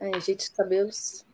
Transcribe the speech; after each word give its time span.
É, 0.00 0.16
ajeite 0.16 0.44
os 0.44 0.48
cabelos. 0.50 1.26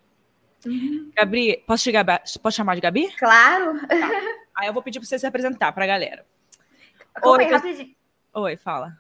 Uhum. 0.67 1.11
Gabi, 1.17 1.63
posso, 1.67 1.83
chegar, 1.83 2.05
posso 2.41 2.57
chamar 2.57 2.75
de 2.77 2.81
Gabi? 2.81 3.13
Claro. 3.19 3.81
Tá. 3.87 4.11
Aí 4.57 4.69
eu 4.69 4.73
vou 4.73 4.83
pedir 4.83 5.01
para 5.01 5.09
você 5.09 5.19
se 5.19 5.27
apresentar 5.27 5.73
para 5.73 5.85
a 5.85 5.89
galera. 5.89 6.27
Oi, 7.25 7.45
rapidinho. 7.45 7.95
Oi, 8.35 8.57
fala. 8.57 8.97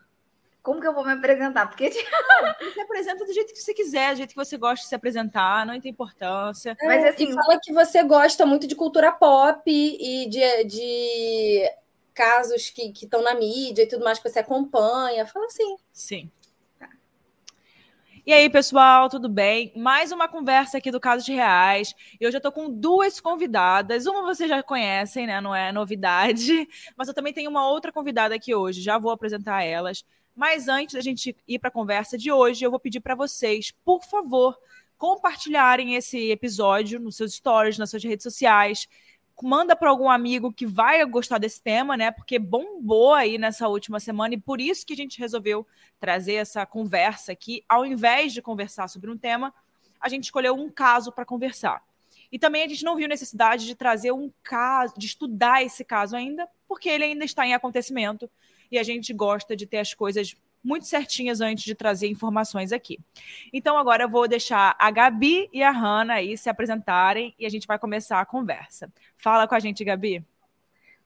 Como 0.62 0.80
que 0.80 0.86
eu 0.86 0.94
vou 0.94 1.04
me 1.04 1.12
apresentar? 1.12 1.66
Porque 1.66 1.90
você 1.90 2.80
apresenta 2.80 3.24
do 3.24 3.32
jeito 3.32 3.52
que 3.52 3.58
você 3.58 3.74
quiser, 3.74 4.12
do 4.12 4.18
jeito 4.18 4.30
que 4.30 4.36
você 4.36 4.56
gosta 4.56 4.82
de 4.82 4.88
se 4.88 4.94
apresentar, 4.94 5.66
não 5.66 5.80
tem 5.80 5.90
importância. 5.90 6.76
É, 6.80 6.86
Mas 6.86 7.04
assim, 7.04 7.32
fala 7.32 7.58
que 7.60 7.72
você 7.72 8.02
gosta 8.04 8.46
muito 8.46 8.66
de 8.66 8.76
cultura 8.76 9.10
pop 9.10 9.62
e 9.66 10.28
de, 10.28 10.64
de 10.64 11.72
casos 12.14 12.70
que 12.70 12.92
estão 12.92 13.22
na 13.22 13.34
mídia 13.34 13.82
e 13.82 13.88
tudo 13.88 14.04
mais 14.04 14.20
que 14.20 14.28
você 14.28 14.38
acompanha. 14.38 15.26
Fala 15.26 15.46
assim. 15.46 15.76
Sim. 15.92 16.30
E 18.24 18.32
aí, 18.32 18.48
pessoal, 18.48 19.08
tudo 19.08 19.28
bem? 19.28 19.72
Mais 19.74 20.12
uma 20.12 20.28
conversa 20.28 20.78
aqui 20.78 20.92
do 20.92 21.00
Casos 21.00 21.26
Reais. 21.26 21.92
E 22.20 22.24
hoje 22.24 22.36
eu 22.36 22.40
tô 22.40 22.52
com 22.52 22.70
duas 22.70 23.20
convidadas. 23.20 24.06
Uma 24.06 24.22
vocês 24.22 24.48
já 24.48 24.62
conhecem, 24.62 25.26
né? 25.26 25.40
Não 25.40 25.52
é 25.52 25.72
novidade. 25.72 26.68
Mas 26.96 27.08
eu 27.08 27.14
também 27.14 27.32
tenho 27.32 27.50
uma 27.50 27.68
outra 27.68 27.90
convidada 27.90 28.32
aqui 28.32 28.54
hoje. 28.54 28.80
Já 28.80 28.96
vou 28.96 29.10
apresentar 29.10 29.64
elas. 29.64 30.04
Mas 30.36 30.68
antes 30.68 30.94
da 30.94 31.00
gente 31.00 31.36
ir 31.48 31.58
para 31.58 31.66
a 31.66 31.72
conversa 31.72 32.16
de 32.16 32.30
hoje, 32.30 32.64
eu 32.64 32.70
vou 32.70 32.78
pedir 32.78 33.00
para 33.00 33.16
vocês, 33.16 33.72
por 33.84 34.04
favor, 34.04 34.56
compartilharem 34.96 35.96
esse 35.96 36.30
episódio 36.30 37.00
nos 37.00 37.16
seus 37.16 37.34
stories, 37.34 37.76
nas 37.76 37.90
suas 37.90 38.04
redes 38.04 38.22
sociais 38.22 38.86
manda 39.42 39.74
para 39.74 39.90
algum 39.90 40.08
amigo 40.08 40.52
que 40.52 40.64
vai 40.64 41.04
gostar 41.04 41.38
desse 41.38 41.62
tema, 41.62 41.96
né? 41.96 42.10
Porque 42.10 42.38
bombou 42.38 43.14
aí 43.14 43.36
nessa 43.38 43.68
última 43.68 43.98
semana 44.00 44.34
e 44.34 44.40
por 44.40 44.60
isso 44.60 44.86
que 44.86 44.92
a 44.92 44.96
gente 44.96 45.18
resolveu 45.18 45.66
trazer 45.98 46.34
essa 46.34 46.64
conversa 46.64 47.32
aqui. 47.32 47.64
Ao 47.68 47.84
invés 47.84 48.32
de 48.32 48.40
conversar 48.40 48.88
sobre 48.88 49.10
um 49.10 49.18
tema, 49.18 49.52
a 50.00 50.08
gente 50.08 50.24
escolheu 50.24 50.54
um 50.54 50.70
caso 50.70 51.12
para 51.12 51.24
conversar. 51.24 51.82
E 52.30 52.38
também 52.38 52.62
a 52.62 52.68
gente 52.68 52.84
não 52.84 52.96
viu 52.96 53.06
necessidade 53.06 53.66
de 53.66 53.74
trazer 53.74 54.12
um 54.12 54.32
caso, 54.42 54.94
de 54.96 55.06
estudar 55.06 55.62
esse 55.62 55.84
caso 55.84 56.16
ainda, 56.16 56.48
porque 56.66 56.88
ele 56.88 57.04
ainda 57.04 57.24
está 57.24 57.46
em 57.46 57.52
acontecimento 57.52 58.30
e 58.70 58.78
a 58.78 58.82
gente 58.82 59.12
gosta 59.12 59.54
de 59.54 59.66
ter 59.66 59.78
as 59.78 59.92
coisas 59.92 60.34
muito 60.62 60.86
certinhas 60.86 61.40
antes 61.40 61.64
de 61.64 61.74
trazer 61.74 62.08
informações 62.08 62.72
aqui. 62.72 62.98
Então, 63.52 63.76
agora 63.76 64.04
eu 64.04 64.08
vou 64.08 64.28
deixar 64.28 64.76
a 64.78 64.90
Gabi 64.90 65.48
e 65.52 65.62
a 65.62 65.70
Hanna 65.70 66.14
aí 66.14 66.36
se 66.38 66.48
apresentarem 66.48 67.34
e 67.38 67.44
a 67.44 67.48
gente 67.48 67.66
vai 67.66 67.78
começar 67.78 68.20
a 68.20 68.26
conversa. 68.26 68.92
Fala 69.16 69.48
com 69.48 69.54
a 69.54 69.60
gente, 69.60 69.84
Gabi. 69.84 70.24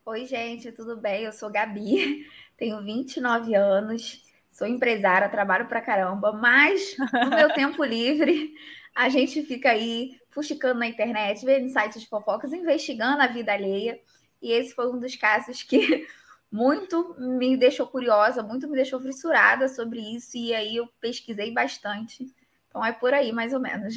Oi, 0.05 0.25
gente, 0.25 0.71
tudo 0.71 0.97
bem? 0.97 1.25
Eu 1.25 1.33
sou 1.33 1.51
Gabi, 1.51 2.27
tenho 2.57 2.83
29 2.83 3.55
anos, 3.55 4.23
sou 4.51 4.67
empresária, 4.67 5.29
trabalho 5.29 5.67
pra 5.67 5.81
caramba, 5.81 6.33
mas 6.33 6.97
no 7.13 7.31
meu 7.31 7.53
tempo 7.55 7.83
livre 7.83 8.55
a 8.95 9.09
gente 9.09 9.43
fica 9.43 9.71
aí 9.71 10.19
fuxicando 10.31 10.81
na 10.81 10.87
internet, 10.87 11.45
vendo 11.45 11.69
sites 11.69 12.01
de 12.01 12.09
fofocas, 12.09 12.53
investigando 12.53 13.21
a 13.21 13.27
vida 13.27 13.53
alheia. 13.53 14.01
E 14.41 14.53
esse 14.53 14.75
foi 14.75 14.91
um 14.91 14.99
dos 14.99 15.17
casos 15.17 15.63
que 15.63 16.07
muito 16.51 17.15
me 17.19 17.57
deixou 17.57 17.87
curiosa, 17.87 18.43
muito 18.43 18.69
me 18.69 18.77
deixou 18.77 19.01
fissurada 19.01 19.69
sobre 19.69 20.01
isso, 20.01 20.37
e 20.37 20.55
aí 20.55 20.77
eu 20.77 20.87
pesquisei 21.01 21.53
bastante. 21.53 22.27
Então 22.69 22.85
é 22.85 22.93
por 22.93 23.13
aí, 23.13 23.33
mais 23.33 23.53
ou 23.53 23.61
menos. 23.61 23.95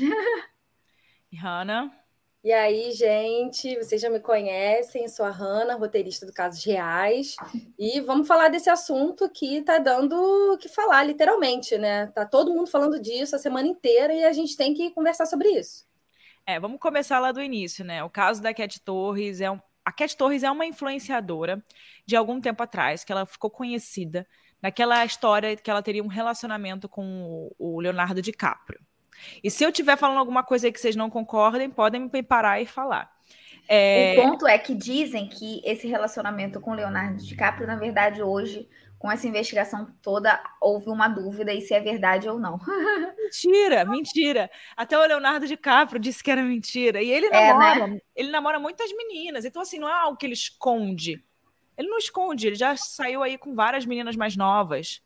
E 1.31 1.37
Hanna? 1.37 1.91
E 2.41 2.53
aí, 2.53 2.91
gente, 2.93 3.75
vocês 3.75 4.01
já 4.01 4.09
me 4.09 4.19
conhecem, 4.19 5.09
sou 5.09 5.25
a 5.25 5.29
Hanna, 5.29 5.75
roteirista 5.75 6.25
do 6.25 6.31
Casos 6.31 6.63
Reais, 6.63 7.35
e 7.77 7.99
vamos 7.99 8.27
falar 8.27 8.47
desse 8.47 8.69
assunto 8.69 9.29
que 9.29 9.61
tá 9.61 9.77
dando 9.77 10.15
o 10.53 10.57
que 10.57 10.69
falar, 10.69 11.03
literalmente, 11.03 11.77
né? 11.77 12.07
Tá 12.07 12.25
todo 12.25 12.53
mundo 12.53 12.67
falando 12.67 12.97
disso 12.99 13.35
a 13.35 13.39
semana 13.39 13.67
inteira 13.67 14.13
e 14.13 14.23
a 14.23 14.31
gente 14.31 14.55
tem 14.55 14.73
que 14.73 14.89
conversar 14.91 15.25
sobre 15.25 15.49
isso. 15.49 15.85
É, 16.45 16.57
vamos 16.59 16.79
começar 16.79 17.19
lá 17.19 17.33
do 17.33 17.41
início, 17.41 17.83
né? 17.83 18.03
O 18.05 18.09
caso 18.09 18.41
da 18.41 18.53
Cat 18.53 18.81
Torres 18.81 19.41
é 19.41 19.51
um, 19.51 19.59
a 19.89 19.91
Cat 19.91 20.15
Torres 20.15 20.43
é 20.43 20.51
uma 20.51 20.67
influenciadora 20.67 21.63
de 22.05 22.15
algum 22.15 22.39
tempo 22.39 22.61
atrás, 22.61 23.03
que 23.03 23.11
ela 23.11 23.25
ficou 23.25 23.49
conhecida 23.49 24.27
naquela 24.61 25.03
história 25.03 25.55
que 25.55 25.69
ela 25.69 25.81
teria 25.81 26.03
um 26.03 26.07
relacionamento 26.07 26.87
com 26.87 27.51
o 27.57 27.79
Leonardo 27.79 28.21
DiCaprio. 28.21 28.79
E 29.43 29.49
se 29.49 29.63
eu 29.63 29.69
estiver 29.69 29.97
falando 29.97 30.19
alguma 30.19 30.43
coisa 30.43 30.67
aí 30.67 30.71
que 30.71 30.79
vocês 30.79 30.95
não 30.95 31.09
concordem, 31.09 31.71
podem 31.71 32.07
me 32.13 32.21
parar 32.21 32.61
e 32.61 32.67
falar. 32.67 33.11
É... 33.67 34.15
O 34.19 34.29
ponto 34.29 34.47
é 34.47 34.59
que 34.59 34.75
dizem 34.75 35.27
que 35.27 35.59
esse 35.65 35.87
relacionamento 35.87 36.61
com 36.61 36.73
Leonardo 36.73 37.17
DiCaprio, 37.23 37.65
na 37.65 37.75
verdade, 37.75 38.21
hoje, 38.21 38.69
com 38.99 39.09
essa 39.09 39.25
investigação 39.25 39.87
toda, 40.01 40.37
houve 40.59 40.89
uma 40.89 41.07
dúvida 41.07 41.53
e 41.53 41.61
se 41.61 41.73
é 41.73 41.79
verdade 41.79 42.27
ou 42.27 42.37
não. 42.37 42.59
Mentira, 43.17 43.85
mentira. 43.85 44.51
Até 44.75 44.97
o 44.97 45.05
Leonardo 45.05 45.47
DiCaprio 45.47 45.99
disse 45.99 46.21
que 46.21 46.29
era 46.29 46.41
mentira. 46.41 47.01
E 47.01 47.09
ele 47.09 47.27
é, 47.27 47.53
namora, 47.53 47.87
né? 47.87 47.99
ele 48.15 48.31
namora 48.31 48.59
muitas 48.59 48.91
meninas. 48.91 49.45
Então, 49.45 49.61
assim, 49.61 49.79
não 49.79 49.87
é 49.87 49.93
algo 49.93 50.17
que 50.17 50.25
ele 50.25 50.33
esconde. 50.33 51.23
Ele 51.77 51.87
não 51.87 51.97
esconde, 51.97 52.47
ele 52.47 52.55
já 52.55 52.75
saiu 52.75 53.23
aí 53.23 53.37
com 53.37 53.55
várias 53.55 53.85
meninas 53.85 54.15
mais 54.15 54.35
novas. 54.35 55.01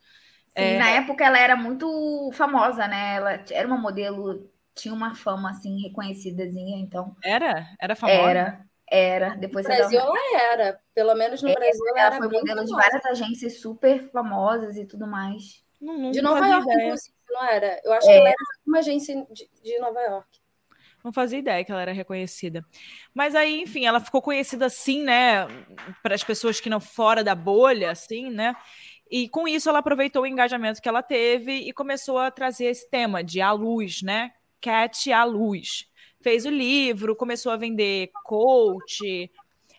Sim, 0.48 0.64
é... 0.64 0.80
na 0.80 0.90
época 0.90 1.24
ela 1.24 1.38
era 1.38 1.56
muito 1.56 2.32
famosa, 2.34 2.88
né? 2.88 3.16
Ela 3.16 3.44
era 3.52 3.68
uma 3.68 3.78
modelo, 3.78 4.50
tinha 4.74 4.94
uma 4.94 5.14
fama 5.14 5.52
assim 5.52 5.82
reconhecidazinha, 5.82 6.78
então. 6.80 7.16
Era? 7.24 7.68
Era 7.80 7.96
famosa? 7.96 8.18
Era. 8.18 8.66
Era. 8.90 9.36
Depois 9.36 9.68
no 9.68 9.76
Brasil 9.76 10.00
ela... 10.00 10.10
ela 10.10 10.54
era. 10.54 10.80
Pelo 10.94 11.16
menos 11.16 11.42
no 11.42 11.50
é, 11.50 11.54
Brasil 11.54 11.88
ela, 11.90 12.00
ela 12.00 12.18
foi 12.18 12.28
modelo 12.28 12.66
de 12.66 12.72
várias 12.72 13.06
agências 13.06 13.60
super 13.60 14.10
famosas 14.12 14.78
e 14.78 14.86
tudo 14.86 15.08
mais. 15.08 15.64
Não, 15.82 15.98
não, 15.98 16.12
de 16.12 16.22
Nova 16.22 16.48
York, 16.48 16.64
ideia. 16.70 16.86
inclusive, 16.86 17.16
não 17.30 17.44
era? 17.46 17.82
Eu 17.84 17.94
acho 17.94 18.10
é. 18.10 18.14
que 18.14 18.20
ela 18.20 18.30
era 18.30 18.38
uma 18.66 18.80
agência 18.80 19.28
de, 19.32 19.50
de 19.62 19.80
Nova 19.80 20.00
York. 20.02 20.40
Não 21.04 21.12
fazia 21.12 21.40
ideia 21.40 21.66
que 21.66 21.72
ela 21.72 21.82
era 21.82 21.92
reconhecida. 21.92 22.64
Mas 23.14 23.36
aí, 23.36 23.62
enfim, 23.62 23.86
ela 23.86 24.00
ficou 24.00 24.22
conhecida 24.22 24.68
assim, 24.68 25.04
né? 25.04 25.48
Para 26.02 26.16
as 26.16 26.24
pessoas 26.24 26.62
que 26.62 26.70
não 26.70 26.80
fora 26.80 27.24
da 27.24 27.36
bolha, 27.36 27.92
assim, 27.92 28.30
né? 28.30 28.56
E 29.12 29.28
com 29.28 29.46
isso 29.46 29.68
ela 29.68 29.80
aproveitou 29.80 30.24
o 30.24 30.28
engajamento 30.28 30.82
que 30.82 30.88
ela 30.88 31.04
teve 31.04 31.52
e 31.52 31.74
começou 31.74 32.18
a 32.18 32.32
trazer 32.32 32.66
esse 32.66 32.90
tema 32.90 33.22
de 33.22 33.42
a 33.42 33.52
luz, 33.52 34.02
né? 34.02 34.32
Cat 34.62 35.12
à 35.12 35.26
luz 35.26 35.92
fez 36.24 36.46
o 36.46 36.50
livro, 36.50 37.16
começou 37.16 37.52
a 37.52 37.58
vender 37.58 38.10
coach, 38.24 39.30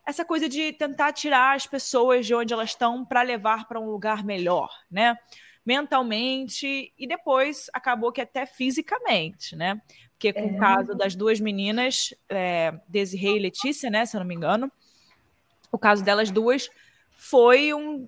essa 0.06 0.25
coisa 0.25 0.49
de 0.49 0.72
tentar 0.72 1.12
tirar 1.12 1.56
as 1.56 1.66
pessoas 1.66 2.27
de 2.27 2.34
onde 2.34 2.53
elas 2.53 2.71
estão 2.71 3.05
para 3.05 3.22
levar 3.22 3.66
para 3.66 3.81
um 3.81 3.91
lugar 3.91 4.22
melhor, 4.22 4.71
né? 4.91 5.16
Mentalmente 5.65 6.93
e 6.99 7.06
depois 7.06 7.71
acabou 7.72 8.12
que 8.12 8.21
até 8.21 8.44
fisicamente, 8.44 9.56
né? 9.56 9.81
Porque 10.10 10.33
com 10.33 10.41
é. 10.41 10.53
o 10.53 10.59
caso 10.59 10.94
das 10.94 11.15
duas 11.15 11.41
meninas, 11.41 12.15
é, 12.28 12.78
Desiree 12.87 13.37
e 13.37 13.41
Letícia, 13.41 13.88
né? 13.88 14.04
Se 14.04 14.15
eu 14.15 14.21
não 14.21 14.27
me 14.27 14.34
engano, 14.34 14.71
o 15.72 15.78
caso 15.78 16.04
delas 16.04 16.31
duas 16.31 16.71
foi 17.10 17.72
um. 17.72 18.06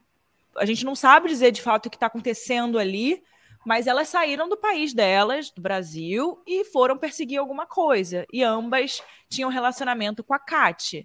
A 0.57 0.67
gente 0.67 0.85
não 0.85 0.95
sabe 0.95 1.29
dizer 1.29 1.51
de 1.51 1.63
fato 1.63 1.87
o 1.87 1.91
que 1.91 1.97
está 1.97 2.07
acontecendo 2.07 2.79
ali, 2.79 3.23
mas 3.67 3.89
elas 3.89 4.09
saíram 4.09 4.49
do 4.49 4.57
país 4.57 4.95
delas, 4.95 5.51
do 5.51 5.61
Brasil, 5.61 6.41
e 6.47 6.65
foram 6.67 6.97
perseguir 6.97 7.41
alguma 7.41 7.67
coisa. 7.67 8.25
E 8.33 8.41
ambas 8.45 9.03
tinham 9.29 9.51
relacionamento 9.51 10.23
com 10.23 10.33
a 10.33 10.39
Kat, 10.39 11.05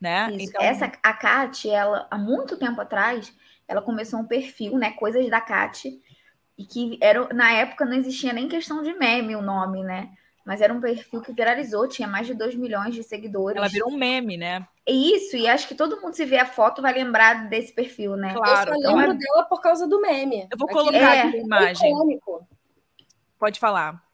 né? 0.00 0.28
Isso. 0.32 0.50
Então... 0.50 0.60
Essa, 0.60 0.86
a 1.00 1.12
Kat, 1.12 1.70
ela, 1.70 2.08
há 2.10 2.18
muito 2.18 2.58
tempo 2.58 2.80
atrás, 2.80 3.32
ela 3.68 3.80
começou 3.80 4.18
um 4.18 4.26
perfil, 4.26 4.76
né? 4.76 4.90
Coisas 4.90 5.30
da 5.30 5.40
Kat, 5.40 5.88
e 6.58 6.64
que 6.64 6.98
era, 7.00 7.32
na 7.32 7.52
época 7.52 7.84
não 7.84 7.94
existia 7.94 8.32
nem 8.32 8.48
questão 8.48 8.82
de 8.82 8.92
meme 8.94 9.36
o 9.36 9.42
nome, 9.42 9.84
né? 9.84 10.10
Mas 10.44 10.60
era 10.60 10.72
um 10.74 10.80
perfil 10.80 11.22
que 11.22 11.32
viralizou, 11.32 11.88
tinha 11.88 12.06
mais 12.06 12.26
de 12.26 12.34
2 12.34 12.54
milhões 12.54 12.94
de 12.94 13.02
seguidores. 13.02 13.56
Ela 13.56 13.68
virou 13.68 13.90
um 13.90 13.96
meme, 13.96 14.36
né? 14.36 14.66
Isso, 14.86 15.36
e 15.36 15.48
acho 15.48 15.66
que 15.66 15.74
todo 15.74 16.00
mundo 16.02 16.14
se 16.14 16.24
vê 16.26 16.38
a 16.38 16.44
foto 16.44 16.82
vai 16.82 16.92
lembrar 16.92 17.48
desse 17.48 17.72
perfil, 17.72 18.14
né? 18.14 18.34
Claro. 18.34 18.74
Eu 18.74 18.80
só 18.82 18.88
lembro 18.88 19.14
então, 19.14 19.16
dela 19.16 19.44
por 19.44 19.62
causa 19.62 19.88
do 19.88 20.00
meme. 20.02 20.46
Eu 20.50 20.58
vou 20.58 20.68
colocar 20.68 20.98
é, 20.98 21.22
aqui 21.22 21.36
a 21.38 21.40
imagem. 21.40 22.20
Pode 23.38 23.58
falar. 23.58 24.04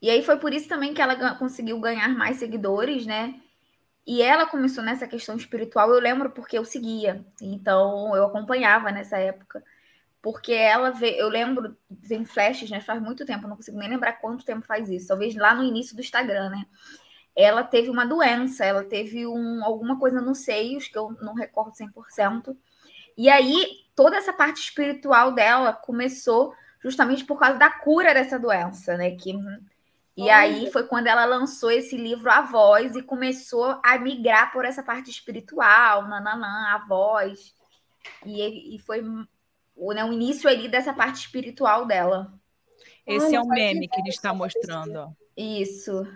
E 0.00 0.08
aí 0.08 0.22
foi 0.22 0.38
por 0.38 0.54
isso 0.54 0.68
também 0.68 0.94
que 0.94 1.02
ela 1.02 1.34
conseguiu 1.34 1.78
ganhar 1.80 2.08
mais 2.08 2.36
seguidores, 2.36 3.04
né? 3.04 3.34
E 4.06 4.22
ela 4.22 4.46
começou 4.46 4.82
nessa 4.82 5.06
questão 5.06 5.36
espiritual, 5.36 5.90
eu 5.90 6.00
lembro 6.00 6.30
porque 6.30 6.56
eu 6.56 6.64
seguia. 6.64 7.24
Então 7.40 8.16
eu 8.16 8.24
acompanhava 8.26 8.90
nessa 8.90 9.18
época. 9.18 9.62
Porque 10.22 10.52
ela 10.52 10.90
vê, 10.90 11.20
eu 11.20 11.28
lembro, 11.28 11.76
tem 12.06 12.24
flashes, 12.24 12.70
né? 12.70 12.80
Faz 12.80 13.00
muito 13.00 13.24
tempo, 13.24 13.48
não 13.48 13.56
consigo 13.56 13.78
nem 13.78 13.88
lembrar 13.88 14.14
quanto 14.14 14.44
tempo 14.44 14.66
faz 14.66 14.90
isso. 14.90 15.08
Talvez 15.08 15.34
lá 15.34 15.54
no 15.54 15.64
início 15.64 15.96
do 15.96 16.02
Instagram, 16.02 16.50
né? 16.50 16.66
Ela 17.34 17.62
teve 17.62 17.88
uma 17.88 18.04
doença, 18.04 18.64
ela 18.64 18.84
teve 18.84 19.26
um, 19.26 19.64
alguma 19.64 19.98
coisa 19.98 20.20
nos 20.20 20.38
seios, 20.38 20.88
que 20.88 20.98
eu 20.98 21.16
não 21.22 21.34
recordo 21.34 21.72
100%. 21.72 22.54
E 23.16 23.30
aí, 23.30 23.66
toda 23.94 24.16
essa 24.16 24.32
parte 24.32 24.60
espiritual 24.60 25.32
dela 25.32 25.72
começou 25.72 26.54
justamente 26.82 27.24
por 27.24 27.38
causa 27.38 27.58
da 27.58 27.70
cura 27.70 28.12
dessa 28.12 28.38
doença, 28.38 28.96
né? 28.96 29.12
Que, 29.12 29.34
e 30.16 30.28
aí 30.28 30.70
foi 30.70 30.86
quando 30.86 31.06
ela 31.06 31.24
lançou 31.24 31.70
esse 31.70 31.96
livro 31.96 32.30
A 32.30 32.42
Voz 32.42 32.94
e 32.94 33.02
começou 33.02 33.80
a 33.82 33.98
migrar 33.98 34.52
por 34.52 34.66
essa 34.66 34.82
parte 34.82 35.10
espiritual, 35.10 36.06
nananã, 36.08 36.74
a 36.74 36.84
voz. 36.86 37.54
E, 38.24 38.74
e 38.74 38.78
foi 38.80 39.02
o, 39.80 39.92
né, 39.92 40.04
o 40.04 40.12
início 40.12 40.48
ali 40.48 40.68
dessa 40.68 40.92
parte 40.92 41.20
espiritual 41.20 41.86
dela. 41.86 42.32
Esse 43.06 43.34
é 43.34 43.40
o 43.40 43.48
meme 43.48 43.88
que 43.88 43.98
ele 43.98 44.10
está 44.10 44.32
mostrando. 44.34 45.16
Isso. 45.36 46.06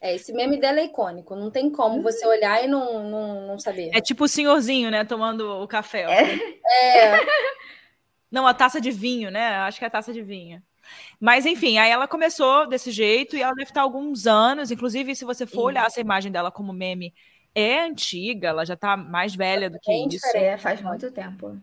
É, 0.00 0.14
esse 0.14 0.32
meme 0.32 0.60
dela 0.60 0.80
é 0.80 0.84
icônico. 0.84 1.34
Não 1.34 1.50
tem 1.50 1.70
como 1.70 1.96
uhum. 1.96 2.02
você 2.02 2.26
olhar 2.26 2.62
e 2.62 2.68
não, 2.68 3.08
não, 3.08 3.46
não 3.46 3.58
saber. 3.58 3.90
É 3.94 4.00
tipo 4.00 4.24
o 4.24 4.28
senhorzinho, 4.28 4.90
né? 4.90 5.04
Tomando 5.04 5.62
o 5.62 5.66
café. 5.66 6.02
É. 6.02 7.16
é. 7.16 7.26
Não, 8.30 8.46
a 8.46 8.54
taça 8.54 8.80
de 8.80 8.90
vinho, 8.90 9.30
né? 9.30 9.56
Acho 9.56 9.78
que 9.78 9.84
é 9.84 9.88
a 9.88 9.90
taça 9.90 10.12
de 10.12 10.22
vinho. 10.22 10.62
Mas, 11.18 11.46
enfim, 11.46 11.78
aí 11.78 11.90
ela 11.90 12.08
começou 12.08 12.66
desse 12.66 12.90
jeito 12.90 13.36
e 13.36 13.42
ela 13.42 13.54
deve 13.54 13.70
estar 13.70 13.82
alguns 13.82 14.26
anos. 14.26 14.70
Inclusive, 14.70 15.14
se 15.14 15.24
você 15.24 15.46
for 15.46 15.64
olhar 15.64 15.86
essa 15.86 16.00
imagem 16.00 16.30
dela 16.30 16.50
como 16.50 16.72
meme, 16.72 17.14
é 17.54 17.80
antiga, 17.80 18.48
ela 18.48 18.64
já 18.64 18.74
está 18.74 18.96
mais 18.96 19.34
velha 19.34 19.70
do 19.70 19.78
que 19.78 19.90
Bem 19.90 20.08
isso. 20.08 20.36
É, 20.36 20.58
faz 20.58 20.82
muito 20.82 21.10
tempo. 21.10 21.60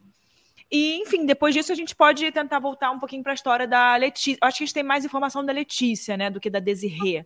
E, 0.71 0.97
enfim, 1.01 1.25
depois 1.25 1.53
disso 1.53 1.71
a 1.71 1.75
gente 1.75 1.95
pode 1.95 2.31
tentar 2.31 2.59
voltar 2.59 2.91
um 2.91 2.99
pouquinho 2.99 3.23
para 3.23 3.31
a 3.31 3.35
história 3.35 3.67
da 3.67 3.95
Letícia. 3.95 4.37
Acho 4.41 4.57
que 4.57 4.63
a 4.63 4.67
gente 4.67 4.73
tem 4.73 4.83
mais 4.83 5.03
informação 5.03 5.43
da 5.43 5.51
Letícia, 5.51 6.15
né, 6.15 6.29
do 6.29 6.39
que 6.39 6.49
da 6.49 6.59
Desirê. 6.59 7.25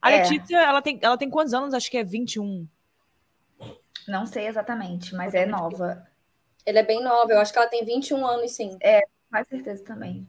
A 0.00 0.10
é. 0.10 0.22
Letícia, 0.22 0.56
ela 0.56 0.80
tem, 0.80 0.98
ela 1.02 1.18
tem 1.18 1.28
quantos 1.28 1.52
anos? 1.52 1.74
Acho 1.74 1.90
que 1.90 1.98
é 1.98 2.04
21. 2.04 2.66
Não 4.08 4.26
sei 4.26 4.46
exatamente, 4.46 5.14
mas 5.14 5.34
é 5.34 5.46
nova. 5.46 6.06
Ela 6.64 6.78
é 6.78 6.82
bem 6.82 7.02
nova, 7.02 7.32
eu 7.32 7.40
acho 7.40 7.52
que 7.52 7.58
ela 7.58 7.68
tem 7.68 7.84
21 7.84 8.26
anos, 8.26 8.52
sim. 8.52 8.76
É, 8.80 9.02
com 9.30 9.44
certeza 9.44 9.84
também. 9.84 10.26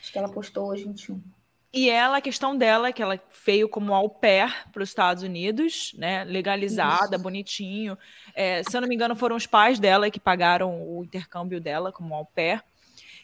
Acho 0.00 0.12
que 0.12 0.18
ela 0.18 0.30
postou 0.30 0.68
hoje 0.68 0.84
21. 0.84 1.22
E 1.72 1.88
ela, 1.88 2.16
a 2.16 2.20
questão 2.20 2.56
dela 2.56 2.88
é 2.88 2.92
que 2.92 3.00
ela 3.00 3.20
veio 3.46 3.68
como 3.68 3.94
au 3.94 4.10
pair 4.10 4.68
para 4.72 4.82
os 4.82 4.88
Estados 4.88 5.22
Unidos, 5.22 5.92
né? 5.96 6.24
Legalizada, 6.24 7.14
Isso. 7.14 7.22
bonitinho. 7.22 7.96
É, 8.34 8.62
se 8.64 8.76
eu 8.76 8.80
não 8.80 8.88
me 8.88 8.94
engano, 8.94 9.14
foram 9.14 9.36
os 9.36 9.46
pais 9.46 9.78
dela 9.78 10.10
que 10.10 10.18
pagaram 10.18 10.82
o 10.82 11.04
intercâmbio 11.04 11.60
dela 11.60 11.92
como 11.92 12.12
au 12.12 12.26
pair. 12.26 12.60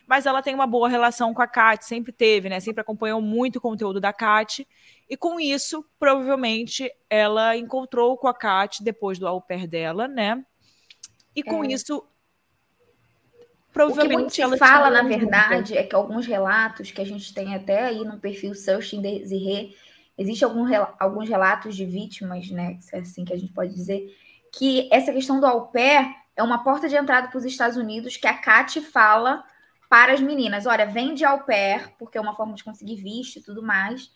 Mas 0.07 0.25
ela 0.25 0.41
tem 0.41 0.55
uma 0.55 0.67
boa 0.67 0.89
relação 0.89 1.35
com 1.35 1.43
a 1.43 1.49
Kat, 1.49 1.85
sempre 1.85 2.13
teve, 2.13 2.49
né? 2.49 2.61
Sempre 2.61 2.81
acompanhou 2.81 3.21
muito 3.21 3.57
o 3.57 3.61
conteúdo 3.61 4.01
da 4.01 4.13
Kat. 4.13 4.67
E 5.11 5.17
com 5.17 5.41
isso, 5.41 5.85
provavelmente, 5.99 6.89
ela 7.11 7.57
encontrou 7.57 8.17
com 8.17 8.29
a 8.29 8.35
Kat 8.35 8.85
depois 8.85 9.19
do 9.19 9.27
au 9.27 9.41
pair 9.41 9.67
dela, 9.67 10.07
né? 10.07 10.45
E 11.35 11.43
com 11.43 11.65
é. 11.65 11.69
isso, 11.69 12.07
provavelmente. 13.77 14.07
O 14.07 14.09
que 14.09 14.47
muito 14.47 14.55
se 14.55 14.59
fala, 14.59 14.91
na 14.91 15.03
verdade, 15.03 15.77
é 15.77 15.83
que 15.83 15.95
alguns 15.95 16.27
relatos 16.27 16.91
que 16.91 17.01
a 17.01 17.05
gente 17.05 17.33
tem 17.35 17.55
até 17.55 17.85
aí 17.85 18.05
no 18.05 18.19
perfil 18.19 18.55
Searching 18.55 19.03
Desirê, 19.03 19.75
existem 20.17 20.49
algum, 20.49 20.65
alguns 20.99 21.29
relatos 21.29 21.77
de 21.77 21.85
vítimas, 21.85 22.51
né? 22.51 22.79
É 22.93 23.01
assim 23.01 23.25
que 23.25 23.35
a 23.35 23.39
gente 23.39 23.53
pode 23.53 23.75
dizer, 23.75 24.17
que 24.51 24.89
essa 24.91 25.13
questão 25.13 25.39
do 25.39 25.47
au 25.47 25.69
pair 25.69 26.09
é 26.35 26.43
uma 26.43 26.65
porta 26.65 26.89
de 26.89 26.97
entrada 26.97 27.29
para 27.29 27.39
os 27.39 27.45
Estados 27.45 27.77
Unidos 27.77 28.17
que 28.17 28.27
a 28.27 28.35
Kat 28.35 28.81
fala 28.81 29.45
para 29.91 30.15
as 30.15 30.21
meninas: 30.21 30.65
olha, 30.65 30.87
vende 30.87 31.25
au 31.25 31.41
pair, 31.41 31.93
porque 31.99 32.17
é 32.17 32.21
uma 32.21 32.35
forma 32.35 32.55
de 32.55 32.65
conseguir 32.65 32.97
visto 32.97 33.37
e 33.37 33.43
tudo 33.43 33.63
mais. 33.63 34.11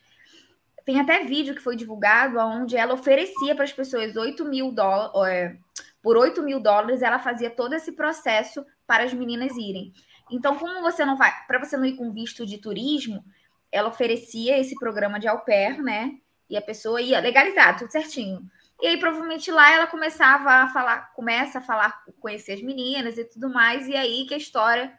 Tem 0.87 0.99
até 0.99 1.23
vídeo 1.25 1.55
que 1.55 1.61
foi 1.61 1.77
divulgado 1.77 2.39
onde 2.39 2.77
ela 2.77 2.95
oferecia 2.95 3.55
para 3.55 3.65
as 3.65 3.73
pessoas 3.73 4.17
8 4.17 4.43
mil 4.47 4.73
dólares. 4.73 5.13
É, 5.31 5.57
por 6.03 6.17
8 6.17 6.43
mil 6.43 6.59
dólares, 6.61 7.03
ela 7.03 7.19
fazia 7.19 7.51
todo 7.51 7.75
esse 7.75 7.93
processo 7.93 8.65
para 8.91 9.05
as 9.05 9.15
meninas 9.15 9.57
irem. 9.57 9.93
Então, 10.29 10.59
como 10.59 10.83
você 10.83 11.05
não 11.05 11.17
vai, 11.17 11.33
para 11.47 11.61
você 11.61 11.77
não 11.77 11.85
ir 11.85 11.95
com 11.95 12.11
visto 12.11 12.45
de 12.45 12.59
turismo, 12.59 13.25
ela 13.71 13.89
oferecia 13.89 14.59
esse 14.59 14.75
programa 14.75 15.21
de 15.21 15.29
au 15.29 15.45
pair, 15.45 15.81
né? 15.81 16.17
E 16.49 16.57
a 16.57 16.61
pessoa 16.61 17.01
ia 17.01 17.21
legalizar, 17.21 17.79
tudo 17.79 17.93
certinho. 17.93 18.43
E 18.83 18.89
aí, 18.89 18.99
provavelmente 18.99 19.49
lá 19.49 19.71
ela 19.71 19.87
começava 19.87 20.51
a 20.51 20.69
falar, 20.71 21.13
começa 21.15 21.59
a 21.59 21.63
falar, 21.63 22.03
conhecer 22.19 22.55
as 22.55 22.63
meninas 22.63 23.17
e 23.17 23.25
tudo 23.25 23.49
mais, 23.49 23.87
e 23.87 23.95
aí 23.95 24.27
que 24.27 24.35
a 24.35 24.39
história 24.39 24.93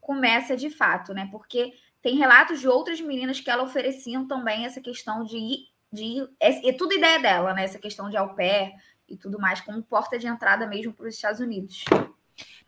começa 0.00 0.56
de 0.56 0.68
fato, 0.68 1.14
né? 1.14 1.28
Porque 1.30 1.72
tem 2.02 2.16
relatos 2.16 2.58
de 2.58 2.66
outras 2.66 3.00
meninas 3.00 3.38
que 3.38 3.48
ela 3.48 3.62
ofereciam 3.62 4.26
também 4.26 4.64
essa 4.64 4.80
questão 4.80 5.22
de 5.22 5.36
ir, 5.36 5.58
de 5.92 6.02
ir, 6.02 6.28
é, 6.40 6.70
é 6.70 6.72
tudo 6.72 6.94
ideia 6.94 7.20
dela, 7.20 7.54
né? 7.54 7.62
Essa 7.62 7.78
questão 7.78 8.10
de 8.10 8.16
au 8.16 8.34
pair 8.34 8.72
e 9.08 9.16
tudo 9.16 9.38
mais, 9.38 9.60
como 9.60 9.80
porta 9.84 10.18
de 10.18 10.26
entrada 10.26 10.66
mesmo 10.66 10.92
para 10.92 11.06
os 11.06 11.14
Estados 11.14 11.38
Unidos. 11.38 11.84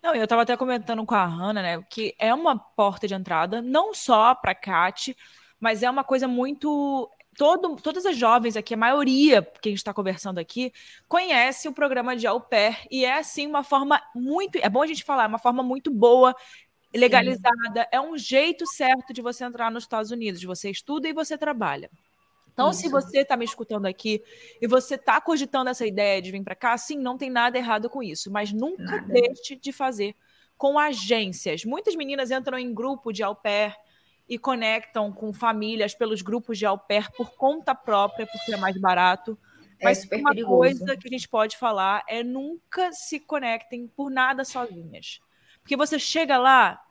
Não, 0.02 0.14
eu 0.14 0.24
estava 0.24 0.42
até 0.42 0.56
comentando 0.56 1.04
com 1.04 1.14
a 1.14 1.26
Hannah, 1.26 1.62
né, 1.62 1.82
que 1.90 2.14
é 2.18 2.32
uma 2.32 2.58
porta 2.58 3.06
de 3.08 3.14
entrada, 3.14 3.60
não 3.60 3.92
só 3.92 4.34
para 4.34 4.52
a 4.52 4.54
Kat, 4.54 5.16
mas 5.58 5.82
é 5.82 5.90
uma 5.90 6.04
coisa 6.04 6.28
muito. 6.28 7.10
Todo, 7.36 7.76
todas 7.76 8.04
as 8.04 8.16
jovens 8.16 8.56
aqui, 8.56 8.74
a 8.74 8.76
maioria 8.76 9.42
que 9.42 9.68
a 9.68 9.70
gente 9.70 9.78
está 9.78 9.94
conversando 9.94 10.38
aqui, 10.38 10.72
conhece 11.06 11.68
o 11.68 11.72
programa 11.72 12.16
de 12.16 12.26
au 12.26 12.40
pair 12.40 12.76
e 12.90 13.04
é, 13.04 13.18
assim, 13.18 13.46
uma 13.46 13.62
forma 13.62 14.02
muito. 14.14 14.58
É 14.58 14.68
bom 14.68 14.82
a 14.82 14.86
gente 14.86 15.04
falar, 15.04 15.24
é 15.24 15.28
uma 15.28 15.38
forma 15.38 15.62
muito 15.62 15.88
boa, 15.88 16.34
legalizada, 16.94 17.82
Sim. 17.82 17.88
é 17.92 18.00
um 18.00 18.16
jeito 18.18 18.66
certo 18.66 19.12
de 19.12 19.22
você 19.22 19.44
entrar 19.44 19.70
nos 19.70 19.84
Estados 19.84 20.10
Unidos. 20.10 20.42
Você 20.42 20.70
estuda 20.70 21.08
e 21.08 21.12
você 21.12 21.38
trabalha. 21.38 21.90
Então, 22.58 22.72
Isso. 22.72 22.80
se 22.80 22.88
você 22.88 23.20
está 23.20 23.36
me 23.36 23.44
escutando 23.44 23.86
aqui 23.86 24.20
e 24.60 24.66
você 24.66 24.96
está 24.96 25.20
cogitando 25.20 25.70
essa 25.70 25.86
ideia 25.86 26.20
de 26.20 26.32
vir 26.32 26.42
para 26.42 26.56
cá, 26.56 26.76
sim, 26.76 26.98
não 26.98 27.16
tem 27.16 27.30
nada 27.30 27.56
errado 27.56 27.88
com 27.88 28.02
isso, 28.02 28.32
mas 28.32 28.52
nunca 28.52 28.96
nada. 28.96 29.12
deixe 29.12 29.54
de 29.54 29.70
fazer 29.70 30.16
com 30.56 30.76
agências. 30.76 31.64
Muitas 31.64 31.94
meninas 31.94 32.32
entram 32.32 32.58
em 32.58 32.74
grupo 32.74 33.12
de 33.12 33.22
au 33.22 33.36
pair 33.36 33.76
e 34.28 34.36
conectam 34.36 35.12
com 35.12 35.32
famílias 35.32 35.94
pelos 35.94 36.20
grupos 36.20 36.58
de 36.58 36.66
au 36.66 36.76
pair 36.76 37.08
por 37.12 37.30
conta 37.36 37.76
própria, 37.76 38.26
porque 38.26 38.52
é 38.52 38.56
mais 38.56 38.76
barato. 38.76 39.38
É 39.78 39.84
mas 39.84 40.04
uma 40.10 40.30
perigoso. 40.30 40.56
coisa 40.56 40.96
que 40.96 41.06
a 41.06 41.10
gente 41.12 41.28
pode 41.28 41.56
falar 41.56 42.02
é 42.08 42.24
nunca 42.24 42.92
se 42.92 43.20
conectem 43.20 43.86
por 43.86 44.10
nada 44.10 44.44
sozinhas. 44.44 45.20
Porque 45.62 45.76
você 45.76 45.96
chega 45.96 46.36
lá, 46.36 46.84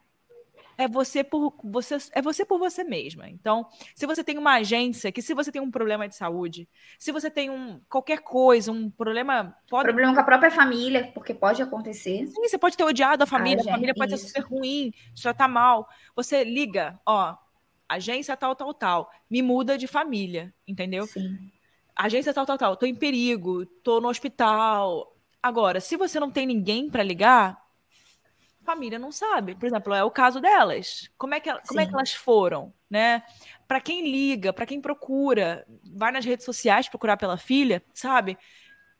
é 0.77 0.87
você 0.87 1.23
por 1.23 1.55
você 1.63 1.97
é 2.13 2.21
você 2.21 2.45
por 2.45 2.59
você 2.59 2.83
mesma. 2.83 3.27
Então, 3.27 3.67
se 3.95 4.05
você 4.05 4.23
tem 4.23 4.37
uma 4.37 4.55
agência 4.55 5.11
que 5.11 5.21
se 5.21 5.33
você 5.33 5.51
tem 5.51 5.61
um 5.61 5.71
problema 5.71 6.07
de 6.07 6.15
saúde, 6.15 6.69
se 6.99 7.11
você 7.11 7.31
tem 7.31 7.49
um 7.49 7.81
qualquer 7.89 8.19
coisa, 8.19 8.71
um 8.71 8.89
problema 8.89 9.55
pode 9.69 9.85
problema 9.85 10.13
com 10.13 10.19
a 10.19 10.23
própria 10.23 10.51
família, 10.51 11.11
porque 11.13 11.33
pode 11.33 11.61
acontecer. 11.61 12.27
Sim, 12.27 12.47
você 12.47 12.57
pode 12.57 12.77
ter 12.77 12.83
odiado 12.83 13.23
a 13.23 13.27
família, 13.27 13.63
a, 13.65 13.69
a 13.69 13.71
família 13.71 13.95
pode 13.95 14.13
isso. 14.13 14.29
ser 14.29 14.41
ruim, 14.41 14.93
já 15.15 15.33
tá 15.33 15.47
mal. 15.47 15.87
Você 16.15 16.43
liga, 16.43 16.99
ó, 17.05 17.35
agência 17.89 18.37
tal 18.37 18.55
tal 18.55 18.73
tal, 18.73 19.11
me 19.29 19.41
muda 19.41 19.77
de 19.77 19.87
família, 19.87 20.53
entendeu? 20.67 21.07
Sim. 21.07 21.51
Agência 21.95 22.31
tal 22.33 22.45
tal 22.45 22.57
tal, 22.57 22.77
tô 22.77 22.85
em 22.85 22.93
perigo, 22.93 23.65
tô 23.65 23.99
no 23.99 24.09
hospital. 24.09 25.15
Agora, 25.41 25.79
se 25.79 25.97
você 25.97 26.19
não 26.19 26.29
tem 26.29 26.45
ninguém 26.45 26.87
para 26.87 27.01
ligar, 27.01 27.66
família 28.67 28.99
não 28.99 29.13
sabe. 29.13 29.55
Por 29.55 29.65
exemplo, 29.65 29.93
é 29.93 30.03
o 30.03 30.11
caso 30.11 30.41
delas. 30.41 31.09
Como 31.17 31.33
é 31.33 31.39
que, 31.39 31.49
como 31.65 31.79
é 31.79 31.85
que 31.85 31.93
elas 31.93 32.11
foram, 32.11 32.73
né? 32.89 33.23
Para 33.65 33.79
quem 33.79 34.11
liga, 34.11 34.51
para 34.51 34.65
quem 34.65 34.81
procura, 34.81 35.65
vai 35.95 36.11
nas 36.11 36.25
redes 36.25 36.45
sociais 36.45 36.89
procurar 36.89 37.15
pela 37.15 37.37
filha, 37.37 37.81
sabe? 37.93 38.37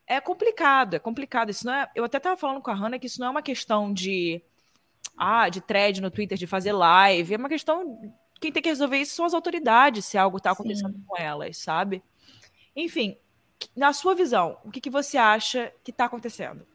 É 0.06 0.20
complicado, 0.22 0.94
é 0.94 0.98
complicado. 0.98 1.50
Isso 1.50 1.66
não 1.66 1.74
é. 1.74 1.90
Eu 1.94 2.04
até 2.04 2.16
estava 2.16 2.34
falando 2.34 2.62
com 2.62 2.70
a 2.70 2.74
Hannah 2.74 2.98
que 2.98 3.06
isso 3.06 3.20
não 3.20 3.26
é 3.26 3.30
uma 3.30 3.42
questão 3.42 3.92
de 3.92 4.42
ah, 5.18 5.50
de 5.50 5.60
thread 5.60 6.00
no 6.00 6.10
Twitter, 6.10 6.38
de 6.38 6.46
fazer 6.46 6.72
live. 6.72 7.34
É 7.34 7.36
uma 7.36 7.48
questão. 7.48 8.00
Quem 8.40 8.50
tem 8.50 8.62
que 8.62 8.70
resolver 8.70 8.96
isso 8.96 9.16
são 9.16 9.26
as 9.26 9.34
autoridades, 9.34 10.06
se 10.06 10.16
algo 10.16 10.38
está 10.38 10.52
acontecendo 10.52 10.94
Sim. 10.94 11.04
com 11.06 11.20
elas, 11.20 11.58
sabe? 11.58 12.02
Enfim, 12.74 13.18
na 13.76 13.92
sua 13.92 14.14
visão, 14.14 14.56
o 14.64 14.70
que, 14.70 14.80
que 14.80 14.88
você 14.88 15.18
acha 15.18 15.72
que 15.84 15.90
está 15.90 16.06
acontecendo? 16.06 16.66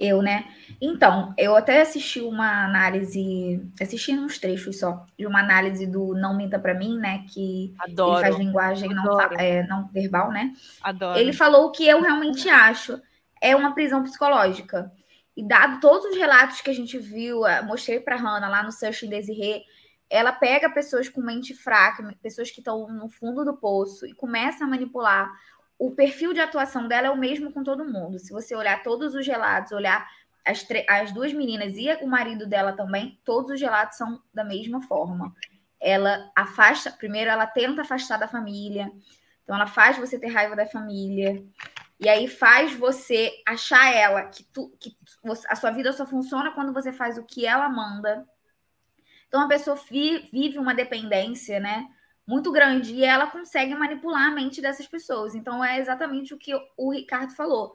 Eu, 0.00 0.22
né? 0.22 0.44
Então, 0.80 1.34
eu 1.36 1.56
até 1.56 1.80
assisti 1.80 2.20
uma 2.20 2.64
análise, 2.64 3.60
assisti 3.80 4.12
uns 4.12 4.38
trechos 4.38 4.78
só, 4.78 5.04
de 5.18 5.26
uma 5.26 5.40
análise 5.40 5.86
do 5.86 6.14
Não 6.14 6.36
Minta 6.36 6.56
para 6.56 6.72
Mim, 6.72 6.96
né? 6.98 7.24
Que 7.28 7.74
Adoro. 7.80 8.20
ele 8.20 8.20
faz 8.20 8.36
linguagem 8.36 8.90
não, 8.90 9.20
é, 9.32 9.66
não, 9.66 9.88
verbal, 9.88 10.30
né? 10.30 10.52
Adoro. 10.80 11.18
Ele 11.18 11.32
falou 11.32 11.66
o 11.66 11.70
que 11.72 11.86
eu 11.86 12.00
realmente 12.00 12.48
acho. 12.48 13.00
É 13.40 13.56
uma 13.56 13.74
prisão 13.74 14.04
psicológica. 14.04 14.92
E 15.36 15.42
dado 15.46 15.80
todos 15.80 16.06
os 16.10 16.16
relatos 16.16 16.60
que 16.60 16.70
a 16.70 16.74
gente 16.74 16.96
viu, 16.98 17.40
mostrei 17.64 17.98
para 17.98 18.16
Hannah 18.16 18.48
lá 18.48 18.62
no 18.62 18.72
Search 18.72 19.06
Desirê, 19.06 19.62
ela 20.10 20.32
pega 20.32 20.70
pessoas 20.70 21.08
com 21.08 21.20
mente 21.20 21.54
fraca, 21.54 22.02
pessoas 22.22 22.50
que 22.50 22.60
estão 22.60 22.88
no 22.88 23.08
fundo 23.08 23.44
do 23.44 23.56
poço 23.56 24.06
e 24.06 24.14
começa 24.14 24.64
a 24.64 24.66
manipular 24.66 25.30
o 25.78 25.92
perfil 25.92 26.32
de 26.32 26.40
atuação 26.40 26.88
dela 26.88 27.06
é 27.06 27.10
o 27.10 27.16
mesmo 27.16 27.52
com 27.52 27.62
todo 27.62 27.84
mundo. 27.84 28.18
Se 28.18 28.32
você 28.32 28.54
olhar 28.56 28.82
todos 28.82 29.14
os 29.14 29.26
relatos, 29.26 29.72
olhar 29.72 30.08
as, 30.44 30.66
as 30.88 31.12
duas 31.12 31.32
meninas 31.32 31.76
e 31.76 31.88
o 32.02 32.06
marido 32.08 32.46
dela 32.46 32.72
também, 32.72 33.20
todos 33.24 33.52
os 33.52 33.60
relatos 33.60 33.96
são 33.96 34.20
da 34.34 34.42
mesma 34.42 34.82
forma. 34.82 35.32
Ela 35.80 36.30
afasta, 36.34 36.90
primeiro 36.90 37.30
ela 37.30 37.46
tenta 37.46 37.82
afastar 37.82 38.18
da 38.18 38.26
família, 38.26 38.90
então 39.44 39.54
ela 39.54 39.66
faz 39.66 39.96
você 39.96 40.18
ter 40.18 40.28
raiva 40.28 40.56
da 40.56 40.66
família, 40.66 41.44
e 42.00 42.08
aí 42.08 42.26
faz 42.26 42.74
você 42.74 43.32
achar 43.46 43.92
ela 43.92 44.24
que, 44.24 44.44
tu, 44.44 44.72
que 44.80 44.96
a 45.48 45.56
sua 45.56 45.70
vida 45.70 45.92
só 45.92 46.06
funciona 46.06 46.52
quando 46.52 46.72
você 46.72 46.92
faz 46.92 47.18
o 47.18 47.24
que 47.24 47.46
ela 47.46 47.68
manda. 47.68 48.26
Então 49.26 49.42
a 49.42 49.48
pessoa 49.48 49.76
vive 50.32 50.58
uma 50.58 50.74
dependência, 50.74 51.60
né? 51.60 51.88
Muito 52.28 52.52
grande 52.52 52.94
e 52.94 53.02
ela 53.02 53.26
consegue 53.26 53.74
manipular 53.74 54.26
a 54.26 54.30
mente 54.30 54.60
dessas 54.60 54.86
pessoas. 54.86 55.34
Então 55.34 55.64
é 55.64 55.78
exatamente 55.78 56.34
o 56.34 56.36
que 56.36 56.52
o 56.76 56.92
Ricardo 56.92 57.34
falou. 57.34 57.74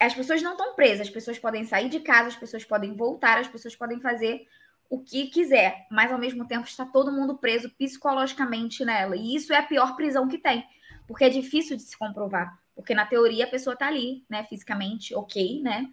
As 0.00 0.14
pessoas 0.14 0.40
não 0.40 0.52
estão 0.52 0.74
presas, 0.74 1.08
as 1.08 1.12
pessoas 1.12 1.38
podem 1.38 1.62
sair 1.62 1.90
de 1.90 2.00
casa, 2.00 2.28
as 2.28 2.36
pessoas 2.36 2.64
podem 2.64 2.94
voltar, 2.94 3.38
as 3.38 3.48
pessoas 3.48 3.76
podem 3.76 4.00
fazer 4.00 4.46
o 4.88 4.98
que 4.98 5.26
quiser, 5.26 5.86
mas 5.90 6.10
ao 6.10 6.18
mesmo 6.18 6.46
tempo 6.46 6.66
está 6.66 6.86
todo 6.86 7.12
mundo 7.12 7.36
preso 7.36 7.68
psicologicamente 7.76 8.82
nela. 8.82 9.14
E 9.14 9.34
isso 9.34 9.52
é 9.52 9.58
a 9.58 9.62
pior 9.62 9.94
prisão 9.94 10.26
que 10.26 10.38
tem, 10.38 10.64
porque 11.06 11.24
é 11.24 11.28
difícil 11.28 11.76
de 11.76 11.82
se 11.82 11.98
comprovar. 11.98 12.58
Porque 12.74 12.94
na 12.94 13.04
teoria 13.04 13.44
a 13.44 13.48
pessoa 13.48 13.74
está 13.74 13.88
ali, 13.88 14.24
né, 14.28 14.44
fisicamente, 14.44 15.14
ok, 15.14 15.60
né? 15.62 15.86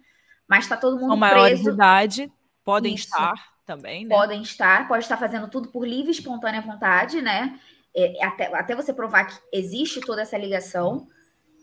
Mas 0.48 0.64
está 0.64 0.76
todo 0.76 0.98
mundo 0.98 1.16
maior 1.16 1.48
preso. 1.48 1.70
idade, 1.70 2.32
podem 2.64 2.94
isso. 2.94 3.04
estar 3.04 3.34
também, 3.66 4.04
né? 4.04 4.14
Podem 4.14 4.40
estar, 4.40 4.88
pode 4.88 5.04
estar 5.04 5.16
fazendo 5.18 5.48
tudo 5.48 5.68
por 5.68 5.86
livre 5.86 6.08
e 6.08 6.14
espontânea 6.14 6.62
vontade, 6.62 7.20
né? 7.20 7.58
É, 7.96 8.24
até, 8.24 8.46
até 8.54 8.74
você 8.74 8.92
provar 8.92 9.26
que 9.26 9.38
existe 9.52 10.00
toda 10.00 10.22
essa 10.22 10.36
ligação. 10.36 11.06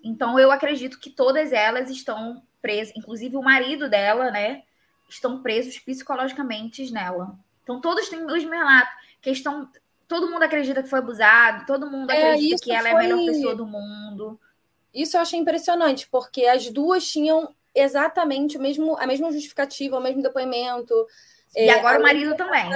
Então, 0.04 0.40
eu 0.40 0.52
acredito 0.52 1.00
que 1.00 1.10
todas 1.10 1.52
elas 1.52 1.90
estão 1.90 2.42
presas, 2.62 2.96
inclusive 2.96 3.36
o 3.36 3.42
marido 3.42 3.90
dela, 3.90 4.32
né? 4.32 4.64
Estão 5.10 5.42
presos 5.42 5.78
psicologicamente 5.80 6.90
nela. 6.92 7.38
Então, 7.64 7.82
todos 7.82 8.08
têm 8.08 8.20
os 8.20 8.32
mesmos 8.32 8.52
relatos, 8.52 8.94
que 9.22 9.30
estão. 9.30 9.70
Todo 10.08 10.30
mundo 10.30 10.44
acredita 10.44 10.82
que 10.82 10.90
foi 10.90 11.00
abusado, 11.00 11.66
todo 11.66 11.90
mundo 11.90 12.12
é, 12.12 12.32
acredita 12.32 12.64
que 12.64 12.72
ela 12.72 12.90
foi... 12.90 12.92
é 12.92 12.94
a 12.94 13.16
melhor 13.16 13.26
pessoa 13.26 13.56
do 13.56 13.66
mundo. 13.66 14.40
Isso 14.94 15.16
eu 15.16 15.22
achei 15.22 15.40
impressionante, 15.40 16.08
porque 16.10 16.46
as 16.46 16.70
duas 16.70 17.10
tinham 17.10 17.54
exatamente 17.74 18.58
o 18.58 18.62
mesmo, 18.62 18.98
a 18.98 19.08
mesma 19.08 19.32
justificativa, 19.32 19.98
o 19.98 20.02
mesmo 20.02 20.22
depoimento. 20.22 20.94
E 21.56 21.70
é, 21.70 21.80
agora 21.80 22.00
o 22.00 22.02
marido 22.02 22.36
também. 22.36 22.70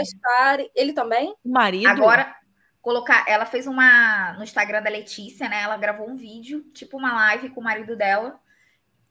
Ele 0.74 0.94
também? 0.94 1.36
O 1.44 1.50
marido? 1.50 1.88
Agora, 1.88 2.36
colocar. 2.86 3.26
Ela 3.28 3.48
fez 3.48 3.66
uma. 3.66 4.34
No 4.34 4.44
Instagram 4.44 4.84
da 4.84 4.92
Letícia, 4.92 5.50
né? 5.50 5.64
Ela 5.64 5.76
gravou 5.76 6.08
um 6.08 6.16
vídeo, 6.16 6.62
tipo 6.72 6.96
uma 6.98 7.16
live 7.16 7.50
com 7.50 7.60
o 7.60 7.64
marido 7.64 7.96
dela, 7.96 8.40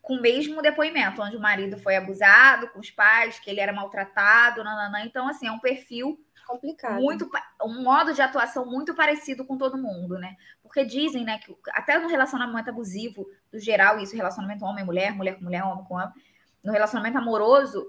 com 0.00 0.14
o 0.14 0.20
mesmo 0.20 0.62
depoimento, 0.62 1.20
onde 1.20 1.36
o 1.36 1.40
marido 1.40 1.76
foi 1.76 1.96
abusado 1.96 2.68
com 2.68 2.78
os 2.78 2.92
pais, 2.92 3.40
que 3.40 3.50
ele 3.50 3.58
era 3.58 3.72
maltratado, 3.72 4.62
nananã. 4.62 5.00
Então, 5.04 5.26
assim, 5.26 5.48
é 5.48 5.50
um 5.50 5.58
perfil 5.58 6.16
complicado. 6.46 7.00
Muito, 7.00 7.28
um 7.64 7.82
modo 7.82 8.14
de 8.14 8.22
atuação 8.22 8.64
muito 8.64 8.94
parecido 8.94 9.44
com 9.44 9.58
todo 9.58 9.76
mundo, 9.76 10.20
né? 10.20 10.36
Porque 10.62 10.84
dizem, 10.84 11.24
né, 11.24 11.38
que 11.38 11.52
até 11.72 11.98
no 11.98 12.06
relacionamento 12.06 12.70
abusivo, 12.70 13.26
do 13.50 13.58
geral, 13.58 13.98
isso, 13.98 14.14
relacionamento 14.14 14.64
homem-mulher, 14.64 15.12
mulher 15.12 15.36
com 15.36 15.44
mulher, 15.44 15.64
homem 15.64 15.84
com 15.84 15.94
homem, 15.94 16.12
no 16.62 16.70
relacionamento 16.70 17.18
amoroso, 17.18 17.84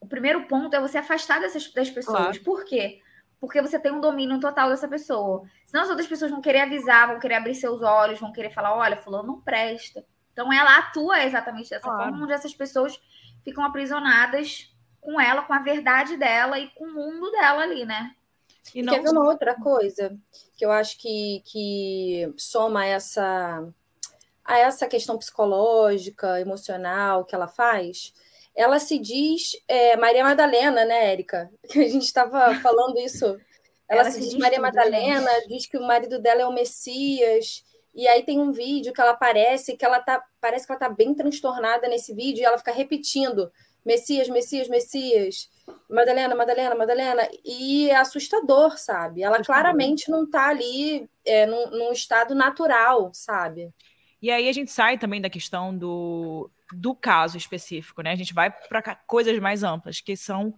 o 0.00 0.06
primeiro 0.06 0.46
ponto 0.46 0.74
é 0.74 0.80
você 0.80 0.96
afastar 0.96 1.40
dessas 1.40 1.70
das 1.74 1.90
pessoas. 1.90 2.16
Claro. 2.16 2.40
Por 2.40 2.64
quê? 2.64 3.02
Porque 3.40 3.60
você 3.60 3.78
tem 3.78 3.92
um 3.92 4.00
domínio 4.00 4.40
total 4.40 4.70
dessa 4.70 4.88
pessoa. 4.88 5.42
Senão 5.64 5.84
as 5.84 5.90
outras 5.90 6.08
pessoas 6.08 6.30
vão 6.30 6.40
querer 6.40 6.60
avisar, 6.60 7.08
vão 7.08 7.18
querer 7.18 7.34
abrir 7.34 7.54
seus 7.54 7.82
olhos, 7.82 8.20
vão 8.20 8.32
querer 8.32 8.50
falar: 8.50 8.74
olha, 8.74 8.96
fulano 8.96 9.26
não 9.28 9.40
presta. 9.40 10.04
Então 10.32 10.52
ela 10.52 10.78
atua 10.78 11.24
exatamente 11.24 11.70
dessa 11.70 11.82
claro. 11.82 12.10
forma, 12.10 12.24
onde 12.24 12.32
essas 12.32 12.54
pessoas 12.54 13.00
ficam 13.42 13.64
aprisionadas 13.64 14.74
com 15.00 15.20
ela, 15.20 15.42
com 15.42 15.54
a 15.54 15.60
verdade 15.60 16.16
dela 16.16 16.58
e 16.58 16.68
com 16.70 16.84
o 16.84 16.94
mundo 16.94 17.30
dela 17.30 17.62
ali, 17.62 17.84
né? 17.84 18.14
E 18.74 18.82
não... 18.82 18.92
Quer 18.92 19.02
ver 19.02 19.10
uma 19.10 19.24
outra 19.24 19.54
coisa 19.54 20.18
que 20.56 20.64
eu 20.64 20.72
acho 20.72 20.98
que, 20.98 21.42
que 21.44 22.34
soma 22.36 22.84
essa, 22.84 23.66
a 24.44 24.58
essa 24.58 24.86
questão 24.88 25.16
psicológica, 25.16 26.40
emocional 26.40 27.24
que 27.24 27.34
ela 27.34 27.46
faz? 27.46 28.12
Ela 28.56 28.78
se 28.78 28.98
diz 28.98 29.52
é, 29.68 29.96
Maria 29.96 30.24
Madalena, 30.24 30.84
né, 30.84 31.12
Érica? 31.12 31.50
Que 31.68 31.80
a 31.80 31.88
gente 31.88 32.04
estava 32.04 32.54
falando 32.56 32.98
isso. 32.98 33.26
Ela, 33.88 34.00
ela 34.00 34.10
se, 34.10 34.20
diz, 34.20 34.30
diz 34.30 34.38
Maria 34.38 34.60
Madalena, 34.60 35.30
gente. 35.40 35.48
diz 35.48 35.66
que 35.66 35.76
o 35.76 35.86
marido 35.86 36.18
dela 36.18 36.40
é 36.40 36.46
o 36.46 36.52
Messias. 36.52 37.62
E 37.94 38.08
aí 38.08 38.22
tem 38.22 38.40
um 38.40 38.52
vídeo 38.52 38.92
que 38.92 39.00
ela 39.00 39.12
aparece, 39.12 39.76
que 39.76 39.84
ela 39.84 40.00
tá, 40.00 40.22
parece 40.40 40.66
que 40.66 40.72
ela 40.72 40.78
tá 40.80 40.88
bem 40.88 41.14
transtornada 41.14 41.86
nesse 41.86 42.14
vídeo, 42.14 42.42
e 42.42 42.44
ela 42.44 42.58
fica 42.58 42.72
repetindo: 42.72 43.50
Messias, 43.84 44.28
Messias, 44.28 44.68
Messias, 44.68 45.48
Madalena, 45.88 46.34
Madalena, 46.34 46.74
Madalena. 46.74 47.28
E 47.44 47.90
é 47.90 47.96
assustador, 47.96 48.78
sabe? 48.78 49.22
Ela 49.22 49.42
claramente 49.44 50.10
não 50.10 50.28
tá 50.28 50.48
ali 50.48 51.08
é, 51.24 51.46
num, 51.46 51.70
num 51.70 51.92
estado 51.92 52.34
natural, 52.34 53.10
sabe? 53.12 53.70
E 54.20 54.30
aí 54.30 54.48
a 54.48 54.52
gente 54.52 54.72
sai 54.72 54.98
também 54.98 55.20
da 55.20 55.30
questão 55.30 55.76
do, 55.76 56.50
do 56.72 56.94
caso 56.94 57.36
específico, 57.36 58.02
né? 58.02 58.12
A 58.12 58.16
gente 58.16 58.34
vai 58.34 58.50
para 58.50 58.94
coisas 59.06 59.38
mais 59.38 59.62
amplas, 59.62 60.00
que 60.00 60.16
são 60.16 60.54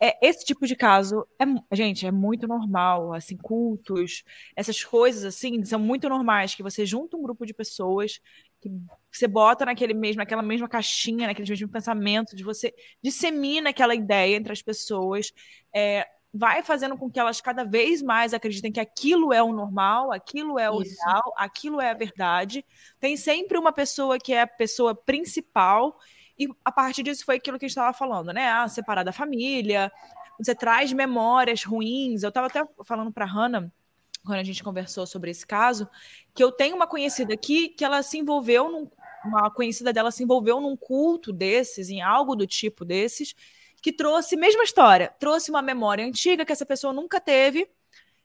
é, 0.00 0.16
esse 0.26 0.44
tipo 0.44 0.66
de 0.66 0.76
caso 0.76 1.26
é, 1.40 1.76
gente, 1.76 2.06
é 2.06 2.10
muito 2.12 2.46
normal, 2.46 3.12
assim, 3.12 3.36
cultos, 3.36 4.22
essas 4.54 4.84
coisas 4.84 5.24
assim, 5.24 5.64
são 5.64 5.80
muito 5.80 6.08
normais 6.08 6.54
que 6.54 6.62
você 6.62 6.86
junta 6.86 7.16
um 7.16 7.22
grupo 7.22 7.44
de 7.44 7.52
pessoas 7.52 8.20
que 8.60 8.70
você 9.10 9.26
bota 9.26 9.64
naquele 9.64 9.94
mesmo, 9.94 10.18
naquela 10.18 10.42
mesma 10.42 10.68
caixinha, 10.68 11.26
naquele 11.26 11.48
mesmo 11.48 11.68
pensamento, 11.68 12.36
de 12.36 12.44
você 12.44 12.72
dissemina 13.02 13.70
aquela 13.70 13.94
ideia 13.94 14.36
entre 14.36 14.52
as 14.52 14.62
pessoas, 14.62 15.32
é, 15.74 16.06
vai 16.32 16.62
fazendo 16.62 16.96
com 16.96 17.10
que 17.10 17.18
elas 17.18 17.40
cada 17.40 17.64
vez 17.64 18.02
mais 18.02 18.34
acreditem 18.34 18.70
que 18.70 18.80
aquilo 18.80 19.32
é 19.32 19.42
o 19.42 19.52
normal, 19.52 20.12
aquilo 20.12 20.58
é 20.58 20.70
o 20.70 20.82
Isso. 20.82 20.96
real, 21.04 21.34
aquilo 21.36 21.80
é 21.80 21.90
a 21.90 21.94
verdade. 21.94 22.64
Tem 23.00 23.16
sempre 23.16 23.58
uma 23.58 23.72
pessoa 23.72 24.18
que 24.18 24.32
é 24.32 24.42
a 24.42 24.46
pessoa 24.46 24.94
principal, 24.94 25.98
e 26.38 26.48
a 26.64 26.70
partir 26.70 27.02
disso 27.02 27.24
foi 27.24 27.36
aquilo 27.36 27.58
que 27.58 27.64
a 27.64 27.68
gente 27.68 27.76
estava 27.76 27.92
falando, 27.92 28.32
né? 28.32 28.48
Ah, 28.48 28.68
separar 28.68 29.02
da 29.02 29.12
família, 29.12 29.90
você 30.38 30.54
traz 30.54 30.92
memórias 30.92 31.64
ruins. 31.64 32.22
Eu 32.22 32.28
estava 32.28 32.46
até 32.46 32.64
falando 32.84 33.10
para 33.10 33.24
Hannah, 33.24 33.72
quando 34.24 34.38
a 34.38 34.44
gente 34.44 34.62
conversou 34.62 35.06
sobre 35.06 35.30
esse 35.30 35.46
caso, 35.46 35.88
que 36.34 36.44
eu 36.44 36.52
tenho 36.52 36.76
uma 36.76 36.86
conhecida 36.86 37.34
aqui 37.34 37.68
que 37.68 37.84
ela 37.84 38.02
se 38.02 38.18
envolveu 38.18 38.70
num, 38.70 38.90
uma 39.24 39.50
conhecida 39.50 39.92
dela 39.92 40.10
se 40.10 40.22
envolveu 40.22 40.60
num 40.60 40.76
culto 40.76 41.32
desses, 41.32 41.88
em 41.88 42.00
algo 42.02 42.36
do 42.36 42.46
tipo 42.46 42.84
desses, 42.84 43.34
que 43.82 43.92
trouxe, 43.92 44.36
mesma 44.36 44.64
história, 44.64 45.14
trouxe 45.18 45.50
uma 45.50 45.62
memória 45.62 46.04
antiga 46.04 46.44
que 46.44 46.52
essa 46.52 46.66
pessoa 46.66 46.92
nunca 46.92 47.20
teve 47.20 47.68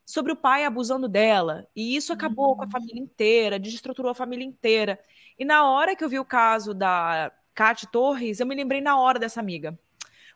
sobre 0.06 0.32
o 0.32 0.36
pai 0.36 0.66
abusando 0.66 1.08
dela. 1.08 1.68
E 1.76 1.96
isso 1.96 2.12
acabou 2.12 2.50
uhum. 2.50 2.56
com 2.58 2.64
a 2.64 2.70
família 2.70 3.02
inteira, 3.02 3.60
desestruturou 3.60 4.12
a 4.12 4.16
família 4.16 4.46
inteira. 4.46 5.00
E 5.38 5.46
na 5.46 5.70
hora 5.70 5.96
que 5.96 6.04
eu 6.04 6.10
vi 6.10 6.20
o 6.20 6.26
caso 6.26 6.74
da 6.74 7.32
Kate 7.54 7.88
Torres, 7.88 8.40
eu 8.40 8.46
me 8.46 8.56
lembrei 8.56 8.82
na 8.82 9.00
hora 9.00 9.20
dessa 9.20 9.40
amiga. 9.40 9.78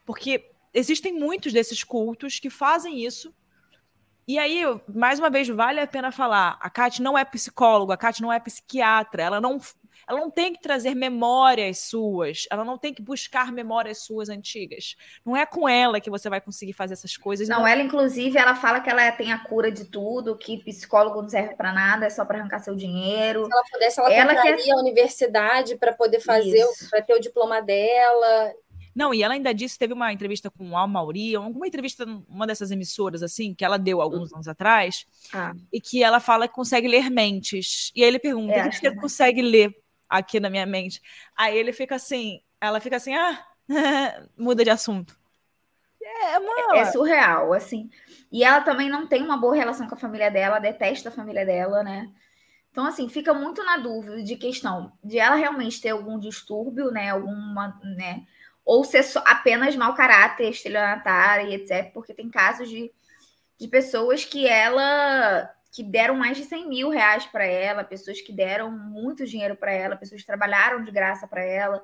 Porque 0.05 0.51
existem 0.73 1.13
muitos 1.13 1.51
desses 1.51 1.83
cultos 1.83 2.39
que 2.39 2.49
fazem 2.49 3.03
isso. 3.03 3.33
E 4.27 4.37
aí, 4.37 4.61
mais 4.93 5.19
uma 5.19 5.29
vez, 5.29 5.47
vale 5.47 5.79
a 5.79 5.87
pena 5.87 6.11
falar: 6.11 6.57
a 6.61 6.69
Kate 6.69 7.01
não 7.01 7.17
é 7.17 7.25
psicóloga, 7.25 7.93
a 7.93 7.97
Kate 7.97 8.21
não 8.21 8.31
é 8.31 8.39
psiquiatra, 8.39 9.23
ela 9.23 9.41
não 9.41 9.59
ela 10.07 10.21
não 10.21 10.31
tem 10.31 10.53
que 10.53 10.61
trazer 10.61 10.95
memórias 10.95 11.79
suas, 11.79 12.45
ela 12.49 12.63
não 12.63 12.77
tem 12.77 12.93
que 12.93 13.01
buscar 13.01 13.51
memórias 13.51 13.99
suas 13.99 14.29
antigas. 14.29 14.95
Não 15.25 15.35
é 15.35 15.45
com 15.45 15.67
ela 15.67 15.99
que 15.99 16.09
você 16.09 16.29
vai 16.29 16.39
conseguir 16.39 16.73
fazer 16.73 16.93
essas 16.93 17.17
coisas. 17.17 17.49
Não, 17.49 17.59
não... 17.59 17.67
ela, 17.67 17.81
inclusive, 17.81 18.37
ela 18.37 18.55
fala 18.55 18.79
que 18.79 18.89
ela 18.89 19.11
tem 19.11 19.33
a 19.33 19.39
cura 19.39 19.69
de 19.69 19.85
tudo, 19.85 20.37
que 20.37 20.63
psicólogo 20.63 21.21
não 21.21 21.29
serve 21.29 21.55
para 21.55 21.73
nada, 21.73 22.05
é 22.05 22.09
só 22.09 22.23
para 22.23 22.39
arrancar 22.39 22.59
seu 22.59 22.75
dinheiro. 22.75 23.45
Se 23.45 23.51
ela 23.51 23.63
pudesse, 23.69 23.99
ela, 23.99 24.13
ela 24.13 24.41
quer... 24.41 24.57
a 24.71 24.77
universidade 24.77 25.75
para 25.75 25.91
poder 25.91 26.21
fazer, 26.21 26.65
para 26.89 27.01
ter 27.01 27.13
o 27.13 27.19
diploma 27.19 27.61
dela. 27.61 28.53
Não, 28.95 29.13
e 29.13 29.21
ela 29.21 29.35
ainda 29.35 29.53
disse, 29.53 29.77
teve 29.77 29.93
uma 29.93 30.11
entrevista 30.11 30.49
com 30.49 30.71
o 30.71 30.75
Al 30.75 30.87
Mauri, 30.87 31.35
alguma 31.35 31.67
entrevista 31.67 32.03
uma 32.27 32.47
dessas 32.47 32.71
emissoras, 32.71 33.21
assim, 33.21 33.53
que 33.53 33.63
ela 33.63 33.77
deu 33.77 34.01
alguns 34.01 34.33
anos 34.33 34.47
atrás, 34.47 35.05
ah. 35.31 35.53
e 35.71 35.79
que 35.79 36.01
ela 36.01 36.19
fala 36.19 36.47
que 36.47 36.55
consegue 36.55 36.87
ler 36.87 37.07
mentes. 37.11 37.91
E 37.93 38.01
aí 38.01 38.07
ele 38.07 38.17
pergunta, 38.17 38.53
é, 38.53 38.65
o 38.65 38.69
que 38.71 38.77
você 38.77 38.95
consegue 38.95 39.41
ler 39.43 39.71
aqui 40.09 40.39
na 40.39 40.49
minha 40.49 40.65
mente. 40.65 41.01
Aí 41.35 41.57
ele 41.57 41.73
fica 41.73 41.95
assim, 41.95 42.41
ela 42.59 42.79
fica 42.79 42.97
assim, 42.97 43.13
ah, 43.15 43.45
muda 44.37 44.63
de 44.63 44.69
assunto. 44.69 45.17
É, 46.01 46.39
uma... 46.39 46.77
é, 46.77 46.79
é 46.79 46.85
surreal, 46.85 47.53
assim. 47.53 47.89
E 48.31 48.43
ela 48.43 48.61
também 48.61 48.89
não 48.89 49.07
tem 49.07 49.23
uma 49.23 49.37
boa 49.37 49.55
relação 49.55 49.87
com 49.87 49.95
a 49.95 49.99
família 49.99 50.31
dela, 50.31 50.59
detesta 50.59 51.09
a 51.09 51.11
família 51.11 51.45
dela, 51.45 51.83
né? 51.83 52.09
Então, 52.71 52.85
assim, 52.85 53.09
fica 53.09 53.33
muito 53.33 53.63
na 53.63 53.77
dúvida 53.77 54.21
de 54.21 54.35
questão 54.35 54.91
de 55.03 55.17
ela 55.17 55.35
realmente 55.35 55.81
ter 55.81 55.89
algum 55.89 56.19
distúrbio, 56.19 56.91
né? 56.91 57.09
Alguma, 57.09 57.79
né? 57.83 58.25
Ou 58.63 58.83
ser 58.83 59.03
só, 59.03 59.23
apenas 59.25 59.75
mau 59.75 59.95
caráter, 59.95 60.49
estelionatária 60.49 61.43
e 61.43 61.55
etc. 61.55 61.91
Porque 61.91 62.13
tem 62.13 62.29
casos 62.29 62.69
de, 62.69 62.91
de 63.57 63.67
pessoas 63.67 64.23
que 64.25 64.47
ela 64.47 65.51
que 65.71 65.83
deram 65.83 66.15
mais 66.15 66.37
de 66.37 66.43
100 66.43 66.67
mil 66.67 66.89
reais 66.89 67.25
para 67.25 67.45
ela, 67.45 67.83
pessoas 67.83 68.21
que 68.21 68.31
deram 68.31 68.71
muito 68.71 69.25
dinheiro 69.25 69.55
para 69.55 69.71
ela, 69.71 69.95
pessoas 69.95 70.21
que 70.21 70.27
trabalharam 70.27 70.83
de 70.83 70.91
graça 70.91 71.27
para 71.27 71.43
ela, 71.43 71.83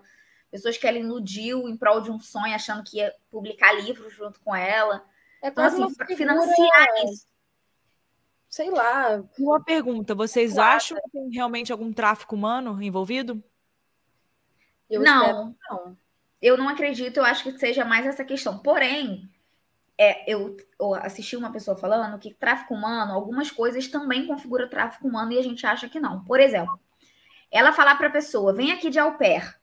pessoas 0.50 0.78
que 0.78 0.88
ela 0.88 0.98
iludiu 0.98 1.68
em 1.68 1.76
prol 1.76 2.02
de 2.02 2.12
um 2.12 2.20
sonho, 2.20 2.56
achando 2.56 2.84
que 2.84 2.98
ia 2.98 3.14
publicar 3.30 3.74
livros 3.74 4.14
junto 4.14 4.40
com 4.40 4.56
ela. 4.56 5.06
É 5.42 5.50
então, 5.50 5.64
assim, 5.66 5.94
para 5.94 6.08
financiar 6.08 6.88
isso. 7.06 7.28
Sei 8.48 8.70
lá. 8.70 9.24
Uma 9.40 9.64
pergunta: 9.64 10.14
vocês 10.14 10.54
claro. 10.54 10.76
acham 10.78 10.98
que 11.02 11.10
tem 11.10 11.30
realmente 11.32 11.72
algum 11.72 11.92
tráfico 11.92 12.36
humano 12.36 12.82
envolvido? 12.82 13.44
Eu 14.90 15.02
não, 15.02 15.56
não. 15.70 15.98
Eu 16.40 16.56
não 16.56 16.70
acredito, 16.70 17.18
eu 17.18 17.26
acho 17.26 17.44
que 17.44 17.58
seja 17.58 17.84
mais 17.84 18.06
essa 18.06 18.24
questão. 18.24 18.60
Porém, 18.60 19.28
é, 19.98 20.32
eu, 20.32 20.58
eu, 20.80 20.96
assisti 20.96 21.36
uma 21.36 21.52
pessoa 21.52 21.78
falando 21.78 22.18
que 22.20 22.34
tráfico 22.34 22.74
humano, 22.74 23.14
algumas 23.14 23.52
coisas 23.52 23.88
também 23.88 24.26
configuram 24.26 24.68
tráfico 24.68 25.08
humano 25.08 25.32
e 25.32 25.40
a 25.40 25.44
gente 25.44 25.66
acha 25.66 25.88
que 25.88 26.00
não. 26.00 26.24
Por 26.24 26.40
exemplo, 26.40 26.80
ela 27.52 27.72
falar 27.72 27.96
para 27.96 28.08
a 28.08 28.12
pessoa, 28.12 28.54
vem 28.54 28.72
aqui 28.72 28.90
de 28.90 29.00
au 29.00 29.18
pair. 29.18 29.56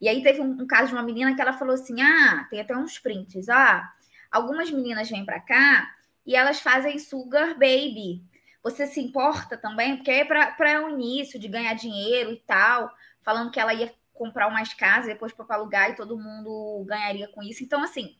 E 0.00 0.08
aí 0.08 0.22
teve 0.22 0.40
um, 0.40 0.62
um, 0.62 0.66
caso 0.66 0.88
de 0.88 0.94
uma 0.94 1.02
menina 1.02 1.34
que 1.34 1.40
ela 1.40 1.52
falou 1.52 1.74
assim: 1.74 2.00
ah, 2.00 2.46
tem 2.50 2.60
até 2.60 2.76
uns 2.76 2.98
prints, 2.98 3.48
ah, 3.48 3.90
algumas 4.30 4.70
meninas 4.70 5.10
vêm 5.10 5.24
para 5.24 5.40
cá 5.40 5.90
e 6.24 6.34
elas 6.34 6.60
fazem 6.60 6.98
sugar 6.98 7.54
baby. 7.54 8.22
Você 8.62 8.86
se 8.86 9.00
importa 9.00 9.56
também? 9.56 9.96
Porque 9.96 10.10
é 10.10 10.24
para 10.24 10.84
o 10.84 10.90
início 10.90 11.38
de 11.38 11.46
ganhar 11.46 11.74
dinheiro 11.74 12.32
e 12.32 12.36
tal, 12.36 12.90
falando 13.22 13.50
que 13.50 13.60
ela 13.60 13.72
ia 13.72 13.94
comprar 14.12 14.48
umas 14.48 14.74
casas 14.74 15.06
depois 15.06 15.32
para 15.32 15.54
alugar 15.54 15.90
e 15.90 15.94
todo 15.94 16.18
mundo 16.18 16.84
ganharia 16.86 17.28
com 17.28 17.42
isso. 17.42 17.62
Então, 17.62 17.82
assim, 17.82 18.16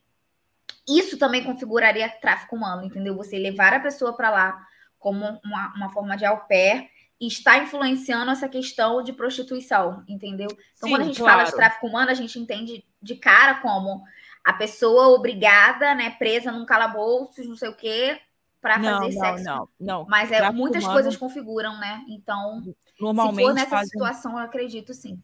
isso 0.87 1.17
também 1.17 1.43
configuraria 1.43 2.09
tráfico 2.09 2.55
humano, 2.55 2.83
entendeu? 2.83 3.15
Você 3.15 3.37
levar 3.37 3.73
a 3.73 3.79
pessoa 3.79 4.13
para 4.15 4.29
lá 4.29 4.67
como 4.97 5.39
uma, 5.43 5.73
uma 5.75 5.89
forma 5.91 6.15
de 6.15 6.25
au 6.25 6.45
pair 6.47 6.89
e 7.19 7.27
está 7.27 7.57
influenciando 7.57 8.31
essa 8.31 8.47
questão 8.47 9.03
de 9.03 9.11
prostituição, 9.11 10.03
entendeu? 10.07 10.47
Então, 10.51 10.87
Sim, 10.87 10.89
quando 10.89 11.01
a 11.01 11.05
gente 11.05 11.19
claro. 11.19 11.39
fala 11.39 11.49
de 11.49 11.55
tráfico 11.55 11.87
humano, 11.87 12.11
a 12.11 12.13
gente 12.13 12.39
entende 12.39 12.85
de 13.01 13.15
cara 13.15 13.55
como 13.55 14.03
a 14.43 14.53
pessoa 14.53 15.09
obrigada, 15.09 15.93
né, 15.95 16.11
presa 16.11 16.51
num 16.51 16.65
calabouço, 16.65 17.43
não 17.43 17.55
sei 17.55 17.69
o 17.69 17.75
quê, 17.75 18.19
para 18.61 18.75
fazer 18.75 18.89
não, 18.89 19.11
sexo. 19.11 19.43
Não, 19.43 19.69
não, 19.79 20.05
Mas 20.07 20.31
é, 20.31 20.49
muitas 20.51 20.83
humano, 20.83 20.95
coisas 20.95 21.17
configuram, 21.17 21.77
né? 21.79 22.03
Então, 22.07 22.63
normalmente 22.99 23.39
se 23.39 23.47
for 23.47 23.53
nessa 23.53 23.69
fazem... 23.69 23.89
situação, 23.89 24.31
eu 24.33 24.37
acredito 24.39 24.93
sim. 24.93 25.19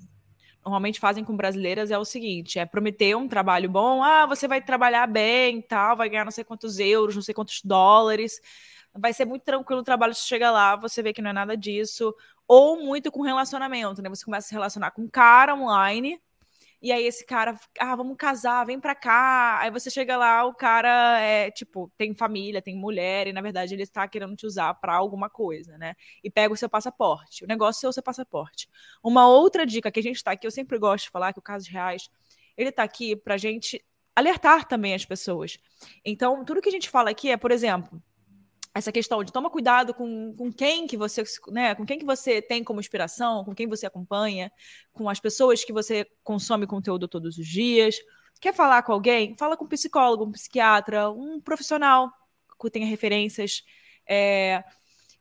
Normalmente 0.64 1.00
fazem 1.00 1.24
com 1.24 1.36
brasileiras 1.36 1.92
é 1.92 1.98
o 1.98 2.06
seguinte: 2.06 2.60
é 2.60 2.66
prometer 2.66 3.16
um 3.16 3.28
trabalho 3.28 3.70
bom, 3.70 4.02
ah, 4.04 4.26
você 4.26 4.48
vai 4.48 4.62
trabalhar 4.62 5.08
bem, 5.08 5.62
tal, 5.62 5.98
vai 5.98 6.10
ganhar 6.10 6.26
não 6.26 6.32
sei 6.32 6.44
quantos 6.44 6.80
euros, 6.80 7.16
não 7.16 7.22
sei 7.22 7.34
quantos 7.34 7.62
dólares 7.64 8.40
vai 8.96 9.14
ser 9.14 9.26
muito 9.26 9.44
tranquilo 9.44 9.82
o 9.82 9.84
trabalho, 9.84 10.14
se 10.14 10.28
chega 10.28 10.52
lá, 10.52 10.76
você 10.76 11.02
vê 11.02 11.14
que 11.14 11.22
não 11.22 11.32
é 11.32 11.34
nada 11.34 11.58
disso, 11.58 12.16
ou 12.48 12.78
muito 12.84 13.12
com 13.12 13.22
relacionamento, 13.22 14.02
né? 14.02 14.10
Você 14.10 14.24
começa 14.24 14.46
a 14.46 14.50
se 14.50 14.54
relacionar 14.54 14.92
com 14.92 15.04
um 15.04 15.08
cara 15.10 15.56
online, 15.56 16.22
e 16.84 16.92
aí 16.92 17.06
esse 17.06 17.26
cara, 17.26 17.58
ah, 17.80 17.96
vamos 17.96 18.18
casar, 18.18 18.66
vem 18.66 18.78
pra 18.78 18.94
cá. 18.94 19.58
Aí 19.62 19.72
você 19.72 19.90
chega 19.90 20.18
lá, 20.18 20.44
o 20.46 20.54
cara 20.54 21.18
é, 21.22 21.50
tipo, 21.50 21.90
tem 21.98 22.14
família, 22.14 22.62
tem 22.62 22.76
mulher, 22.76 23.26
e 23.26 23.32
na 23.32 23.42
verdade 23.42 23.74
ele 23.74 23.84
está 23.84 24.06
querendo 24.06 24.36
te 24.36 24.46
usar 24.46 24.74
para 24.74 24.94
alguma 24.94 25.30
coisa, 25.30 25.78
né? 25.78 25.96
E 26.22 26.30
pega 26.30 26.54
o 26.54 26.58
seu 26.58 26.68
passaporte. 26.70 27.46
O 27.46 27.48
negócio 27.48 27.86
é 27.86 27.90
o 27.90 27.94
seu 27.94 28.04
passaporte. 28.04 28.68
Uma 29.02 29.26
outra 29.30 29.66
dica 29.66 29.90
que 29.90 30.00
a 30.02 30.04
gente 30.04 30.22
tá 30.22 30.32
aqui, 30.32 30.46
eu 30.46 30.52
sempre 30.52 30.78
gosto 30.78 31.06
de 31.06 31.10
falar, 31.10 31.32
que 31.32 31.40
o 31.40 31.42
caso 31.42 31.64
de 31.64 31.72
reais, 31.72 32.10
ele 32.58 32.70
tá 32.70 32.84
aqui 32.84 33.16
pra 33.16 33.38
gente 33.38 33.82
alertar 34.14 34.68
também 34.68 34.94
as 34.94 35.06
pessoas. 35.06 35.58
Então, 36.04 36.44
tudo 36.44 36.62
que 36.62 36.68
a 36.68 36.72
gente 36.72 36.90
fala 36.90 37.12
aqui 37.12 37.30
é, 37.32 37.38
por 37.38 37.52
exemplo, 37.52 38.04
essa 38.74 38.92
questão 38.92 39.24
de 39.24 39.32
toma 39.32 39.50
cuidado 39.50 39.94
com, 39.94 40.34
com 40.36 40.52
quem 40.52 40.88
que 40.88 40.98
você, 40.98 41.24
né, 41.50 41.76
com 41.76 41.86
quem 41.86 42.00
que 42.00 42.06
você 42.06 42.42
tem 42.42 42.64
como 42.64 42.80
inspiração, 42.80 43.44
com 43.44 43.54
quem 43.54 43.68
você 43.68 43.86
acompanha, 43.86 44.52
com 44.92 45.08
as 45.08 45.20
pessoas 45.20 45.64
que 45.64 45.72
você 45.72 46.08
consome 46.24 46.66
conteúdo 46.66 47.08
todos 47.08 47.38
os 47.38 47.48
dias. 47.48 47.96
Quer 48.42 48.54
falar 48.54 48.82
com 48.82 48.92
alguém? 48.92 49.36
Fala 49.38 49.56
com 49.56 49.66
um 49.66 49.70
psicólogo, 49.70 50.26
um 50.26 50.32
psiquiatra, 50.32 51.10
um 51.12 51.40
profissional 51.40 52.12
que 52.60 52.70
tenha 52.70 52.88
referências. 52.88 53.64
É, 54.08 54.64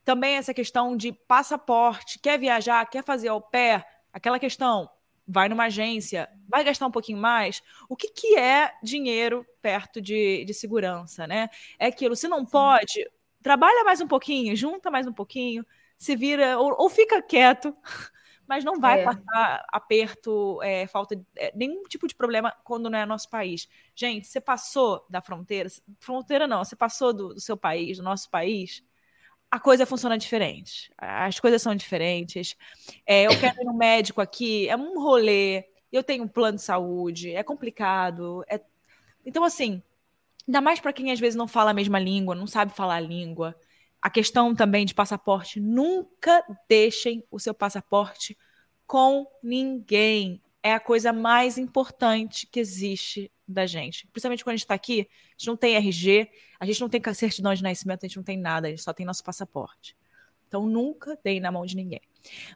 também 0.04 0.36
essa 0.36 0.54
questão 0.54 0.96
de 0.96 1.12
passaporte, 1.12 2.18
quer 2.18 2.38
viajar, 2.38 2.84
quer 2.86 3.04
fazer 3.04 3.28
ao 3.28 3.40
pé, 3.40 3.84
aquela 4.12 4.38
questão, 4.38 4.88
vai 5.26 5.48
numa 5.48 5.64
agência, 5.64 6.28
vai 6.48 6.64
gastar 6.64 6.86
um 6.86 6.90
pouquinho 6.90 7.18
mais. 7.18 7.62
O 7.88 7.96
que, 7.96 8.08
que 8.08 8.36
é 8.36 8.72
dinheiro 8.82 9.46
perto 9.60 10.00
de, 10.00 10.44
de 10.44 10.54
segurança, 10.54 11.26
né? 11.26 11.48
É 11.78 11.86
aquilo, 11.86 12.16
se 12.16 12.28
não 12.28 12.44
pode, 12.44 13.06
trabalha 13.42 13.84
mais 13.84 14.00
um 14.00 14.06
pouquinho, 14.06 14.56
junta 14.56 14.90
mais 14.90 15.06
um 15.06 15.12
pouquinho, 15.12 15.66
se 15.98 16.16
vira, 16.16 16.58
ou, 16.58 16.74
ou 16.78 16.88
fica 16.88 17.20
quieto, 17.22 17.76
mas 18.46 18.64
não 18.64 18.80
vai 18.80 19.00
é. 19.00 19.04
passar 19.04 19.64
aperto, 19.68 20.60
é, 20.62 20.86
falta 20.86 21.16
de, 21.16 21.24
é, 21.36 21.52
nenhum 21.54 21.82
tipo 21.84 22.06
de 22.06 22.14
problema 22.14 22.54
quando 22.64 22.88
não 22.88 22.98
é 22.98 23.06
nosso 23.06 23.28
país. 23.28 23.68
Gente, 23.94 24.26
você 24.26 24.40
passou 24.40 25.04
da 25.08 25.20
fronteira, 25.20 25.68
fronteira 26.00 26.46
não, 26.46 26.64
você 26.64 26.76
passou 26.76 27.12
do, 27.12 27.34
do 27.34 27.40
seu 27.40 27.56
país, 27.56 27.98
do 27.98 28.04
nosso 28.04 28.30
país, 28.30 28.82
a 29.50 29.60
coisa 29.60 29.84
funciona 29.84 30.16
diferente. 30.16 30.90
As 30.96 31.38
coisas 31.38 31.60
são 31.60 31.74
diferentes. 31.74 32.56
É, 33.06 33.24
eu 33.24 33.38
quero 33.38 33.60
ir 33.60 33.64
no 33.64 33.74
médico 33.74 34.20
aqui, 34.20 34.66
é 34.66 34.76
um 34.76 34.98
rolê, 34.98 35.66
eu 35.92 36.02
tenho 36.02 36.24
um 36.24 36.28
plano 36.28 36.56
de 36.56 36.62
saúde, 36.62 37.34
é 37.34 37.42
complicado. 37.42 38.42
É... 38.48 38.58
Então, 39.26 39.44
assim, 39.44 39.82
Ainda 40.46 40.60
mais 40.60 40.80
para 40.80 40.92
quem 40.92 41.12
às 41.12 41.20
vezes 41.20 41.36
não 41.36 41.46
fala 41.46 41.70
a 41.70 41.74
mesma 41.74 41.98
língua, 41.98 42.34
não 42.34 42.46
sabe 42.46 42.74
falar 42.74 42.96
a 42.96 43.00
língua. 43.00 43.54
A 44.00 44.10
questão 44.10 44.54
também 44.54 44.84
de 44.84 44.94
passaporte, 44.94 45.60
nunca 45.60 46.44
deixem 46.68 47.24
o 47.30 47.38
seu 47.38 47.54
passaporte 47.54 48.36
com 48.86 49.26
ninguém. 49.42 50.42
É 50.62 50.74
a 50.74 50.80
coisa 50.80 51.12
mais 51.12 51.58
importante 51.58 52.46
que 52.46 52.58
existe 52.58 53.30
da 53.46 53.66
gente. 53.66 54.06
Principalmente 54.08 54.44
quando 54.44 54.54
a 54.54 54.56
gente 54.56 54.64
está 54.64 54.74
aqui, 54.74 55.00
a 55.00 55.32
gente 55.38 55.46
não 55.46 55.56
tem 55.56 55.76
RG, 55.76 56.28
a 56.58 56.66
gente 56.66 56.80
não 56.80 56.88
tem 56.88 57.00
certidão 57.14 57.54
de 57.54 57.62
nascimento, 57.62 58.04
a 58.04 58.08
gente 58.08 58.16
não 58.16 58.24
tem 58.24 58.36
nada, 58.36 58.66
a 58.66 58.70
gente 58.70 58.82
só 58.82 58.92
tem 58.92 59.06
nosso 59.06 59.22
passaporte. 59.22 59.96
Então 60.48 60.66
nunca 60.66 61.18
deem 61.24 61.40
na 61.40 61.50
mão 61.50 61.64
de 61.64 61.74
ninguém. 61.74 62.02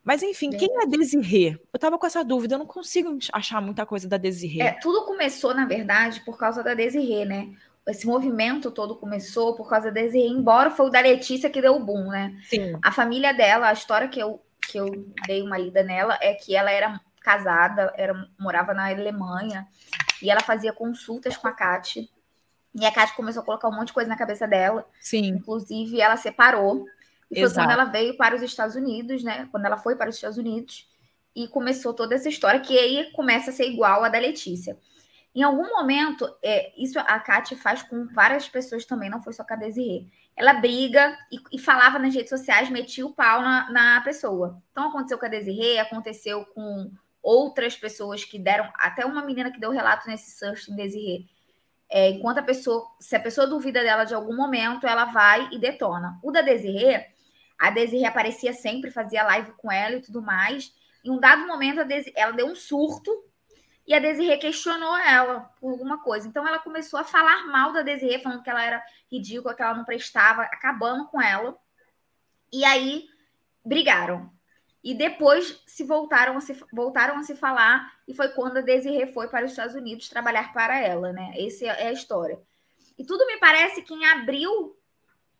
Mas 0.05 0.23
enfim, 0.23 0.51
quem 0.51 0.69
é 0.83 0.87
Desirê? 0.87 1.59
Eu 1.73 1.79
tava 1.79 1.99
com 1.99 2.07
essa 2.07 2.23
dúvida, 2.23 2.55
eu 2.55 2.59
não 2.59 2.67
consigo 2.67 3.17
achar 3.33 3.61
muita 3.61 3.87
coisa 3.87 4.09
da 4.09 4.17
Desirê. 4.17 4.63
É, 4.63 4.73
tudo 4.73 5.07
começou, 5.07 5.55
na 5.55 5.65
verdade, 5.65 6.21
por 6.21 6.37
causa 6.37 6.63
da 6.63 6.75
Desirê, 6.75 7.25
né? 7.25 7.55
Esse 7.87 8.07
movimento 8.07 8.71
todo 8.71 8.97
começou 8.97 9.55
por 9.55 9.69
causa 9.69 9.93
da 9.93 10.01
Desirê, 10.01 10.27
embora 10.27 10.71
foi 10.71 10.87
o 10.87 10.91
da 10.91 11.01
Letícia 11.01 11.49
que 11.49 11.63
deu 11.63 11.77
o 11.77 11.85
boom, 11.85 12.09
né? 12.09 12.37
Sim. 12.45 12.77
A 12.83 12.91
família 12.91 13.33
dela, 13.33 13.69
a 13.69 13.73
história 13.73 14.09
que 14.09 14.19
eu, 14.19 14.43
que 14.69 14.79
eu 14.79 14.91
dei 15.27 15.43
uma 15.43 15.57
lida 15.57 15.83
nela 15.83 16.19
é 16.21 16.35
que 16.35 16.57
ela 16.57 16.71
era 16.71 17.01
casada, 17.21 17.93
era, 17.97 18.15
morava 18.39 18.75
na 18.75 18.89
Alemanha, 18.89 19.67
e 20.23 20.31
ela 20.31 20.41
fazia 20.41 20.73
consultas 20.73 21.37
com 21.37 21.47
a 21.47 21.53
Kate. 21.53 22.11
E 22.75 22.85
a 22.85 22.93
Kate 22.93 23.15
começou 23.15 23.43
a 23.43 23.45
colocar 23.45 23.69
um 23.69 23.75
monte 23.75 23.89
de 23.89 23.93
coisa 23.93 24.09
na 24.09 24.17
cabeça 24.17 24.47
dela. 24.47 24.87
Sim. 25.01 25.29
Inclusive, 25.29 26.01
ela 26.01 26.17
separou. 26.17 26.87
E 27.31 27.37
foi 27.37 27.45
Exato. 27.45 27.61
quando 27.61 27.73
ela 27.73 27.85
veio 27.85 28.17
para 28.17 28.37
os 28.37 28.43
Estados 28.43 28.77
Unidos, 28.77 29.25
né? 29.25 29.49
Quando 29.51 29.65
ela 29.65 29.77
foi 29.77 29.97
para 29.97 30.11
os 30.11 30.17
Estados 30.17 30.39
Unidos. 30.39 30.89
E 31.35 31.49
começou 31.49 31.95
toda 31.95 32.15
essa 32.15 32.29
história, 32.29 32.61
que 32.61 32.79
aí 32.79 33.11
começa 33.13 33.51
a 33.51 33.53
ser 33.53 33.67
igual 33.67 34.05
a 34.05 34.09
da 34.09 34.19
Letícia. 34.19 34.77
Em 35.37 35.43
algum 35.43 35.69
momento, 35.69 36.27
é, 36.43 36.73
isso 36.83 36.99
a 36.99 37.21
Kátia 37.21 37.59
faz 37.59 37.83
com 37.83 38.07
várias 38.07 38.49
pessoas 38.49 38.87
também, 38.87 39.11
não 39.11 39.23
foi 39.23 39.35
só 39.35 39.45
com 39.45 39.53
a 39.53 39.57
Desirê. 39.57 40.07
Ela 40.35 40.55
briga 40.55 41.15
e, 41.31 41.39
e 41.53 41.59
falava 41.59 41.99
nas 41.99 42.15
redes 42.15 42.31
sociais, 42.31 42.71
metia 42.71 43.05
o 43.05 43.13
pau 43.13 43.43
na, 43.43 43.71
na 43.71 44.01
pessoa. 44.01 44.63
Então, 44.73 44.89
aconteceu 44.89 45.19
com 45.19 45.27
a 45.27 45.29
Desirê, 45.29 45.79
aconteceu 45.79 46.47
com 46.47 46.91
outras 47.23 47.77
pessoas 47.77 48.25
que 48.25 48.39
deram, 48.39 48.67
até 48.77 49.05
uma 49.05 49.23
menina 49.23 49.51
que 49.53 49.61
deu 49.61 49.71
relato 49.71 50.09
nesse 50.09 50.31
search 50.31 50.73
em 50.73 50.75
Desirê. 50.75 51.27
É, 51.91 52.09
enquanto 52.09 52.39
a 52.39 52.43
pessoa, 52.43 52.87
se 52.99 53.15
a 53.15 53.21
pessoa 53.21 53.47
duvida 53.47 53.83
dela 53.83 54.05
de 54.05 54.15
algum 54.15 54.35
momento, 54.35 54.87
ela 54.87 55.05
vai 55.05 55.51
e 55.53 55.59
detona. 55.59 56.19
O 56.23 56.33
da 56.33 56.41
Desirê, 56.41 57.09
a 57.59 57.69
Desirê 57.69 58.07
aparecia 58.07 58.55
sempre, 58.55 58.91
fazia 58.91 59.23
live 59.23 59.53
com 59.59 59.71
ela 59.71 59.97
e 59.97 60.01
tudo 60.01 60.23
mais. 60.23 60.73
Em 61.05 61.11
um 61.11 61.21
dado 61.21 61.47
momento, 61.47 61.83
ela 62.15 62.33
deu 62.33 62.47
um 62.47 62.55
surto 62.55 63.26
e 63.87 63.95
a 63.95 64.01
Desirê 64.01 64.37
questionou 64.37 64.97
ela 64.97 65.41
por 65.61 65.71
alguma 65.71 65.99
coisa. 65.99 66.27
Então 66.27 66.47
ela 66.47 66.59
começou 66.59 66.99
a 66.99 67.05
falar 67.05 67.47
mal 67.47 67.73
da 67.73 67.83
Desirê, 67.83 68.19
falando 68.19 68.43
que 68.43 68.51
ela 68.51 68.63
era 68.63 68.83
ridícula, 69.11 69.55
que 69.55 69.63
ela 69.63 69.75
não 69.75 69.85
prestava, 69.85 70.43
acabando 70.43 71.07
com 71.07 71.23
ela. 71.23 71.57
E 72.53 72.65
aí 72.65 73.09
brigaram. 73.65 74.33
E 74.83 74.93
depois 74.93 75.63
se 75.67 75.85
voltaram 75.85 76.37
a 76.37 76.41
se, 76.41 76.53
voltaram 76.73 77.17
a 77.17 77.23
se 77.23 77.35
falar, 77.37 77.93
e 78.07 78.15
foi 78.15 78.29
quando 78.31 78.59
a 78.59 78.61
Desirê 78.61 79.07
foi 79.07 79.29
para 79.29 79.45
os 79.45 79.53
Estados 79.53 79.75
Unidos 79.75 80.09
trabalhar 80.09 80.53
para 80.53 80.79
ela, 80.79 81.13
né? 81.13 81.33
Essa 81.37 81.67
é 81.67 81.89
a 81.89 81.93
história. 81.93 82.41
E 82.99 83.05
tudo 83.05 83.27
me 83.27 83.37
parece 83.39 83.83
que 83.83 83.95
em 83.95 84.05
abril 84.05 84.77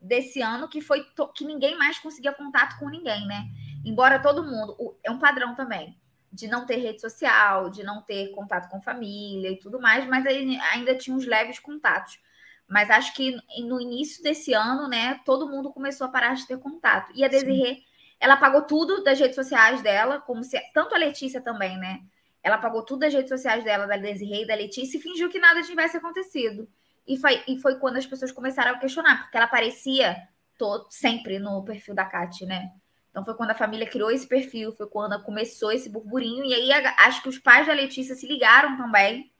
desse 0.01 0.41
ano 0.41 0.69
que 0.69 0.81
foi 0.81 1.05
que 1.35 1.45
ninguém 1.45 1.77
mais 1.77 1.99
conseguia 1.99 2.33
contato 2.33 2.79
com 2.79 2.89
ninguém, 2.89 3.27
né? 3.27 3.47
Embora 3.85 4.21
todo 4.21 4.45
mundo, 4.45 4.97
é 5.03 5.11
um 5.11 5.19
padrão 5.19 5.55
também 5.55 5.97
de 6.37 6.47
não 6.47 6.67
ter 6.67 6.77
rede 6.77 7.01
social, 7.01 7.71
de 7.71 7.83
não 7.83 8.03
ter 8.03 8.31
contato 8.33 8.69
com 8.69 8.79
família 8.79 9.51
e 9.51 9.59
tudo 9.59 9.81
mais, 9.81 10.07
mas 10.07 10.27
ainda 10.27 10.95
tinha 10.95 11.17
uns 11.17 11.25
leves 11.25 11.59
contatos. 11.59 12.21
Mas 12.69 12.91
acho 12.91 13.15
que 13.15 13.35
no 13.61 13.81
início 13.81 14.23
desse 14.23 14.53
ano, 14.53 14.87
né, 14.87 15.19
todo 15.25 15.49
mundo 15.49 15.73
começou 15.73 16.07
a 16.07 16.11
parar 16.11 16.35
de 16.35 16.47
ter 16.47 16.59
contato. 16.59 17.11
E 17.15 17.25
a 17.25 17.29
Desirê, 17.29 17.77
Sim. 17.77 17.85
ela 18.21 18.35
apagou 18.35 18.63
tudo 18.63 19.03
das 19.03 19.19
redes 19.19 19.35
sociais 19.35 19.81
dela, 19.81 20.21
como 20.21 20.45
se 20.45 20.61
tanto 20.75 20.95
a 20.95 20.99
Letícia 20.99 21.41
também, 21.41 21.79
né? 21.79 22.01
Ela 22.43 22.57
apagou 22.57 22.83
tudo 22.83 23.01
das 23.01 23.15
redes 23.15 23.31
sociais 23.31 23.65
dela, 23.65 23.87
da 23.87 23.97
Desirê 23.97 24.43
e 24.43 24.47
da 24.47 24.55
Letícia, 24.55 24.99
e 24.99 25.01
fingiu 25.01 25.31
que 25.31 25.39
nada 25.39 25.63
tivesse 25.63 25.97
acontecido. 25.97 26.69
E 27.07 27.17
foi, 27.17 27.43
e 27.49 27.59
foi 27.61 27.79
quando 27.79 27.97
as 27.97 28.07
pessoas 28.07 28.31
começaram 28.31 28.73
a 28.73 28.79
questionar, 28.79 29.23
porque 29.23 29.39
ela 29.39 29.47
aparecia 29.47 30.29
todo, 30.59 30.87
sempre 30.91 31.39
no 31.39 31.65
perfil 31.65 31.95
da 31.95 32.05
Kat, 32.05 32.45
né? 32.45 32.73
Então 33.17 33.25
foi 33.25 33.33
quando 33.33 33.53
a 33.53 33.55
família 33.55 33.89
criou 33.89 34.11
esse 34.11 34.27
perfil, 34.27 34.75
foi 34.75 34.87
quando 34.87 35.19
começou 35.23 35.73
esse 35.73 35.89
burburinho. 35.89 36.45
E 36.45 36.53
aí 36.53 36.71
acho 36.99 37.23
que 37.23 37.31
os 37.31 37.39
pais 37.39 37.67
da 37.67 37.73
Letícia 37.73 38.15
se 38.15 38.29
ligaram 38.29 38.77
também 38.77 39.33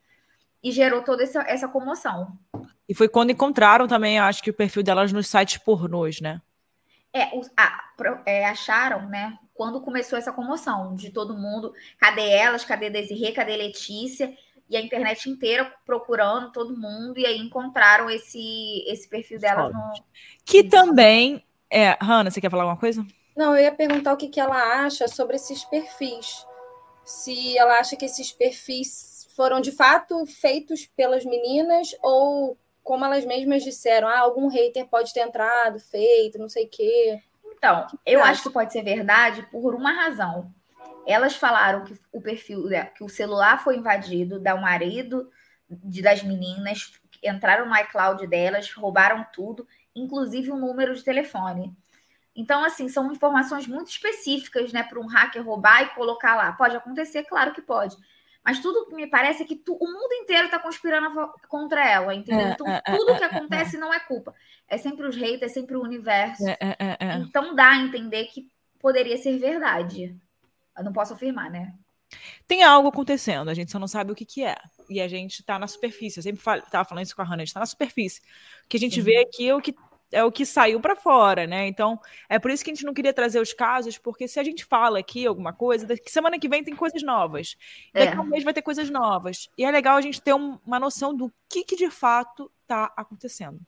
e 0.65 0.73
gerou 0.73 1.03
toda 1.03 1.23
essa, 1.23 1.43
essa 1.43 1.69
comoção. 1.69 2.39
E 2.89 2.95
foi 2.95 3.07
quando 3.07 3.33
encontraram 3.33 3.87
também, 3.87 4.19
acho 4.19 4.43
que 4.43 4.49
o 4.49 4.55
perfil 4.55 4.83
delas 4.83 5.13
nos 5.13 5.27
sites 5.27 5.59
pornôs, 5.59 6.23
né? 6.23 6.41
É, 7.13 7.37
os, 7.37 7.51
a, 7.55 7.85
é, 8.25 8.47
acharam, 8.47 9.11
né? 9.11 9.39
Quando 9.53 9.83
começou 9.83 10.19
essa 10.19 10.33
comoção 10.33 10.97
de 10.97 11.11
todo 11.11 11.37
mundo, 11.37 11.75
cadê 11.99 12.31
elas, 12.31 12.65
cadê 12.65 12.89
Desirê, 12.89 13.33
cadê 13.33 13.59
Letícia? 13.59 14.35
e 14.69 14.77
a 14.77 14.81
internet 14.81 15.31
inteira 15.31 15.73
procurando 15.85 16.51
todo 16.51 16.77
mundo, 16.77 17.21
e 17.21 17.25
aí 17.25 17.39
encontraram 17.39 18.11
esse, 18.11 18.83
esse 18.89 19.09
perfil 19.09 19.39
dela 19.39 19.69
no. 19.69 19.93
Que 20.45 20.65
também. 20.65 21.45
É, 21.71 21.97
Hanna, 22.03 22.33
você 22.33 22.41
quer 22.41 22.51
falar 22.51 22.65
alguma 22.65 22.81
coisa? 22.81 23.07
Não, 23.37 23.55
eu 23.55 23.63
ia 23.63 23.73
perguntar 23.73 24.15
o 24.15 24.17
que, 24.17 24.29
que 24.29 24.41
ela 24.41 24.85
acha 24.85 25.07
sobre 25.07 25.37
esses 25.37 25.65
perfis. 25.65 26.47
Se 27.05 27.57
ela 27.59 27.79
acha 27.79 27.95
que 27.95 28.07
esses 28.07 28.33
perfis 28.33 29.29
foram 29.37 29.61
de 29.61 29.71
fato 29.71 30.25
feitos 30.27 30.87
pelas 30.87 31.25
meninas 31.25 31.95
ou 32.03 32.59
como 32.83 33.05
elas 33.05 33.25
mesmas 33.25 33.63
disseram, 33.63 34.09
ah, 34.09 34.21
algum 34.21 34.49
hater 34.49 34.87
pode 34.87 35.13
ter 35.13 35.21
entrado, 35.21 35.79
feito, 35.79 36.39
não 36.39 36.49
sei 36.49 36.65
o 36.65 36.69
quê. 36.69 37.21
Então, 37.57 37.87
eu 38.07 38.23
acho 38.23 38.45
que 38.45 38.51
pode 38.51 38.73
ser 38.73 38.83
verdade 38.83 39.43
por 39.51 39.75
uma 39.75 39.93
razão. 39.93 40.53
Elas 41.07 41.35
falaram 41.35 41.85
que 41.85 41.99
o 42.13 42.21
perfil, 42.21 42.65
que 42.95 43.03
o 43.03 43.09
celular 43.09 43.63
foi 43.63 43.77
invadido 43.77 44.39
da 44.39 44.57
marido 44.57 45.29
de, 45.69 46.01
das 46.01 46.23
meninas, 46.23 46.93
entraram 47.23 47.67
no 47.67 47.77
iCloud 47.77 48.27
delas, 48.27 48.73
roubaram 48.73 49.27
tudo, 49.33 49.67
inclusive 49.95 50.51
o 50.51 50.57
número 50.57 50.95
de 50.95 51.03
telefone. 51.03 51.77
Então, 52.37 52.63
assim, 52.63 52.89
são 52.89 53.11
informações 53.11 53.67
muito 53.67 53.89
específicas, 53.89 54.73
né, 54.73 54.83
para 54.83 55.01
um 55.01 55.07
hacker 55.07 55.43
roubar 55.43 55.83
e 55.83 55.95
colocar 55.95 56.37
lá. 56.37 56.53
Pode 56.53 56.77
acontecer, 56.77 57.25
claro 57.25 57.55
que 57.55 57.63
pode. 57.63 57.97
Mas 58.45 58.61
tudo 58.61 58.87
que 58.87 58.95
me 58.95 59.09
parece 59.09 59.43
é 59.43 59.47
que 59.47 59.57
tu, 59.57 59.75
o 59.75 59.87
mundo 59.87 60.13
inteiro 60.13 60.45
está 60.45 60.59
conspirando 60.59 61.33
contra 61.49 61.85
ela, 61.85 62.15
entendeu? 62.15 62.47
É, 62.47 62.51
então, 62.53 62.69
é, 62.69 62.83
é 62.87 62.97
tudo 62.97 63.17
que 63.17 63.25
acontece 63.25 63.77
não 63.77 63.93
é 63.93 63.99
culpa. 63.99 64.35
É 64.69 64.79
sempre 64.79 65.07
os 65.07 65.17
haters, 65.17 65.51
é 65.51 65.55
sempre 65.55 65.77
o 65.77 65.83
universo. 65.83 66.45
Então, 67.27 67.57
dá 67.57 67.71
a 67.71 67.79
entender 67.79 68.27
que 68.27 68.49
poderia 68.79 69.17
ser 69.17 69.37
verdade. 69.39 70.17
Eu 70.79 70.85
não 70.85 70.93
posso 70.93 71.15
afirmar, 71.15 71.51
né? 71.51 71.75
Tem 72.47 72.63
algo 72.63 72.89
acontecendo, 72.89 73.49
a 73.49 73.55
gente 73.55 73.73
só 73.73 73.79
não 73.79 73.89
sabe 73.89 74.13
o 74.13 74.15
que, 74.15 74.25
que 74.25 74.45
é. 74.45 74.57
E 74.89 75.01
a 75.01 75.09
gente 75.09 75.41
está 75.41 75.59
na 75.59 75.67
superfície. 75.67 76.19
Eu 76.19 76.23
sempre 76.23 76.41
estava 76.41 76.85
falando 76.85 77.05
isso 77.05 77.17
com 77.17 77.23
a 77.23 77.25
Hannah, 77.25 77.37
a 77.37 77.39
gente 77.41 77.49
está 77.49 77.61
na 77.61 77.67
superfície. 77.67 78.21
O 78.65 78.69
que 78.69 78.77
a 78.77 78.81
gente 78.81 79.01
uhum. 79.01 79.05
vê 79.05 79.19
aqui 79.19 79.49
é 79.49 79.55
o 79.55 79.61
que 79.61 79.75
é 80.13 80.25
o 80.25 80.31
que 80.31 80.47
saiu 80.47 80.81
para 80.81 80.95
fora, 80.95 81.47
né? 81.47 81.67
Então, 81.67 81.99
é 82.29 82.39
por 82.39 82.51
isso 82.51 82.65
que 82.65 82.71
a 82.71 82.75
gente 82.75 82.85
não 82.85 82.95
queria 82.95 83.13
trazer 83.13 83.41
os 83.41 83.53
casos, 83.53 83.99
porque 83.99 84.29
se 84.29 84.39
a 84.39 84.45
gente 84.45 84.65
fala 84.65 84.99
aqui 84.99 85.27
alguma 85.27 85.53
coisa, 85.53 85.87
daqui 85.87 86.11
semana 86.11 86.39
que 86.39 86.49
vem 86.49 86.63
tem 86.63 86.77
coisas 86.77 87.03
novas. 87.03 87.57
Daqui 87.93 88.15
a 88.15 88.17
é. 88.17 88.21
um 88.21 88.25
mês 88.25 88.45
vai 88.45 88.55
ter 88.55 88.63
coisas 88.63 88.89
novas. 88.89 89.49
E 89.59 89.65
é 89.65 89.71
legal 89.71 89.97
a 89.97 90.01
gente 90.01 90.21
ter 90.21 90.35
um, 90.35 90.59
uma 90.65 90.79
noção 90.79 91.15
do 91.15 91.33
que, 91.49 91.65
que 91.65 91.77
de 91.77 91.91
fato 91.91 92.51
está 92.63 92.93
acontecendo. 92.97 93.61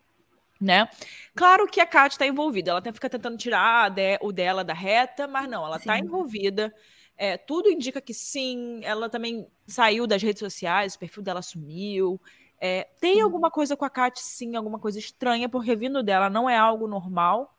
Né? 0.61 0.88
Claro 1.37 1.68
que 1.68 1.81
a 1.81 1.87
Kátia 1.87 2.16
está 2.16 2.27
envolvida, 2.27 2.72
ela 2.72 2.83
fica 2.92 3.09
tentando 3.09 3.37
tirar 3.37 3.92
o 4.20 4.33
dela 4.33 4.64
da 4.64 4.74
reta, 4.74 5.29
mas 5.29 5.48
não, 5.48 5.64
ela 5.64 5.77
está 5.77 5.98
envolvida. 5.98 6.74
É, 7.16 7.37
tudo 7.37 7.68
indica 7.68 8.01
que 8.01 8.14
sim, 8.14 8.81
ela 8.85 9.09
também 9.09 9.46
saiu 9.66 10.07
das 10.07 10.22
redes 10.22 10.40
sociais, 10.40 10.94
o 10.94 10.98
perfil 10.98 11.22
dela 11.22 11.42
sumiu. 11.42 12.20
É, 12.61 12.88
tem 13.01 13.21
alguma 13.21 13.51
coisa 13.51 13.77
com 13.77 13.85
a 13.85 13.90
Kat, 13.90 14.21
sim, 14.21 14.57
alguma 14.57 14.79
coisa 14.79 14.99
estranha, 14.99 15.49
porque 15.49 15.77
vindo 15.77 16.03
dela 16.03 16.29
não 16.29 16.51
é 16.51 16.57
algo 16.57 16.88
normal. 16.88 17.57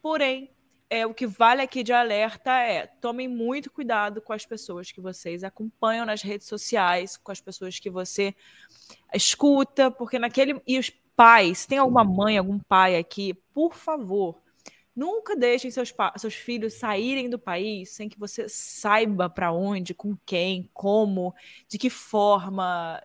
Porém, 0.00 0.50
é, 0.88 1.06
o 1.06 1.14
que 1.14 1.26
vale 1.26 1.62
aqui 1.62 1.82
de 1.82 1.92
alerta 1.92 2.50
é 2.52 2.86
tomem 2.86 3.26
muito 3.26 3.70
cuidado 3.70 4.20
com 4.20 4.32
as 4.32 4.44
pessoas 4.44 4.92
que 4.92 5.00
vocês 5.00 5.42
acompanham 5.42 6.04
nas 6.04 6.20
redes 6.20 6.46
sociais, 6.46 7.16
com 7.16 7.32
as 7.32 7.40
pessoas 7.40 7.78
que 7.78 7.88
você 7.88 8.34
escuta, 9.14 9.90
porque 9.90 10.18
naquele. 10.18 10.60
E 10.66 10.78
os 10.78 10.90
pais, 11.16 11.66
tem 11.66 11.78
alguma 11.78 12.04
mãe, 12.04 12.36
algum 12.36 12.58
pai 12.58 12.96
aqui, 12.96 13.34
por 13.54 13.74
favor, 13.74 14.40
nunca 14.94 15.34
deixem 15.34 15.70
seus, 15.70 15.94
seus 16.16 16.34
filhos 16.34 16.74
saírem 16.74 17.30
do 17.30 17.38
país 17.38 17.90
sem 17.90 18.08
que 18.08 18.18
você 18.18 18.48
saiba 18.48 19.30
para 19.30 19.52
onde, 19.52 19.94
com 19.94 20.16
quem, 20.26 20.68
como, 20.74 21.34
de 21.68 21.78
que 21.78 21.88
forma 21.88 23.02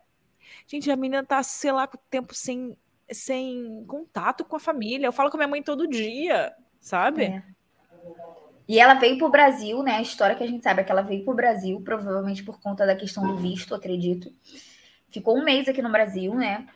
Gente, 0.68 0.92
a 0.92 0.96
menina 0.96 1.24
tá, 1.24 1.42
sei 1.44 1.72
lá, 1.72 1.88
com 1.88 1.98
tempo 2.10 2.34
sem, 2.34 2.78
sem 3.12 3.86
contato 3.88 4.46
com 4.46 4.56
a 4.56 4.60
família. 4.60 5.08
Eu 5.08 5.14
falo 5.14 5.30
com 5.30 5.38
a 5.38 5.40
minha 5.40 5.48
mãe 5.48 5.64
todo 5.64 5.88
dia, 5.88 6.54
sabe? 6.80 7.24
É. 7.26 7.44
E 8.68 8.80
ela 8.80 8.96
veio 8.96 9.18
para 9.18 9.28
o 9.28 9.32
Brasil, 9.32 9.82
né? 9.82 9.96
A 9.96 10.02
história 10.02 10.36
que 10.36 10.44
a 10.44 10.48
gente 10.48 10.64
sabe 10.64 10.82
é 10.82 10.84
que 10.84 10.92
ela 10.92 11.02
veio 11.02 11.24
para 11.24 11.32
o 11.32 11.36
Brasil, 11.36 11.82
provavelmente 11.82 12.44
por 12.44 12.60
conta 12.60 12.86
da 12.86 12.96
questão 12.96 13.26
do 13.26 13.38
visto, 13.38 13.74
acredito. 13.74 14.34
Ficou 15.10 15.38
um 15.38 15.44
mês 15.44 15.70
aqui 15.70 15.82
no 15.82 15.92
Brasil, 15.92 16.36
né? 16.36 16.68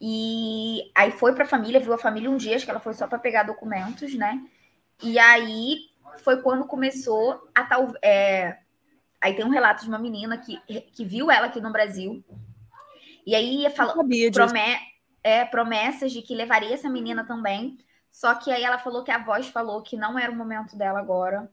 E 0.00 0.90
aí 0.94 1.12
foi 1.12 1.34
para 1.34 1.44
a 1.44 1.48
família, 1.48 1.80
viu 1.80 1.92
a 1.92 1.98
família 1.98 2.30
um 2.30 2.36
dia, 2.36 2.56
acho 2.56 2.64
que 2.64 2.70
ela 2.70 2.80
foi 2.80 2.94
só 2.94 3.06
para 3.06 3.18
pegar 3.18 3.44
documentos, 3.44 4.14
né? 4.14 4.44
E 5.02 5.16
aí 5.16 5.78
foi 6.18 6.42
quando 6.42 6.66
começou 6.66 7.48
a 7.54 7.64
tal. 7.64 7.92
É... 8.02 8.58
Aí 9.20 9.34
tem 9.34 9.44
um 9.44 9.50
relato 9.50 9.82
de 9.82 9.88
uma 9.88 9.98
menina 9.98 10.38
que, 10.38 10.56
que 10.92 11.04
viu 11.04 11.30
ela 11.30 11.46
aqui 11.46 11.60
no 11.60 11.72
Brasil 11.72 12.24
e 13.28 13.34
aí 13.34 13.56
ia 13.56 13.70
falar 13.70 13.92
é, 15.22 15.44
promessas 15.44 16.12
de 16.12 16.22
que 16.22 16.34
levaria 16.34 16.72
essa 16.72 16.88
menina 16.88 17.26
também. 17.26 17.76
Só 18.10 18.34
que 18.34 18.50
aí 18.50 18.64
ela 18.64 18.78
falou 18.78 19.04
que 19.04 19.10
a 19.10 19.22
voz 19.22 19.46
falou 19.48 19.82
que 19.82 19.98
não 19.98 20.18
era 20.18 20.32
o 20.32 20.34
momento 20.34 20.78
dela 20.78 20.98
agora 20.98 21.52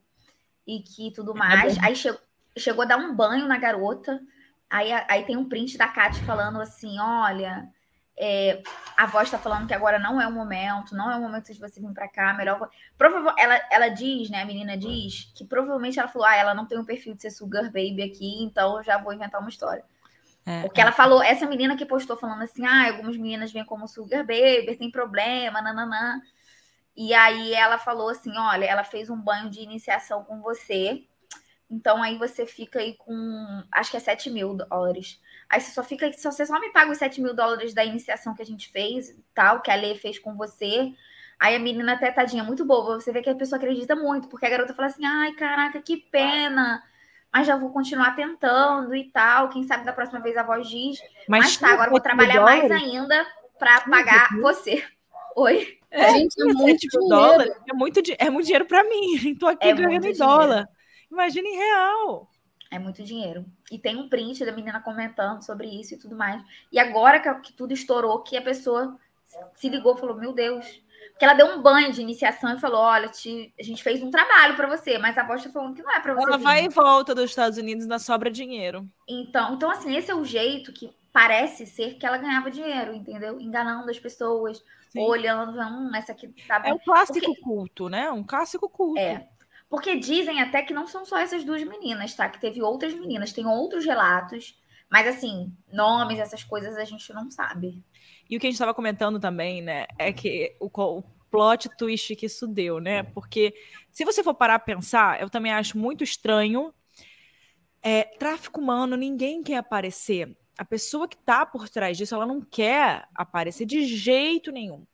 e 0.66 0.80
que 0.80 1.12
tudo 1.12 1.34
tá 1.34 1.40
mais. 1.40 1.78
aí 1.84 1.94
chegou, 1.94 2.22
chegou 2.58 2.84
a 2.84 2.86
dar 2.86 2.96
um 2.96 3.14
banho 3.14 3.46
na 3.46 3.58
garota. 3.58 4.22
Aí, 4.70 4.90
aí 5.10 5.26
tem 5.26 5.36
um 5.36 5.50
print 5.50 5.78
da 5.78 5.90
Kátia 5.90 6.24
falando 6.24 6.62
assim: 6.62 6.98
olha, 6.98 7.70
é, 8.18 8.64
a 8.96 9.06
voz 9.06 9.28
está 9.28 9.38
falando 9.38 9.68
que 9.68 9.74
agora 9.74 10.00
não 10.00 10.22
é 10.22 10.26
o 10.26 10.32
momento, 10.32 10.96
não 10.96 11.12
é 11.12 11.18
o 11.18 11.22
momento 11.22 11.52
de 11.52 11.60
você 11.60 11.82
vir 11.82 11.92
para 11.92 12.08
cá, 12.08 12.34
melhor. 12.34 12.70
Provavelmente, 12.98 13.42
ela, 13.42 13.62
ela 13.70 13.90
diz, 13.90 14.30
né? 14.30 14.44
A 14.44 14.46
menina 14.46 14.78
diz 14.78 15.30
que 15.36 15.44
provavelmente 15.44 16.00
ela 16.00 16.08
falou: 16.08 16.26
ah, 16.26 16.38
ela 16.38 16.54
não 16.54 16.66
tem 16.66 16.80
um 16.80 16.86
perfil 16.86 17.16
de 17.16 17.24
ser 17.24 17.32
sugar 17.32 17.66
baby 17.66 18.02
aqui, 18.02 18.42
então 18.46 18.78
eu 18.78 18.84
já 18.84 18.98
vou 18.98 19.12
inventar 19.12 19.42
uma 19.42 19.50
história. 19.50 19.84
É, 20.46 20.62
Porque 20.62 20.80
é. 20.80 20.84
ela 20.84 20.92
falou, 20.92 21.24
essa 21.24 21.48
menina 21.48 21.76
que 21.76 21.86
postou 21.86 22.16
falando 22.16 22.44
assim, 22.44 22.66
ah, 22.66 22.88
algumas 22.88 23.18
meninas 23.18 23.52
vêm 23.52 23.66
como 23.66 23.88
sugar 23.88 24.26
baby, 24.26 24.76
tem 24.78 24.92
problema, 24.92 25.62
nananã. 25.62 26.22
E 26.96 27.14
aí 27.14 27.54
ela 27.54 27.78
falou 27.78 28.10
assim, 28.10 28.32
olha, 28.38 28.66
ela 28.66 28.84
fez 28.84 29.10
um 29.10 29.20
banho 29.20 29.50
de 29.50 29.60
iniciação 29.60 30.24
com 30.24 30.42
você, 30.42 31.04
então 31.70 32.02
aí 32.02 32.18
você 32.18 32.46
fica 32.46 32.80
aí 32.80 32.96
com, 32.96 33.64
acho 33.72 33.92
que 33.92 33.98
é 33.98 34.00
7 34.00 34.30
mil 34.30 34.54
dólares. 34.54 35.20
Aí 35.50 35.60
você 35.60 35.72
só 35.72 35.84
fica, 35.84 36.12
se 36.14 36.24
você 36.24 36.46
só 36.46 36.60
me 36.60 36.72
paga 36.72 36.92
os 36.92 36.98
7 37.00 37.20
mil 37.22 37.34
dólares 37.34 37.74
da 37.74 37.84
iniciação 37.84 38.36
que 38.36 38.42
a 38.42 38.46
gente 38.46 38.70
fez, 38.70 39.16
tal, 39.34 39.62
que 39.62 39.72
a 39.72 39.76
Lê 39.76 39.96
fez 39.96 40.20
com 40.20 40.36
você. 40.36 40.94
Aí 41.40 41.56
a 41.56 41.60
menina 41.60 41.94
até 41.94 42.12
tadinha, 42.12 42.44
muito 42.44 42.64
boa, 42.64 43.00
você 43.00 43.12
vê 43.12 43.22
que 43.22 43.30
a 43.30 43.36
pessoa 43.36 43.58
acredita 43.58 43.96
muito, 43.96 44.30
porque 44.30 44.46
a 44.46 44.50
garota 44.50 44.74
fala 44.74 44.88
assim, 44.88 45.06
ai, 45.06 45.34
caraca, 45.34 45.82
que 45.82 45.98
pena 45.98 46.82
mas 47.36 47.48
já 47.48 47.58
vou 47.58 47.70
continuar 47.70 48.16
tentando 48.16 48.96
e 48.96 49.12
tal. 49.12 49.50
Quem 49.50 49.62
sabe 49.66 49.84
da 49.84 49.92
próxima 49.92 50.22
vez 50.22 50.38
a 50.38 50.44
voz 50.44 50.70
diz. 50.70 50.98
Mas, 51.28 51.44
mas 51.44 51.58
tá, 51.58 51.74
agora 51.74 51.90
vou 51.90 52.00
trabalhar 52.00 52.40
mais 52.40 52.72
ainda 52.72 53.28
para 53.60 53.82
pagar 53.82 54.30
você. 54.40 54.82
Oi. 55.36 55.78
É, 55.92 56.12
Gente, 56.12 56.42
é 56.42 56.46
muito 56.46 56.88
dólar. 57.10 57.46
É 57.70 57.74
muito, 57.74 58.00
é 58.18 58.30
muito 58.30 58.46
dinheiro 58.46 58.66
para 58.66 58.86
mim. 58.86 59.16
Estou 59.36 59.50
aqui 59.50 59.68
é 59.68 59.74
ganhando 59.74 60.06
em 60.06 60.14
dólar. 60.14 60.66
Imagina 61.12 61.46
em 61.46 61.58
real. 61.58 62.30
É 62.72 62.80
muito 62.80 63.04
dinheiro. 63.04 63.46
E 63.70 63.78
tem 63.78 63.98
um 63.98 64.08
print 64.08 64.46
da 64.46 64.54
menina 64.54 64.80
comentando 64.80 65.42
sobre 65.42 65.68
isso 65.68 65.94
e 65.94 65.98
tudo 65.98 66.16
mais. 66.16 66.42
E 66.72 66.80
agora 66.80 67.20
que, 67.20 67.34
que 67.42 67.52
tudo 67.52 67.74
estourou, 67.74 68.24
que 68.24 68.38
a 68.38 68.42
pessoa 68.42 68.98
se 69.56 69.68
ligou 69.68 69.96
e 69.96 70.00
falou: 70.00 70.16
Meu 70.16 70.32
Deus, 70.32 70.82
que 71.18 71.24
ela 71.24 71.34
deu 71.34 71.48
um 71.48 71.62
banho 71.62 71.92
de 71.92 72.02
iniciação 72.02 72.56
e 72.56 72.60
falou: 72.60 72.80
Olha, 72.80 73.08
te, 73.08 73.54
a 73.60 73.64
gente 73.64 73.84
fez 73.84 74.02
um 74.02 74.12
trabalho 74.12 74.56
para 74.56 74.68
você, 74.68 74.98
mas 74.98 75.18
a 75.18 75.24
voz 75.24 75.42
está 75.42 75.52
falando 75.52 75.76
que 75.76 75.82
não 75.82 75.92
é 75.92 76.00
para 76.00 76.14
você. 76.14 76.28
Ela 76.28 76.38
vir. 76.38 76.44
vai 76.44 76.66
e 76.66 76.70
volta 76.70 77.16
dos 77.16 77.30
Estados 77.30 77.58
Unidos 77.58 77.86
na 77.86 78.00
sobra 78.00 78.30
dinheiro. 78.30 78.88
Então, 79.08 79.54
então, 79.54 79.70
assim, 79.70 79.96
esse 79.96 80.12
é 80.12 80.16
o 80.16 80.26
jeito 80.26 80.74
que 80.74 80.94
parece 81.16 81.66
ser 81.66 81.94
que 81.94 82.06
ela 82.06 82.18
ganhava 82.18 82.52
dinheiro, 82.52 82.94
entendeu? 82.94 83.40
Enganando 83.40 83.90
as 83.90 83.98
pessoas, 83.98 84.62
Sim. 84.90 85.00
olhando, 85.02 85.58
hum, 85.58 85.92
essa 85.96 86.12
aqui 86.12 86.28
tá 86.46 86.62
É 86.66 86.74
um 86.74 86.80
clássico 86.80 87.26
Porque... 87.26 87.42
culto, 87.42 87.88
né? 87.88 88.12
Um 88.12 88.24
clássico 88.24 88.68
culto. 88.68 89.00
É. 89.00 89.26
Porque 89.70 89.96
dizem 89.96 90.42
até 90.42 90.62
que 90.62 90.74
não 90.74 90.86
são 90.86 91.06
só 91.06 91.18
essas 91.18 91.44
duas 91.44 91.64
meninas, 91.64 92.14
tá? 92.14 92.28
Que 92.30 92.40
teve 92.40 92.62
outras 92.62 92.94
meninas, 92.94 93.32
tem 93.32 93.46
outros 93.46 93.86
relatos. 93.86 94.60
Mas, 94.90 95.08
assim, 95.08 95.52
nomes, 95.72 96.20
essas 96.20 96.44
coisas 96.44 96.78
a 96.78 96.84
gente 96.84 97.12
não 97.14 97.32
sabe. 97.32 97.84
E 98.30 98.38
o 98.38 98.40
que 98.40 98.48
a 98.48 98.50
gente 98.50 98.56
estava 98.56 98.74
comentando 98.74 99.20
também, 99.20 99.62
né, 99.62 99.86
é 99.98 100.12
que 100.12 100.56
o, 100.60 100.70
o 100.74 101.04
plot 101.36 101.70
twist 101.78 102.16
que 102.16 102.26
isso 102.26 102.48
deu, 102.48 102.80
né? 102.80 103.04
Porque 103.04 103.54
se 103.92 104.06
você 104.06 104.24
for 104.24 104.34
parar 104.34 104.56
a 104.56 104.60
pensar, 104.60 105.22
eu 105.22 105.30
também 105.30 105.52
acho 105.52 105.78
muito 105.78 106.04
estranho. 106.04 106.74
É, 107.82 108.04
tráfico 108.04 108.62
humano, 108.62 108.96
ninguém 108.96 109.44
quer 109.44 109.58
aparecer. 109.58 110.36
A 110.58 110.64
pessoa 110.64 111.08
que 111.08 111.18
está 111.18 111.46
por 111.46 111.68
trás 111.68 111.98
disso, 111.98 112.16
ela 112.16 112.26
não 112.26 112.42
quer 112.42 113.08
aparecer 113.14 113.66
de 113.66 113.86
jeito 113.86 114.52
nenhum. 114.52 114.86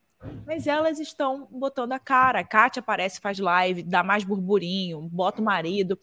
Mas 0.44 0.66
elas 0.66 0.98
estão 0.98 1.48
botando 1.50 1.92
a 1.92 1.98
cara. 1.98 2.40
A 2.40 2.44
Kátia 2.44 2.80
aparece, 2.80 3.20
faz 3.20 3.38
live, 3.38 3.82
dá 3.82 4.02
mais 4.02 4.24
burburinho, 4.24 5.00
bota 5.02 5.40
o 5.40 5.44
marido. 5.44 5.98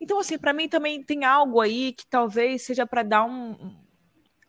Então, 0.00 0.18
assim, 0.18 0.36
para 0.36 0.52
mim 0.52 0.68
também 0.68 1.02
tem 1.02 1.24
algo 1.24 1.60
aí 1.60 1.92
que 1.92 2.06
talvez 2.06 2.62
seja 2.62 2.86
para 2.86 3.02
dar 3.02 3.24
um, 3.24 3.74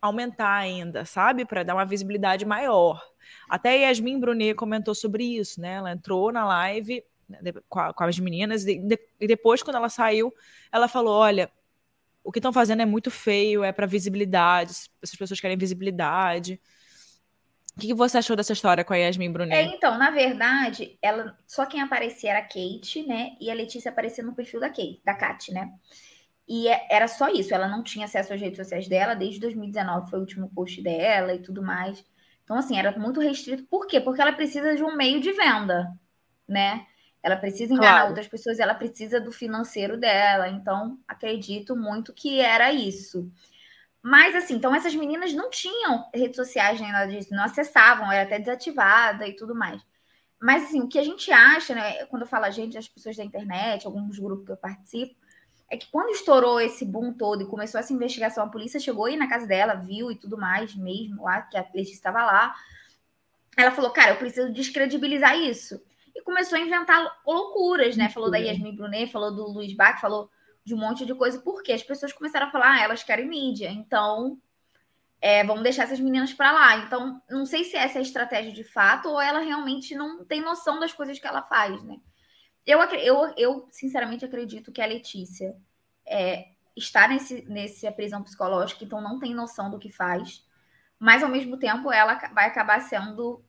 aumentar 0.02 0.54
ainda, 0.54 1.06
sabe? 1.06 1.46
Para 1.46 1.64
dar 1.64 1.76
uma 1.76 1.86
visibilidade 1.86 2.46
maior. 2.46 3.02
Até 3.50 3.78
Yasmin 3.78 4.20
Brunet 4.20 4.56
comentou 4.56 4.96
sobre 4.96 5.24
isso, 5.24 5.60
né? 5.60 5.74
Ela 5.74 5.92
entrou 5.92 6.32
na 6.32 6.46
live 6.46 7.04
né, 7.28 7.40
com, 7.68 8.04
as 8.04 8.20
meninas 8.20 8.66
e, 8.66 8.78
de, 8.80 9.00
depois, 9.20 9.62
quando 9.62 9.76
ela 9.76 9.90
saiu, 9.90 10.34
ela 10.72 10.88
falou: 10.88 11.14
olha, 11.14 11.52
o 12.24 12.32
que 12.32 12.40
estão 12.40 12.54
fazendo 12.54 12.82
é 12.82 12.86
muito 12.86 13.12
feio, 13.12 13.64
é 13.64 13.72
para 13.72 13.86
visibilidade, 13.86 14.72
essas 15.02 15.16
pessoas 15.16 15.40
querem 15.40 15.58
visibilidade. 15.58 16.60
O 17.76 17.80
que, 17.80 17.88
que, 17.88 17.94
você 17.94 18.18
achou 18.18 18.36
dessa 18.36 18.54
história 18.54 18.84
com 18.84 18.92
a 18.92 18.98
Yasmin 18.98 19.32
Brunet? 19.32 19.56
É, 19.56 19.76
então, 19.76 20.00
na 20.00 20.10
verdade, 20.10 20.98
ela 21.00 21.38
só 21.46 21.64
quem 21.64 21.80
aparecia 21.80 22.32
era 22.32 22.40
a 22.40 22.42
Kate, 22.42 23.06
né? 23.06 23.38
E 23.40 23.52
a 23.52 23.54
Letícia 23.54 23.92
aparecia 23.92 24.24
no 24.24 24.34
perfil 24.34 24.60
da 24.60 24.68
Kate, 24.68 25.00
da 25.06 25.14
Kat, 25.14 25.54
né? 25.54 25.72
E 26.48 26.68
é, 26.68 26.88
era 26.90 27.08
só 27.08 27.28
isso, 27.30 27.54
ela 27.54 27.68
não 27.68 27.84
tinha 27.84 28.06
acesso 28.06 28.34
às 28.34 28.40
redes 28.40 28.58
sociais 28.58 28.88
dela, 28.88 29.14
desde 29.14 29.40
2019 29.42 30.10
foi 30.10 30.20
o 30.20 30.22
último 30.22 30.50
post 30.50 30.82
dela 30.82 31.34
e 31.34 31.42
tudo 31.42 31.62
mais. 31.62 32.04
Então, 32.44 32.58
assim, 32.58 32.80
era 32.80 32.98
muito 32.98 33.20
restrito. 33.20 33.66
Por 33.66 33.86
quê? 33.86 34.00
Porque 34.00 34.22
ela 34.22 34.32
precisa 34.32 34.74
de 34.74 34.82
um 34.82 34.96
meio 34.96 35.20
de 35.20 35.34
venda, 35.34 35.92
né? 36.48 36.86
Ela 37.22 37.36
precisa 37.36 37.74
enganar 37.74 37.92
claro. 37.92 38.08
outras 38.10 38.28
pessoas, 38.28 38.60
ela 38.60 38.74
precisa 38.74 39.20
do 39.20 39.34
financeiro 39.34 39.98
dela. 39.98 40.48
Então, 40.48 40.98
acredito 41.06 41.76
muito 41.76 42.14
que 42.14 42.40
era 42.40 42.72
isso. 42.72 43.30
Mas, 44.02 44.34
assim, 44.34 44.56
então 44.56 44.74
essas 44.74 44.96
meninas 44.96 45.34
não 45.34 45.50
tinham 45.50 46.10
redes 46.14 46.38
sociais 46.38 46.80
nem 46.80 46.94
nada 46.94 47.12
disso, 47.12 47.36
não 47.36 47.44
acessavam, 47.44 48.10
era 48.10 48.24
até 48.24 48.40
desativada 48.40 49.28
e 49.28 49.36
tudo 49.36 49.54
mais. 49.54 49.82
Mas, 50.42 50.66
assim, 50.66 50.80
o 50.82 50.88
que 50.88 50.98
a 50.98 51.04
gente 51.04 51.30
acha, 51.32 51.76
né, 51.76 52.06
quando 52.06 52.22
eu 52.22 52.28
falo 52.28 52.46
a 52.46 52.50
gente, 52.50 52.78
as 52.78 52.88
pessoas 52.88 53.18
da 53.18 53.26
internet, 53.26 53.86
alguns 53.86 54.18
grupos 54.18 54.46
que 54.46 54.52
eu 54.54 54.58
participo, 54.58 55.14
é 55.70 55.76
que 55.76 55.90
quando 55.92 56.10
estourou 56.10 56.60
esse 56.62 56.86
boom 56.86 57.14
todo 57.14 57.44
e 57.44 57.48
começou 57.48 57.80
essa 57.80 57.94
investigação, 57.94 58.46
a 58.46 58.50
polícia 58.50 58.80
chegou 58.80 59.06
aí 59.06 59.18
na 59.18 59.28
casa 59.28 59.46
dela, 59.46 59.76
viu 59.76 60.10
e 60.12 60.16
tudo 60.16 60.38
mais, 60.38 60.74
mesmo 60.76 61.24
lá, 61.24 61.42
que 61.42 61.58
a 61.58 61.62
Letícia 61.74 61.94
estava 61.94 62.24
lá. 62.24 62.56
Ela 63.58 63.72
falou, 63.72 63.92
cara, 63.92 64.12
eu 64.12 64.18
preciso 64.18 64.52
descredibilizar 64.54 65.38
isso. 65.38 65.82
E 66.16 66.22
começou 66.22 66.58
a 66.58 66.62
inventar 66.62 67.20
loucuras, 67.26 67.98
né? 67.98 68.10
Falou 68.10 68.32
da 68.32 68.38
Yasmin 68.38 68.76
Brunet, 68.76 69.12
falou 69.12 69.36
do 69.36 69.48
Luiz 69.48 69.74
Bach, 69.74 70.00
falou 70.00 70.30
de 70.64 70.74
um 70.74 70.78
monte 70.78 71.06
de 71.06 71.14
coisa, 71.14 71.40
porque 71.40 71.72
as 71.72 71.84
pessoas 71.84 72.14
começaram 72.14 72.48
a 72.48 72.52
falar, 72.52 72.74
ah, 72.74 72.82
elas 72.82 73.04
querem 73.04 73.28
mídia, 73.28 73.70
então 73.70 74.38
é, 75.22 75.44
vamos 75.44 75.64
deixar 75.64 75.84
essas 75.84 76.00
meninas 76.00 76.34
para 76.34 76.52
lá. 76.52 76.78
Então, 76.78 77.22
não 77.30 77.46
sei 77.46 77.64
se 77.64 77.76
essa 77.76 77.98
é 77.98 78.00
a 78.00 78.04
estratégia 78.04 78.52
de 78.52 78.64
fato 78.64 79.10
ou 79.10 79.20
ela 79.20 79.40
realmente 79.40 79.96
não 79.96 80.24
tem 80.24 80.42
noção 80.42 80.80
das 80.80 80.94
coisas 80.94 81.20
que 81.20 81.28
ela 81.28 81.42
faz, 81.42 81.82
né? 81.84 81.98
Eu, 82.68 82.82
eu, 82.82 83.34
eu 83.38 83.68
sinceramente 83.72 84.26
acredito 84.26 84.74
que 84.74 84.82
a 84.82 84.86
Letícia 84.86 85.56
é, 86.06 86.50
está 86.76 87.08
nesse, 87.08 87.46
nesse 87.50 87.90
prisão 87.92 88.22
psicológica, 88.22 88.84
então 88.84 89.00
não 89.00 89.18
tem 89.18 89.34
noção 89.34 89.72
do 89.72 89.80
que 89.80 89.90
faz, 89.90 90.46
mas 91.00 91.24
ao 91.24 91.30
mesmo 91.30 91.58
tempo 91.58 91.92
ela 91.92 92.16
vai 92.34 92.46
acabar 92.46 92.82
sendo 92.82 93.42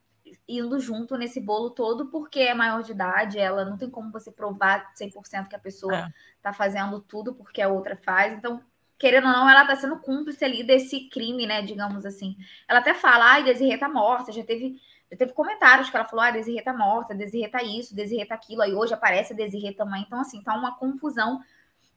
indo 0.47 0.79
junto 0.79 1.17
nesse 1.17 1.39
bolo 1.39 1.71
todo, 1.71 2.07
porque 2.07 2.39
é 2.39 2.53
maior 2.53 2.81
de 2.83 2.91
idade, 2.91 3.39
ela 3.39 3.65
não 3.65 3.77
tem 3.77 3.89
como 3.89 4.11
você 4.11 4.31
provar 4.31 4.93
100% 4.95 5.47
que 5.47 5.55
a 5.55 5.59
pessoa 5.59 5.97
é. 5.97 6.13
tá 6.41 6.53
fazendo 6.53 6.99
tudo 7.01 7.33
porque 7.33 7.61
a 7.61 7.67
outra 7.67 7.97
faz. 7.97 8.33
Então, 8.33 8.63
querendo 8.97 9.27
ou 9.27 9.33
não, 9.33 9.49
ela 9.49 9.65
tá 9.65 9.75
sendo 9.75 9.99
cúmplice 9.99 10.43
ali 10.45 10.63
desse 10.63 11.09
crime, 11.09 11.47
né, 11.47 11.61
digamos 11.61 12.05
assim. 12.05 12.37
Ela 12.67 12.79
até 12.79 12.93
fala, 12.93 13.25
ai, 13.33 13.43
Desirê 13.43 13.77
tá 13.77 13.89
morta, 13.89 14.31
já 14.31 14.43
teve 14.43 14.79
teve 15.17 15.33
comentários 15.33 15.89
que 15.89 15.95
ela 15.95 16.05
falou, 16.05 16.23
ah, 16.23 16.31
Desirê 16.31 16.61
tá 16.61 16.73
morta, 16.73 17.15
Desirê 17.15 17.47
tá 17.47 17.63
isso, 17.63 17.95
Desirê 17.95 18.25
tá 18.25 18.35
aquilo, 18.35 18.61
aí 18.61 18.73
hoje 18.73 18.93
aparece 18.93 19.33
a 19.33 19.35
Desirê 19.35 19.73
também. 19.73 20.03
Então, 20.03 20.19
assim, 20.21 20.41
tá 20.43 20.53
uma 20.53 20.77
confusão 20.77 21.41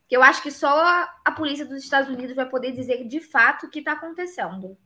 que 0.09 0.17
eu 0.17 0.23
acho 0.23 0.43
que 0.43 0.51
só 0.51 1.09
a 1.25 1.33
polícia 1.33 1.65
dos 1.65 1.83
Estados 1.83 2.09
Unidos 2.09 2.35
vai 2.35 2.49
poder 2.49 2.73
dizer 2.73 3.07
de 3.07 3.21
fato 3.21 3.67
o 3.67 3.71
que 3.71 3.83
tá 3.83 3.93
acontecendo. 3.93 4.77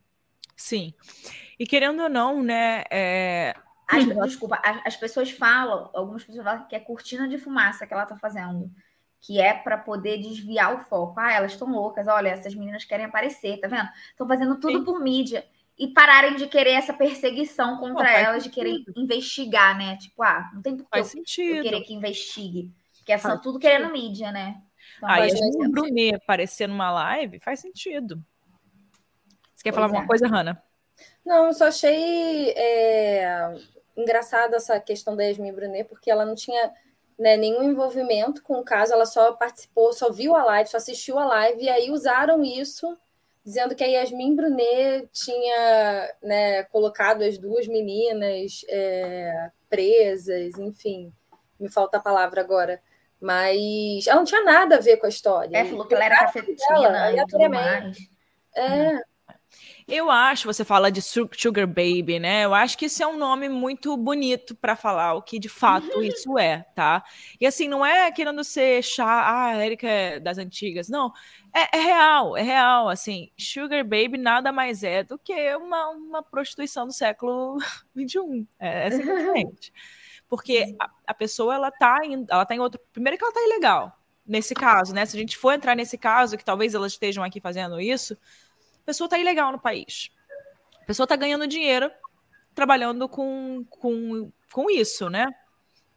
Sim. 0.55 0.93
E 1.57 1.65
querendo 1.65 2.03
ou 2.03 2.09
não, 2.09 2.41
né? 2.43 2.83
É... 2.91 3.53
As, 3.87 4.05
desculpa, 4.27 4.59
as, 4.63 4.87
as, 4.87 4.95
pessoas 4.95 5.31
falam, 5.31 5.89
algumas 5.93 6.23
pessoas 6.23 6.43
falam 6.43 6.67
que 6.67 6.75
é 6.75 6.79
cortina 6.79 7.27
de 7.27 7.37
fumaça 7.37 7.85
que 7.85 7.93
ela 7.93 8.05
tá 8.05 8.17
fazendo. 8.17 8.69
Que 9.19 9.39
é 9.39 9.53
para 9.53 9.77
poder 9.77 10.17
desviar 10.17 10.75
o 10.75 10.79
foco. 10.79 11.19
Ah, 11.19 11.31
elas 11.31 11.53
estão 11.53 11.71
loucas, 11.71 12.07
olha, 12.07 12.29
essas 12.29 12.53
meninas 12.53 12.85
querem 12.85 13.05
aparecer, 13.05 13.59
tá 13.59 13.67
vendo? 13.67 13.89
Estão 14.09 14.27
fazendo 14.27 14.59
tudo 14.59 14.79
Sim. 14.79 14.85
por 14.85 14.99
mídia 14.99 15.45
e 15.77 15.87
pararem 15.87 16.35
de 16.35 16.47
querer 16.47 16.71
essa 16.71 16.93
perseguição 16.93 17.77
contra 17.77 18.05
Pô, 18.05 18.09
elas, 18.09 18.43
de 18.43 18.49
querer 18.49 18.83
investigar, 18.95 19.77
né? 19.77 19.95
Tipo, 19.97 20.23
ah, 20.23 20.49
não 20.53 20.61
tem 20.61 20.75
por 20.75 20.87
que 20.89 20.99
eu, 20.99 21.55
eu, 21.55 21.63
querer 21.63 21.81
que 21.81 21.93
investigue. 21.93 22.71
Que 23.05 23.13
é 23.13 23.17
só 23.17 23.37
tudo 23.37 23.59
querendo 23.59 23.91
mídia, 23.91 24.31
né? 24.31 24.61
Então, 24.97 25.09
Aí 25.09 25.31
a 25.31 25.69
Brunet 25.69 26.15
aparecer 26.15 26.67
numa 26.67 26.91
live 26.91 27.39
faz 27.39 27.59
sentido. 27.59 28.23
Você 29.53 29.63
quer 29.63 29.71
pois 29.71 29.75
falar 29.75 29.85
é. 29.85 29.89
alguma 29.89 30.07
coisa, 30.07 30.27
Hanna? 30.27 30.63
Não, 31.25 31.47
eu 31.47 31.53
só 31.53 31.65
achei 31.67 32.49
é, 32.51 33.55
engraçada 33.95 34.57
essa 34.57 34.79
questão 34.79 35.15
da 35.15 35.23
Yasmin 35.23 35.53
Brunet, 35.53 35.87
porque 35.87 36.09
ela 36.09 36.25
não 36.25 36.33
tinha 36.33 36.71
né, 37.17 37.37
nenhum 37.37 37.63
envolvimento 37.63 38.41
com 38.41 38.55
o 38.55 38.63
caso, 38.63 38.93
ela 38.93 39.05
só 39.05 39.33
participou, 39.33 39.93
só 39.93 40.11
viu 40.11 40.35
a 40.35 40.43
live, 40.43 40.69
só 40.69 40.77
assistiu 40.77 41.19
a 41.19 41.25
live, 41.25 41.63
e 41.63 41.69
aí 41.69 41.91
usaram 41.91 42.43
isso 42.43 42.97
dizendo 43.47 43.73
que 43.73 43.83
a 43.83 43.87
Yasmin 43.87 44.35
Brunet 44.35 45.07
tinha 45.13 46.13
né, 46.21 46.63
colocado 46.63 47.21
as 47.21 47.37
duas 47.37 47.65
meninas 47.65 48.65
é, 48.67 49.49
presas, 49.69 50.59
enfim, 50.59 51.13
me 51.57 51.71
falta 51.71 51.95
a 51.95 52.01
palavra 52.01 52.41
agora. 52.41 52.81
Mas 53.21 54.05
ela 54.05 54.17
não 54.17 54.25
tinha 54.25 54.43
nada 54.43 54.75
a 54.75 54.81
ver 54.81 54.97
com 54.97 55.05
a 55.05 55.09
história. 55.09 55.57
É, 55.57 55.63
falou 55.63 55.87
que 55.87 55.95
ela 55.95 56.03
era 56.03 56.19
cafetina 56.19 57.13
e 57.13 57.25
tudo 57.25 57.49
mais. 57.49 57.97
É, 58.53 58.99
eu 59.87 60.11
acho, 60.11 60.45
você 60.45 60.65
fala 60.65 60.91
de 60.91 61.01
Sugar 61.01 61.65
Baby, 61.65 62.19
né? 62.19 62.43
Eu 62.43 62.53
acho 62.53 62.77
que 62.77 62.87
isso 62.87 63.01
é 63.01 63.07
um 63.07 63.17
nome 63.17 63.47
muito 63.47 63.95
bonito 63.95 64.53
para 64.53 64.75
falar 64.75 65.13
o 65.13 65.21
que 65.21 65.39
de 65.39 65.47
fato 65.47 66.03
isso 66.03 66.37
é, 66.37 66.65
tá? 66.75 67.01
E 67.39 67.47
assim, 67.47 67.69
não 67.69 67.85
é 67.85 68.11
querendo 68.11 68.43
ser 68.43 68.83
chá, 68.83 69.05
ah, 69.05 69.45
a 69.47 69.65
Erika 69.65 69.87
é 69.87 70.19
das 70.19 70.37
antigas. 70.37 70.89
Não, 70.89 71.13
é, 71.55 71.77
é, 71.77 71.81
real, 71.81 72.35
é 72.35 72.41
real. 72.41 72.89
Assim, 72.89 73.31
Sugar 73.37 73.83
Baby 73.85 74.17
nada 74.17 74.51
mais 74.51 74.83
é 74.83 75.03
do 75.03 75.17
que 75.17 75.55
uma, 75.55 75.87
uma 75.89 76.21
prostituição 76.21 76.85
do 76.85 76.93
século 76.93 77.57
XXI. 77.97 78.45
É, 78.59 78.87
é 78.87 78.91
simplesmente. 78.91 79.71
Porque 80.27 80.75
a, 80.81 80.89
a, 81.07 81.13
pessoa, 81.13 81.55
ela 81.55 81.71
tá, 81.71 81.99
em, 82.03 82.25
ela 82.29 82.45
tá 82.45 82.53
em 82.53 82.59
outro. 82.59 82.81
Primeiro 82.91 83.17
que 83.17 83.23
ela 83.23 83.33
tá 83.33 83.41
ilegal, 83.41 83.97
nesse 84.25 84.53
caso, 84.53 84.93
né? 84.93 85.05
Se 85.05 85.15
a 85.15 85.19
gente 85.19 85.37
for 85.37 85.53
entrar 85.53 85.75
nesse 85.77 85.97
caso, 85.97 86.37
que 86.37 86.43
talvez 86.43 86.75
elas 86.75 86.91
estejam 86.91 87.23
aqui 87.23 87.39
fazendo 87.39 87.79
isso 87.79 88.17
pessoa 88.87 89.05
está 89.05 89.19
ilegal 89.19 89.51
no 89.51 89.59
país. 89.59 90.09
A 90.81 90.85
pessoa 90.85 91.03
está 91.03 91.17
ganhando 91.17 91.45
dinheiro 91.45 91.91
trabalhando 92.55 93.07
com, 93.09 93.65
com, 93.69 94.31
com 94.51 94.69
isso, 94.69 95.09
né? 95.09 95.27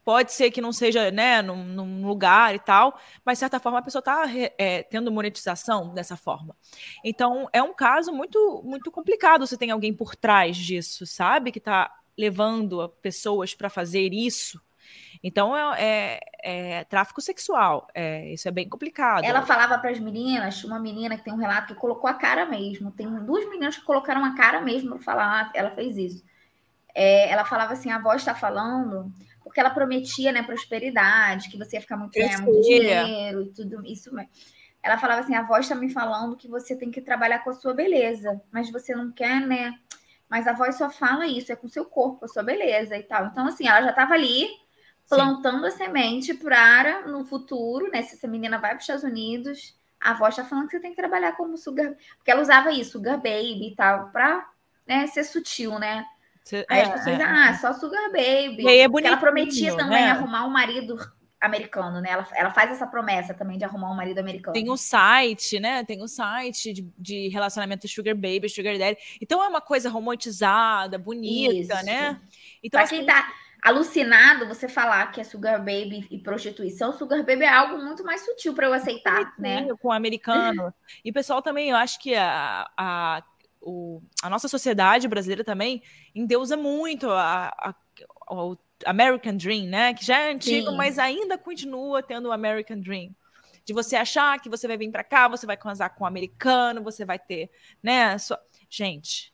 Pode 0.04 0.32
ser 0.32 0.50
que 0.50 0.60
não 0.60 0.72
seja 0.72 1.10
né, 1.10 1.40
num, 1.40 1.64
num 1.64 2.06
lugar 2.06 2.54
e 2.54 2.58
tal, 2.58 2.98
mas 3.24 3.38
de 3.38 3.40
certa 3.40 3.60
forma 3.60 3.78
a 3.78 3.82
pessoa 3.82 4.00
está 4.00 4.24
é, 4.58 4.82
tendo 4.82 5.12
monetização 5.12 5.94
dessa 5.94 6.16
forma. 6.16 6.56
Então 7.04 7.48
é 7.52 7.62
um 7.62 7.72
caso 7.72 8.12
muito, 8.12 8.60
muito 8.64 8.90
complicado 8.90 9.46
se 9.46 9.56
tem 9.56 9.70
alguém 9.70 9.94
por 9.94 10.16
trás 10.16 10.56
disso, 10.56 11.06
sabe? 11.06 11.52
Que 11.52 11.58
está 11.58 11.94
levando 12.18 12.88
pessoas 13.00 13.54
para 13.54 13.70
fazer 13.70 14.12
isso 14.12 14.60
então 15.22 15.54
é, 15.54 16.20
é, 16.42 16.78
é 16.78 16.84
tráfico 16.84 17.20
sexual. 17.20 17.86
É, 17.94 18.32
isso 18.32 18.48
é 18.48 18.50
bem 18.50 18.68
complicado. 18.68 19.24
Ela 19.24 19.42
falava 19.42 19.78
para 19.78 19.90
as 19.90 19.98
meninas, 19.98 20.64
uma 20.64 20.78
menina 20.78 21.16
que 21.16 21.24
tem 21.24 21.32
um 21.32 21.38
relato 21.38 21.74
que 21.74 21.80
colocou 21.80 22.08
a 22.08 22.14
cara 22.14 22.46
mesmo. 22.46 22.90
Tem 22.90 23.06
duas 23.24 23.48
meninas 23.48 23.76
que 23.76 23.84
colocaram 23.84 24.24
a 24.24 24.34
cara 24.34 24.60
mesmo 24.60 24.90
para 24.90 25.02
falar, 25.02 25.42
ah, 25.42 25.52
ela 25.54 25.70
fez 25.72 25.96
isso. 25.96 26.24
É, 26.94 27.30
ela 27.30 27.44
falava 27.44 27.74
assim: 27.74 27.90
a 27.90 27.98
voz 27.98 28.22
está 28.22 28.34
falando, 28.34 29.12
porque 29.44 29.60
ela 29.60 29.70
prometia 29.70 30.32
né, 30.32 30.42
prosperidade, 30.42 31.50
que 31.50 31.58
você 31.58 31.76
ia 31.76 31.82
ficar 31.82 31.96
muito, 31.96 32.12
ganhar 32.12 32.40
muito 32.40 32.62
dinheiro 32.62 33.42
e 33.42 33.52
tudo 33.52 33.84
isso. 33.86 34.10
Ela 34.82 34.96
falava 34.96 35.20
assim: 35.20 35.34
a 35.34 35.42
voz 35.42 35.66
está 35.66 35.74
me 35.74 35.90
falando 35.90 36.36
que 36.36 36.48
você 36.48 36.74
tem 36.74 36.90
que 36.90 37.02
trabalhar 37.02 37.40
com 37.40 37.50
a 37.50 37.54
sua 37.54 37.74
beleza, 37.74 38.40
mas 38.50 38.70
você 38.70 38.94
não 38.94 39.12
quer, 39.12 39.40
né? 39.40 39.74
Mas 40.30 40.46
a 40.46 40.52
voz 40.52 40.76
só 40.76 40.88
fala 40.88 41.26
isso, 41.26 41.52
é 41.52 41.56
com 41.56 41.66
o 41.66 41.70
seu 41.70 41.84
corpo, 41.84 42.24
a 42.24 42.28
sua 42.28 42.42
beleza 42.42 42.96
e 42.96 43.02
tal. 43.02 43.26
Então, 43.26 43.46
assim, 43.46 43.66
ela 43.68 43.82
já 43.82 43.90
estava 43.90 44.14
ali 44.14 44.48
plantando 45.10 45.62
Sim. 45.62 45.66
a 45.66 45.70
semente 45.72 46.34
para 46.34 47.06
no 47.06 47.24
futuro, 47.24 47.90
né? 47.90 48.02
Se 48.02 48.14
essa 48.14 48.28
menina 48.28 48.58
vai 48.58 48.70
para 48.70 48.78
os 48.78 48.84
Estados 48.84 49.02
Unidos, 49.02 49.76
a 50.00 50.12
avó 50.12 50.28
está 50.28 50.44
falando 50.44 50.66
que 50.66 50.76
você 50.76 50.80
tem 50.80 50.92
que 50.92 50.96
trabalhar 50.96 51.32
como 51.32 51.56
sugar, 51.56 51.94
porque 52.16 52.30
ela 52.30 52.40
usava 52.40 52.70
isso, 52.70 52.92
sugar 52.92 53.16
baby 53.16 53.72
e 53.72 53.74
tal, 53.74 54.10
para 54.10 54.48
né, 54.86 55.06
ser 55.08 55.24
sutil, 55.24 55.78
né? 55.78 56.06
Cê, 56.44 56.64
aí 56.70 56.80
é, 56.80 56.82
as 56.84 56.90
pessoas, 56.92 57.20
é, 57.20 57.22
ah, 57.22 57.54
só 57.54 57.72
sugar 57.72 58.10
baby. 58.10 58.62
E 58.62 58.68
aí 58.68 58.78
é 58.78 58.88
porque 58.88 59.06
ela 59.06 59.16
prometia 59.16 59.76
também 59.76 60.02
né? 60.02 60.10
arrumar 60.10 60.46
um 60.46 60.50
marido 60.50 60.96
americano, 61.40 62.00
né? 62.00 62.10
Ela, 62.10 62.28
ela 62.34 62.50
faz 62.50 62.70
essa 62.70 62.86
promessa 62.86 63.34
também 63.34 63.58
de 63.58 63.64
arrumar 63.64 63.90
um 63.90 63.96
marido 63.96 64.18
americano. 64.18 64.54
Tem 64.54 64.70
um 64.70 64.76
site, 64.76 65.58
né? 65.58 65.82
Tem 65.84 66.02
um 66.02 66.08
site 66.08 66.72
de, 66.72 66.82
de 66.98 67.28
relacionamento 67.28 67.88
sugar 67.88 68.14
baby, 68.14 68.48
sugar 68.48 68.78
daddy. 68.78 68.98
Então 69.20 69.42
é 69.42 69.48
uma 69.48 69.60
coisa 69.60 69.90
romantizada, 69.90 70.98
bonita, 70.98 71.74
Isso. 71.74 71.86
né? 71.86 72.20
Então 72.62 72.78
pra 72.78 72.82
assim, 72.82 72.96
quem 72.98 73.06
tá 73.06 73.32
alucinado 73.62 74.46
você 74.46 74.68
falar 74.68 75.12
que 75.12 75.20
é 75.20 75.24
sugar 75.24 75.58
baby 75.58 76.06
e 76.10 76.18
prostituição, 76.18 76.92
sugar 76.92 77.24
baby 77.24 77.44
é 77.44 77.48
algo 77.48 77.78
muito 77.78 78.04
mais 78.04 78.24
sutil 78.24 78.54
para 78.54 78.66
eu 78.66 78.72
aceitar, 78.72 79.34
né? 79.38 79.66
Com 79.80 79.88
o 79.88 79.92
americano. 79.92 80.72
e 81.04 81.10
o 81.10 81.14
pessoal 81.14 81.42
também, 81.42 81.70
eu 81.70 81.76
acho 81.76 81.98
que 82.00 82.14
a, 82.14 82.68
a, 82.76 83.22
o, 83.60 84.02
a 84.22 84.30
nossa 84.30 84.48
sociedade 84.48 85.06
brasileira 85.08 85.44
também 85.44 85.82
endeusa 86.14 86.56
muito 86.56 87.10
a, 87.10 87.48
a, 87.48 87.74
o 88.34 88.56
American 88.86 89.36
Dream, 89.36 89.66
né? 89.66 89.94
Que 89.94 90.04
já 90.04 90.18
é 90.18 90.32
antigo, 90.32 90.70
Sim. 90.70 90.76
mas 90.76 90.98
ainda 90.98 91.36
continua 91.36 92.02
tendo 92.02 92.28
o 92.28 92.32
American 92.32 92.80
Dream. 92.80 93.14
De 93.64 93.74
você 93.74 93.94
achar 93.94 94.40
que 94.40 94.48
você 94.48 94.66
vai 94.66 94.78
vir 94.78 94.90
para 94.90 95.04
cá, 95.04 95.28
você 95.28 95.46
vai 95.46 95.56
casar 95.56 95.90
com 95.90 96.04
um 96.04 96.06
americano, 96.06 96.82
você 96.82 97.04
vai 97.04 97.18
ter, 97.18 97.50
né? 97.82 98.16
Sua... 98.18 98.40
Gente, 98.68 99.32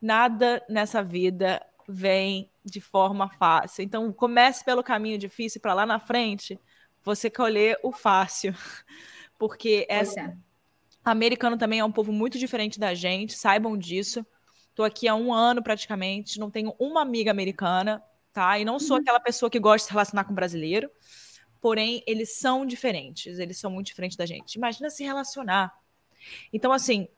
nada 0.00 0.64
nessa 0.68 1.02
vida 1.02 1.64
vem 1.88 2.50
de 2.64 2.80
forma 2.80 3.28
fácil. 3.28 3.82
Então, 3.82 4.12
comece 4.12 4.64
pelo 4.64 4.82
caminho 4.82 5.18
difícil 5.18 5.60
para 5.60 5.74
lá 5.74 5.84
na 5.84 5.98
frente 5.98 6.58
você 7.02 7.28
colher 7.28 7.78
o 7.82 7.92
fácil. 7.92 8.54
Porque 9.38 9.86
essa... 9.88 10.20
É. 10.20 10.36
americano 11.04 11.58
também 11.58 11.80
é 11.80 11.84
um 11.84 11.92
povo 11.92 12.12
muito 12.12 12.38
diferente 12.38 12.80
da 12.80 12.94
gente, 12.94 13.34
saibam 13.34 13.76
disso. 13.76 14.24
Estou 14.70 14.84
aqui 14.84 15.06
há 15.06 15.14
um 15.14 15.32
ano 15.32 15.62
praticamente, 15.62 16.40
não 16.40 16.50
tenho 16.50 16.74
uma 16.78 17.02
amiga 17.02 17.30
americana, 17.30 18.02
tá? 18.32 18.58
E 18.58 18.64
não 18.64 18.78
sou 18.78 18.96
uhum. 18.96 19.02
aquela 19.02 19.20
pessoa 19.20 19.48
que 19.50 19.60
gosta 19.60 19.78
de 19.78 19.84
se 19.84 19.92
relacionar 19.92 20.24
com 20.24 20.34
brasileiro. 20.34 20.90
Porém, 21.60 22.02
eles 22.06 22.36
são 22.36 22.66
diferentes, 22.66 23.38
eles 23.38 23.58
são 23.58 23.70
muito 23.70 23.86
diferentes 23.86 24.16
da 24.16 24.26
gente. 24.26 24.54
Imagina 24.54 24.90
se 24.90 25.04
relacionar. 25.04 25.72
Então, 26.52 26.72
assim, 26.72 27.08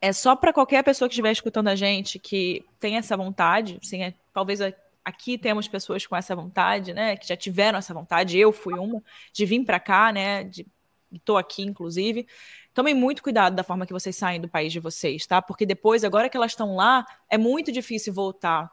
é 0.00 0.12
só 0.12 0.36
para 0.36 0.52
qualquer 0.52 0.82
pessoa 0.82 1.08
que 1.08 1.14
estiver 1.14 1.32
escutando 1.32 1.68
a 1.68 1.74
gente 1.74 2.18
que 2.18 2.64
tem 2.78 2.96
essa 2.96 3.16
vontade, 3.16 3.78
assim, 3.82 4.02
é, 4.02 4.14
talvez 4.32 4.60
aqui 5.04 5.38
temos 5.38 5.68
pessoas 5.68 6.06
com 6.06 6.16
essa 6.16 6.34
vontade, 6.34 6.92
né, 6.92 7.16
que 7.16 7.26
já 7.28 7.36
tiveram 7.36 7.78
essa 7.78 7.94
vontade, 7.94 8.38
eu 8.38 8.52
fui 8.52 8.74
uma, 8.74 9.02
de 9.32 9.46
vir 9.46 9.64
para 9.64 9.80
cá, 9.80 10.12
né, 10.12 10.44
de 10.44 10.66
estou 11.12 11.36
aqui, 11.36 11.62
inclusive. 11.62 12.26
Tomem 12.74 12.94
muito 12.94 13.22
cuidado 13.22 13.54
da 13.54 13.62
forma 13.62 13.86
que 13.86 13.92
vocês 13.92 14.14
saem 14.16 14.40
do 14.40 14.48
país 14.48 14.72
de 14.72 14.80
vocês, 14.80 15.26
tá? 15.26 15.40
Porque 15.40 15.64
depois, 15.64 16.04
agora 16.04 16.28
que 16.28 16.36
elas 16.36 16.52
estão 16.52 16.76
lá, 16.76 17.06
é 17.28 17.38
muito 17.38 17.72
difícil 17.72 18.12
voltar. 18.12 18.70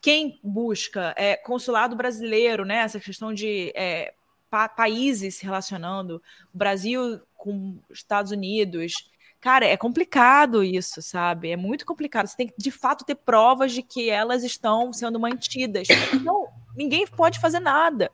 Quem 0.00 0.38
busca 0.42 1.14
é, 1.16 1.36
consulado 1.36 1.96
brasileiro, 1.96 2.64
né? 2.64 2.76
Essa 2.76 3.00
questão 3.00 3.32
de 3.32 3.72
é, 3.74 4.14
pa 4.50 4.68
países 4.68 5.36
se 5.36 5.44
relacionando, 5.44 6.22
Brasil 6.52 7.20
com 7.34 7.78
Estados 7.90 8.30
Unidos. 8.30 9.10
Cara, 9.42 9.66
é 9.66 9.76
complicado 9.76 10.62
isso, 10.62 11.02
sabe? 11.02 11.50
É 11.50 11.56
muito 11.56 11.84
complicado. 11.84 12.28
Você 12.28 12.36
tem 12.36 12.46
que, 12.46 12.54
de 12.56 12.70
fato, 12.70 13.04
ter 13.04 13.16
provas 13.16 13.72
de 13.72 13.82
que 13.82 14.08
elas 14.08 14.44
estão 14.44 14.92
sendo 14.92 15.18
mantidas. 15.18 15.88
Então, 16.14 16.46
ninguém 16.76 17.04
pode 17.08 17.40
fazer 17.40 17.58
nada. 17.58 18.08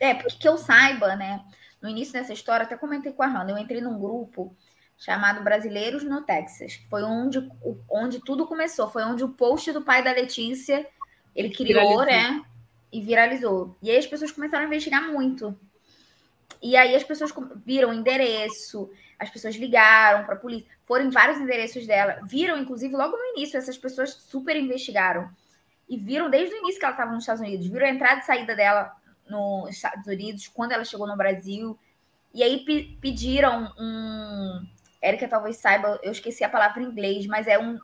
É, 0.00 0.14
porque 0.14 0.38
que 0.38 0.48
eu 0.48 0.56
saiba, 0.56 1.14
né? 1.16 1.44
No 1.82 1.88
início 1.90 2.14
dessa 2.14 2.32
história, 2.32 2.64
até 2.64 2.78
comentei 2.78 3.12
com 3.12 3.22
a 3.22 3.26
Hannah, 3.26 3.52
eu 3.52 3.58
entrei 3.58 3.82
num 3.82 3.98
grupo 3.98 4.56
chamado 4.96 5.44
Brasileiros 5.44 6.02
no 6.02 6.22
Texas. 6.22 6.80
Foi 6.88 7.02
onde, 7.02 7.46
onde 7.90 8.18
tudo 8.20 8.46
começou. 8.46 8.88
Foi 8.88 9.02
onde 9.02 9.22
o 9.22 9.28
post 9.28 9.70
do 9.72 9.82
pai 9.82 10.02
da 10.02 10.12
Letícia 10.12 10.86
ele 11.36 11.50
criou, 11.50 11.98
viralizou. 11.98 12.06
né? 12.06 12.42
E 12.90 13.02
viralizou. 13.02 13.76
E 13.82 13.90
aí 13.90 13.98
as 13.98 14.06
pessoas 14.06 14.32
começaram 14.32 14.64
a 14.64 14.66
investigar 14.66 15.12
muito. 15.12 15.54
E 16.62 16.74
aí 16.74 16.94
as 16.94 17.04
pessoas 17.04 17.30
viram 17.66 17.90
o 17.90 17.94
endereço, 17.94 18.90
as 19.20 19.28
pessoas 19.28 19.54
ligaram 19.54 20.24
para 20.24 20.34
a 20.34 20.38
polícia, 20.38 20.66
foram 20.86 21.04
em 21.04 21.10
vários 21.10 21.38
endereços 21.38 21.86
dela, 21.86 22.18
viram, 22.24 22.56
inclusive, 22.58 22.96
logo 22.96 23.14
no 23.14 23.36
início, 23.36 23.58
essas 23.58 23.76
pessoas 23.76 24.14
super 24.14 24.56
investigaram. 24.56 25.30
E 25.86 25.98
viram 25.98 26.30
desde 26.30 26.54
o 26.54 26.58
início 26.58 26.78
que 26.78 26.84
ela 26.86 26.94
estava 26.94 27.12
nos 27.12 27.24
Estados 27.24 27.42
Unidos, 27.42 27.66
viram 27.66 27.86
a 27.86 27.90
entrada 27.90 28.20
e 28.20 28.24
saída 28.24 28.56
dela 28.56 28.96
nos 29.28 29.68
Estados 29.70 30.06
Unidos, 30.06 30.48
quando 30.48 30.72
ela 30.72 30.84
chegou 30.84 31.06
no 31.06 31.16
Brasil. 31.16 31.78
E 32.32 32.42
aí 32.42 32.64
pediram 33.00 33.72
um, 33.78 34.66
Érica 35.02 35.28
talvez 35.28 35.56
saiba, 35.56 36.00
eu 36.02 36.12
esqueci 36.12 36.42
a 36.42 36.48
palavra 36.48 36.82
em 36.82 36.86
inglês, 36.86 37.26
mas 37.26 37.46
é 37.46 37.58
um, 37.58 37.78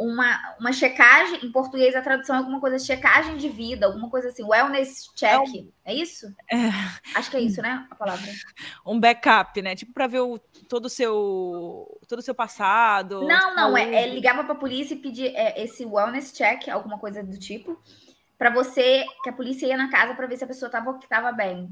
uma, 0.00 0.56
uma 0.58 0.72
checagem, 0.72 1.44
em 1.44 1.52
português 1.52 1.94
a 1.94 2.00
tradução 2.00 2.34
é 2.34 2.38
alguma 2.38 2.58
coisa, 2.58 2.78
checagem 2.78 3.36
de 3.36 3.50
vida, 3.50 3.84
alguma 3.84 4.08
coisa 4.08 4.28
assim, 4.28 4.42
wellness 4.42 5.10
check, 5.14 5.68
é, 5.84 5.92
é 5.92 5.94
isso? 5.94 6.34
É. 6.50 6.56
Acho 7.14 7.30
que 7.30 7.36
é 7.36 7.40
isso, 7.40 7.60
né, 7.60 7.86
a 7.90 7.94
palavra. 7.94 8.26
Um 8.86 8.98
backup, 8.98 9.60
né, 9.60 9.76
tipo 9.76 9.92
para 9.92 10.06
ver 10.06 10.20
o, 10.20 10.38
todo 10.66 10.86
o 10.86 10.88
seu 10.88 12.00
todo 12.08 12.20
o 12.20 12.22
seu 12.22 12.34
passado. 12.34 13.26
Não, 13.26 13.54
não, 13.54 13.76
é, 13.76 14.04
é 14.04 14.06
ligava 14.06 14.42
para 14.42 14.54
a 14.54 14.58
polícia 14.58 14.94
e 14.94 14.98
pedir 14.98 15.36
é, 15.36 15.62
esse 15.62 15.84
wellness 15.84 16.32
check, 16.32 16.70
alguma 16.70 16.98
coisa 16.98 17.22
do 17.22 17.38
tipo, 17.38 17.78
para 18.38 18.48
você, 18.48 19.04
que 19.22 19.28
a 19.28 19.34
polícia 19.34 19.66
ia 19.66 19.76
na 19.76 19.90
casa 19.90 20.14
para 20.14 20.26
ver 20.26 20.38
se 20.38 20.44
a 20.44 20.46
pessoa 20.46 20.68
estava 20.68 20.98
tava 21.10 21.30
bem. 21.30 21.68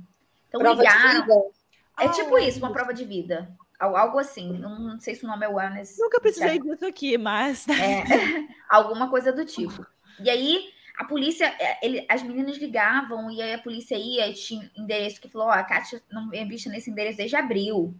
Então 0.48 0.60
prova 0.60 0.82
ligaram. 0.82 1.50
É 1.98 2.04
ah, 2.04 2.08
tipo 2.10 2.38
isso, 2.38 2.58
uma 2.58 2.72
prova 2.72 2.92
de 2.92 3.06
vida. 3.06 3.50
Algo 3.78 4.18
assim, 4.18 4.52
não 4.58 4.98
sei 4.98 5.14
se 5.14 5.24
o 5.24 5.28
nome 5.28 5.46
é 5.46 5.48
wellness. 5.48 5.96
Nunca 5.98 6.20
precisei 6.20 6.58
disso 6.58 6.84
aqui, 6.84 7.16
mas. 7.16 7.66
É, 7.68 8.02
alguma 8.68 9.08
coisa 9.08 9.32
do 9.32 9.44
tipo. 9.44 9.86
E 10.20 10.28
aí, 10.28 10.64
a 10.96 11.04
polícia, 11.04 11.46
é, 11.60 11.78
ele, 11.86 12.04
as 12.08 12.22
meninas 12.24 12.58
ligavam 12.58 13.30
e 13.30 13.40
aí 13.40 13.54
a 13.54 13.62
polícia 13.62 13.96
ia 13.96 14.26
e 14.28 14.34
tinha 14.34 14.68
endereço 14.76 15.20
que 15.20 15.28
falou: 15.28 15.46
Ó, 15.46 15.50
oh, 15.50 15.52
a 15.52 15.62
Kátia 15.62 16.02
não 16.10 16.28
é 16.32 16.44
vista 16.44 16.68
nesse 16.68 16.90
endereço 16.90 17.18
desde 17.18 17.36
abril. 17.36 17.94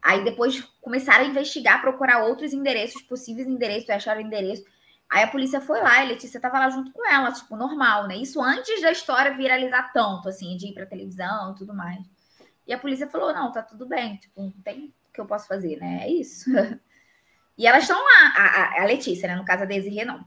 Aí 0.00 0.22
depois 0.22 0.60
começaram 0.80 1.24
a 1.24 1.28
investigar, 1.28 1.80
procurar 1.80 2.22
outros 2.22 2.52
endereços, 2.52 3.02
possíveis 3.02 3.48
endereços, 3.48 3.90
acharam 3.90 4.20
endereço. 4.20 4.64
Aí 5.10 5.24
a 5.24 5.28
polícia 5.28 5.60
foi 5.60 5.80
lá 5.80 6.00
e 6.00 6.06
a 6.06 6.08
Letícia 6.10 6.38
tava 6.38 6.60
lá 6.60 6.70
junto 6.70 6.92
com 6.92 7.04
ela, 7.10 7.32
tipo, 7.32 7.56
normal, 7.56 8.06
né? 8.06 8.16
Isso 8.16 8.40
antes 8.40 8.80
da 8.80 8.92
história 8.92 9.36
viralizar 9.36 9.90
tanto, 9.92 10.28
assim, 10.28 10.56
de 10.56 10.68
ir 10.68 10.74
pra 10.74 10.86
televisão 10.86 11.52
e 11.52 11.54
tudo 11.56 11.74
mais. 11.74 11.98
E 12.66 12.72
a 12.72 12.78
polícia 12.78 13.08
falou: 13.08 13.32
não, 13.32 13.50
tá 13.50 13.62
tudo 13.62 13.84
bem, 13.86 14.16
tipo, 14.16 14.40
não 14.42 14.52
tem 14.62 14.94
que 15.18 15.22
eu 15.22 15.26
posso 15.26 15.48
fazer, 15.48 15.76
né? 15.78 16.04
É 16.04 16.08
isso. 16.08 16.48
e 17.58 17.66
elas 17.66 17.82
estão 17.82 17.98
lá, 17.98 18.32
a, 18.36 18.82
a, 18.82 18.84
Letícia, 18.84 19.26
né? 19.26 19.34
No 19.34 19.44
caso 19.44 19.64
a 19.64 19.66
Desirê, 19.66 20.04
não. 20.04 20.24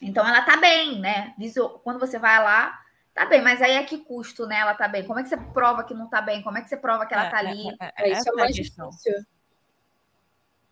Então 0.00 0.26
ela 0.26 0.42
tá 0.42 0.56
bem, 0.56 1.00
né? 1.00 1.34
Quando 1.82 1.98
você 1.98 2.18
vai 2.18 2.42
lá, 2.42 2.80
tá 3.12 3.26
bem, 3.26 3.42
mas 3.42 3.60
aí 3.60 3.72
é 3.72 3.82
que 3.82 3.98
custo, 3.98 4.46
né? 4.46 4.58
Ela 4.58 4.74
tá 4.74 4.86
bem. 4.86 5.04
Como 5.04 5.18
é 5.18 5.22
que 5.24 5.28
você 5.28 5.36
prova 5.36 5.82
que 5.84 5.94
não 5.94 6.08
tá 6.08 6.22
bem? 6.22 6.42
Como 6.42 6.56
é 6.56 6.62
que 6.62 6.68
você 6.68 6.76
prova 6.76 7.04
que 7.04 7.14
ela 7.14 7.26
é, 7.26 7.30
tá 7.30 7.38
ali? 7.38 7.68
É, 7.80 7.86
é, 7.86 8.10
é 8.10 8.12
isso 8.12 8.28
é 8.28 8.32
mais 8.32 8.54
difícil. 8.54 8.86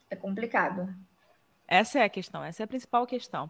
É 0.08 0.16
complicado. 0.16 0.88
Essa 1.66 2.00
é 2.00 2.04
a 2.04 2.08
questão, 2.08 2.42
essa 2.42 2.62
é 2.62 2.64
a 2.64 2.68
principal 2.68 3.06
questão. 3.06 3.48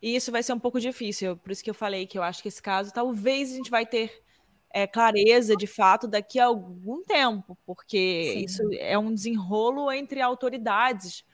E 0.00 0.14
isso 0.14 0.30
vai 0.30 0.42
ser 0.42 0.52
um 0.52 0.58
pouco 0.58 0.80
difícil, 0.80 1.36
por 1.36 1.50
isso 1.50 1.64
que 1.64 1.70
eu 1.70 1.74
falei 1.74 2.06
que 2.06 2.16
eu 2.16 2.22
acho 2.22 2.40
que 2.40 2.48
esse 2.48 2.62
caso 2.62 2.92
talvez 2.92 3.52
a 3.52 3.56
gente 3.56 3.70
vai 3.70 3.84
ter 3.84 4.24
é, 4.76 4.86
clareza 4.86 5.56
de 5.56 5.66
fato 5.66 6.06
daqui 6.06 6.38
a 6.38 6.44
algum 6.44 7.02
tempo, 7.02 7.56
porque 7.64 8.32
Sim. 8.34 8.44
isso 8.44 8.62
é 8.74 8.98
um 8.98 9.14
desenrolo 9.14 9.90
entre 9.90 10.20
autoridades. 10.20 11.24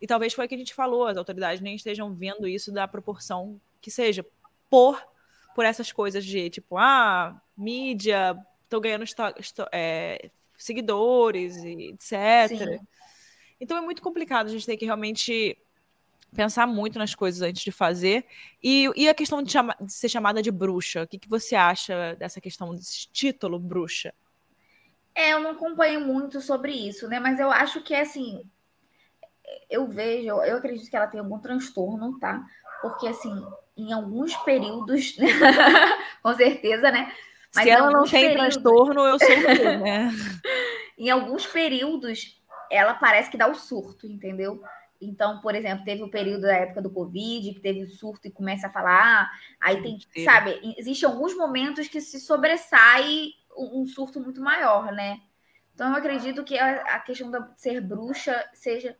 E 0.00 0.06
talvez 0.06 0.32
foi 0.32 0.46
o 0.46 0.48
que 0.48 0.56
a 0.56 0.58
gente 0.58 0.74
falou, 0.74 1.06
as 1.06 1.16
autoridades 1.16 1.60
nem 1.60 1.76
estejam 1.76 2.12
vendo 2.12 2.48
isso 2.48 2.72
da 2.72 2.88
proporção 2.88 3.60
que 3.80 3.88
seja, 3.88 4.26
por, 4.68 5.00
por 5.54 5.64
essas 5.64 5.92
coisas 5.92 6.24
de 6.24 6.50
tipo, 6.50 6.76
ah, 6.76 7.40
mídia, 7.56 8.36
estou 8.64 8.80
ganhando 8.80 9.04
é, 9.70 10.28
seguidores, 10.56 11.56
etc. 11.56 12.48
Sim. 12.48 12.78
Então 13.60 13.78
é 13.78 13.80
muito 13.80 14.02
complicado, 14.02 14.48
a 14.48 14.50
gente 14.50 14.66
tem 14.66 14.76
que 14.76 14.84
realmente 14.84 15.56
pensar 16.34 16.66
muito 16.66 16.98
nas 16.98 17.14
coisas 17.14 17.42
antes 17.42 17.62
de 17.62 17.72
fazer. 17.72 18.24
E, 18.62 18.90
e 18.96 19.08
a 19.08 19.14
questão 19.14 19.42
de, 19.42 19.52
chama, 19.52 19.76
de, 19.80 19.92
ser 19.92 20.08
chamada 20.08 20.42
de 20.42 20.50
bruxa, 20.50 21.02
o 21.02 21.06
que, 21.06 21.18
que 21.18 21.28
você 21.28 21.54
acha 21.54 22.14
dessa 22.16 22.40
questão 22.40 22.74
desse 22.74 23.08
título 23.12 23.58
bruxa? 23.58 24.12
É, 25.14 25.32
eu 25.32 25.40
não 25.40 25.50
acompanho 25.50 26.00
muito 26.00 26.40
sobre 26.40 26.72
isso, 26.72 27.08
né? 27.08 27.18
Mas 27.18 27.40
eu 27.40 27.50
acho 27.50 27.82
que 27.82 27.94
assim, 27.94 28.44
eu 29.68 29.86
vejo, 29.88 30.28
eu 30.28 30.56
acredito 30.56 30.88
que 30.88 30.96
ela 30.96 31.06
tem 31.06 31.20
algum 31.20 31.38
transtorno, 31.38 32.18
tá? 32.18 32.44
Porque 32.80 33.08
assim, 33.08 33.34
em 33.76 33.92
alguns 33.92 34.36
períodos, 34.38 35.16
com 36.22 36.34
certeza, 36.34 36.90
né? 36.90 37.12
Mas 37.54 37.64
Se 37.64 37.70
ela 37.70 37.90
não 37.90 38.04
tem 38.04 38.28
períodos... 38.28 38.54
transtorno, 38.54 39.00
eu 39.04 39.18
sou 39.18 39.28
o 39.28 39.78
né? 39.78 40.10
em 40.98 41.10
alguns 41.10 41.46
períodos, 41.46 42.40
ela 42.70 42.94
parece 42.94 43.30
que 43.30 43.38
dá 43.38 43.48
o 43.48 43.54
surto, 43.54 44.06
entendeu? 44.06 44.62
Então, 45.00 45.40
por 45.40 45.54
exemplo, 45.54 45.84
teve 45.84 46.02
o 46.02 46.10
período 46.10 46.42
da 46.42 46.56
época 46.56 46.82
do 46.82 46.90
Covid, 46.90 47.54
que 47.54 47.60
teve 47.60 47.84
o 47.84 47.90
surto 47.90 48.26
e 48.26 48.32
começa 48.32 48.66
a 48.66 48.70
falar. 48.70 49.30
Aí 49.60 49.80
tem, 49.80 49.98
sabe, 50.24 50.60
existem 50.76 51.08
alguns 51.08 51.36
momentos 51.36 51.86
que 51.88 52.00
se 52.00 52.20
sobressai 52.20 53.30
um 53.56 53.86
surto 53.86 54.20
muito 54.20 54.40
maior, 54.40 54.92
né? 54.92 55.20
Então, 55.74 55.90
eu 55.90 55.96
acredito 55.96 56.42
que 56.42 56.58
a 56.58 56.98
questão 57.00 57.30
de 57.30 57.38
ser 57.56 57.80
bruxa 57.80 58.44
seja 58.52 58.96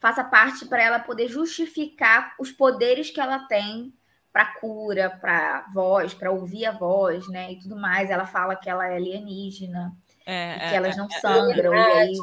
faça 0.00 0.24
parte 0.24 0.64
para 0.66 0.82
ela 0.82 0.98
poder 0.98 1.28
justificar 1.28 2.34
os 2.38 2.50
poderes 2.50 3.10
que 3.10 3.20
ela 3.20 3.40
tem 3.40 3.92
para 4.32 4.46
cura, 4.46 5.10
para 5.10 5.66
voz, 5.74 6.14
para 6.14 6.30
ouvir 6.30 6.64
a 6.64 6.72
voz, 6.72 7.28
né? 7.28 7.52
E 7.52 7.58
tudo 7.58 7.76
mais. 7.76 8.10
Ela 8.10 8.26
fala 8.26 8.56
que 8.56 8.70
ela 8.70 8.86
é 8.86 8.96
alienígena, 8.96 9.94
é, 10.24 10.58
que 10.58 10.64
é, 10.64 10.74
elas 10.74 10.96
não 10.96 11.06
é, 11.06 11.14
é 11.14 11.20
sangram. 11.20 11.74
É, 11.74 11.78
e 11.78 11.98
aí 11.98 12.14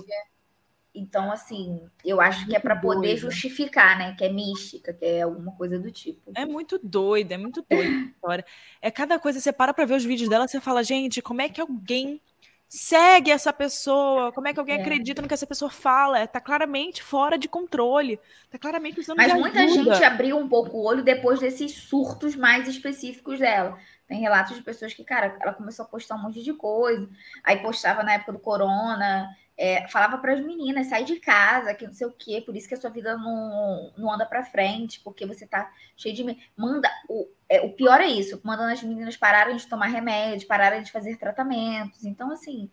então, 0.97 1.31
assim, 1.31 1.79
eu 2.03 2.19
acho 2.19 2.47
que 2.47 2.55
é 2.55 2.59
para 2.59 2.75
poder 2.75 3.15
justificar, 3.17 3.97
né? 3.97 4.15
Que 4.17 4.25
é 4.25 4.29
mística, 4.29 4.91
que 4.91 5.05
é 5.05 5.21
alguma 5.21 5.51
coisa 5.51 5.77
do 5.77 5.91
tipo. 5.91 6.31
É 6.35 6.45
muito 6.45 6.79
doida, 6.81 7.35
é 7.35 7.37
muito 7.37 7.63
doida 7.69 7.87
a 7.87 8.01
história. 8.09 8.45
É 8.81 8.89
cada 8.89 9.19
coisa, 9.19 9.39
você 9.39 9.53
para 9.53 9.73
para 9.73 9.85
ver 9.85 9.95
os 9.95 10.03
vídeos 10.03 10.27
dela, 10.27 10.47
você 10.47 10.59
fala, 10.59 10.83
gente, 10.83 11.21
como 11.21 11.41
é 11.41 11.49
que 11.49 11.61
alguém 11.61 12.19
segue 12.67 13.29
essa 13.29 13.53
pessoa? 13.53 14.31
Como 14.31 14.47
é 14.47 14.53
que 14.53 14.59
alguém 14.59 14.77
é. 14.77 14.81
acredita 14.81 15.21
no 15.21 15.27
que 15.27 15.33
essa 15.33 15.45
pessoa 15.45 15.69
fala? 15.69 16.25
Tá 16.27 16.41
claramente 16.41 17.03
fora 17.03 17.37
de 17.37 17.47
controle. 17.47 18.19
Tá 18.49 18.57
claramente 18.57 18.99
usando 18.99 19.17
Mas 19.17 19.33
muita 19.33 19.59
ajuda. 19.59 19.93
gente 19.93 20.03
abriu 20.03 20.37
um 20.37 20.49
pouco 20.49 20.77
o 20.77 20.83
olho 20.83 21.03
depois 21.03 21.39
desses 21.39 21.73
surtos 21.73 22.35
mais 22.35 22.67
específicos 22.67 23.39
dela. 23.39 23.77
Tem 24.07 24.19
relatos 24.19 24.55
de 24.55 24.63
pessoas 24.63 24.93
que, 24.93 25.03
cara, 25.03 25.37
ela 25.39 25.53
começou 25.53 25.85
a 25.85 25.87
postar 25.87 26.15
um 26.15 26.23
monte 26.23 26.41
de 26.41 26.53
coisa, 26.53 27.09
aí 27.43 27.57
postava 27.57 28.03
na 28.03 28.13
época 28.13 28.31
do 28.31 28.39
corona, 28.39 29.29
é, 29.57 29.87
falava 29.87 30.19
para 30.19 30.33
as 30.33 30.39
meninas, 30.39 30.87
sai 30.87 31.03
de 31.03 31.19
casa, 31.19 31.73
que 31.73 31.87
não 31.87 31.93
sei 31.93 32.05
o 32.05 32.11
quê, 32.11 32.43
por 32.45 32.55
isso 32.55 32.67
que 32.67 32.75
a 32.75 32.79
sua 32.79 32.91
vida 32.91 33.17
não, 33.17 33.91
não 33.97 34.13
anda 34.13 34.25
para 34.25 34.45
frente, 34.45 34.99
porque 35.03 35.25
você 35.25 35.47
tá 35.47 35.71
cheio 35.95 36.13
de. 36.13 36.37
Manda. 36.55 36.89
O, 37.09 37.27
é, 37.49 37.61
o 37.61 37.73
pior 37.73 37.99
é 37.99 38.05
isso, 38.05 38.39
mandando 38.43 38.71
as 38.73 38.83
meninas 38.83 39.17
pararem 39.17 39.55
de 39.55 39.65
tomar 39.65 39.87
remédio, 39.87 40.47
pararem 40.47 40.83
de 40.83 40.91
fazer 40.91 41.17
tratamentos. 41.17 42.05
Então, 42.05 42.31
assim, 42.31 42.69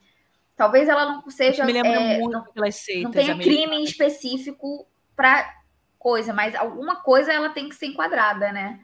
talvez 0.55 0.87
ela 0.87 1.07
não 1.07 1.31
seja. 1.31 1.65
Me 1.65 1.73
lembra 1.73 1.93
é, 1.93 2.19
muito 2.19 2.33
não, 2.33 2.45
pelas 2.53 2.77
seitas 2.77 3.05
não 3.05 3.11
tenha 3.11 3.39
crime 3.39 3.83
específico 3.83 4.87
para 5.17 5.63
coisa, 5.99 6.35
mas 6.35 6.55
alguma 6.55 6.97
coisa 6.97 7.33
ela 7.33 7.49
tem 7.49 7.67
que 7.67 7.77
ser 7.77 7.87
enquadrada, 7.87 8.53
né? 8.53 8.79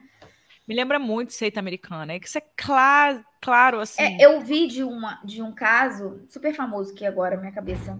Me 0.67 0.75
lembra 0.75 0.99
muito 0.99 1.33
seita 1.33 1.59
americana. 1.59 2.13
É 2.13 2.19
que 2.19 2.27
isso 2.27 2.37
é 2.37 2.43
claro, 2.55 3.25
claro 3.41 3.79
assim. 3.79 4.01
É, 4.01 4.25
eu 4.25 4.39
vi 4.41 4.67
de, 4.67 4.83
uma, 4.83 5.19
de 5.23 5.41
um 5.41 5.51
caso 5.51 6.25
super 6.29 6.53
famoso 6.53 6.93
que 6.93 7.05
agora 7.05 7.35
na 7.35 7.41
minha 7.41 7.53
cabeça, 7.53 7.99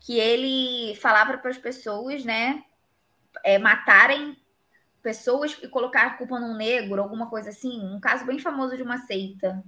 que 0.00 0.18
ele 0.18 0.94
falava 0.96 1.36
para 1.38 1.50
as 1.50 1.58
pessoas, 1.58 2.24
né, 2.24 2.62
é, 3.44 3.58
matarem 3.58 4.36
pessoas 5.02 5.56
e 5.62 5.68
colocar 5.68 6.06
a 6.06 6.10
culpa 6.10 6.38
num 6.38 6.56
negro, 6.56 7.00
alguma 7.00 7.28
coisa 7.28 7.50
assim. 7.50 7.80
Um 7.80 8.00
caso 8.00 8.26
bem 8.26 8.38
famoso 8.38 8.76
de 8.76 8.82
uma 8.82 8.98
seita. 8.98 9.62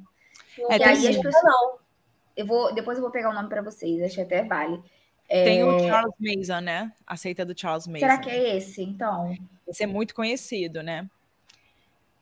É, 0.70 0.78
e 0.78 0.82
aí 0.82 1.08
as 1.08 1.16
pessoas. 1.16 1.44
Não. 1.44 1.78
Eu 2.36 2.46
vou, 2.46 2.72
depois 2.72 2.98
eu 2.98 3.02
vou 3.02 3.10
pegar 3.10 3.30
o 3.30 3.34
nome 3.34 3.48
para 3.48 3.62
vocês, 3.62 4.00
acho 4.02 4.14
que 4.14 4.20
até 4.20 4.44
vale. 4.44 4.80
É... 5.28 5.44
Tem 5.44 5.64
o 5.64 5.78
Charles 5.80 6.14
Mason, 6.18 6.60
né? 6.60 6.92
A 7.06 7.16
seita 7.16 7.44
do 7.44 7.58
Charles 7.58 7.86
Mason. 7.86 8.00
Será 8.00 8.18
que 8.18 8.30
é 8.30 8.56
esse, 8.56 8.82
então? 8.82 9.36
Esse 9.66 9.82
é 9.82 9.86
muito 9.86 10.14
conhecido, 10.14 10.82
né? 10.82 11.08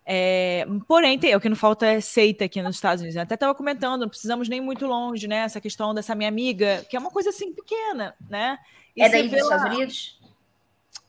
É, 0.08 0.64
porém, 0.86 1.18
tem, 1.18 1.34
o 1.34 1.40
que 1.40 1.48
não 1.48 1.56
falta 1.56 1.84
é 1.84 2.00
seita 2.00 2.44
aqui 2.44 2.62
nos 2.62 2.76
Estados 2.76 3.00
Unidos. 3.00 3.16
Eu 3.16 3.22
até 3.22 3.34
estava 3.34 3.52
comentando, 3.56 4.02
não 4.02 4.08
precisamos 4.08 4.48
nem 4.48 4.60
muito 4.60 4.86
longe, 4.86 5.26
né? 5.26 5.38
Essa 5.38 5.60
questão 5.60 5.92
dessa 5.92 6.14
minha 6.14 6.28
amiga, 6.28 6.86
que 6.88 6.96
é 6.96 7.00
uma 7.00 7.10
coisa 7.10 7.30
assim 7.30 7.52
pequena, 7.52 8.14
né? 8.30 8.56
E 8.96 9.02
é 9.02 9.08
daí 9.08 9.28
dos 9.28 9.40
Estados 9.40 9.74
Unidos? 9.74 10.20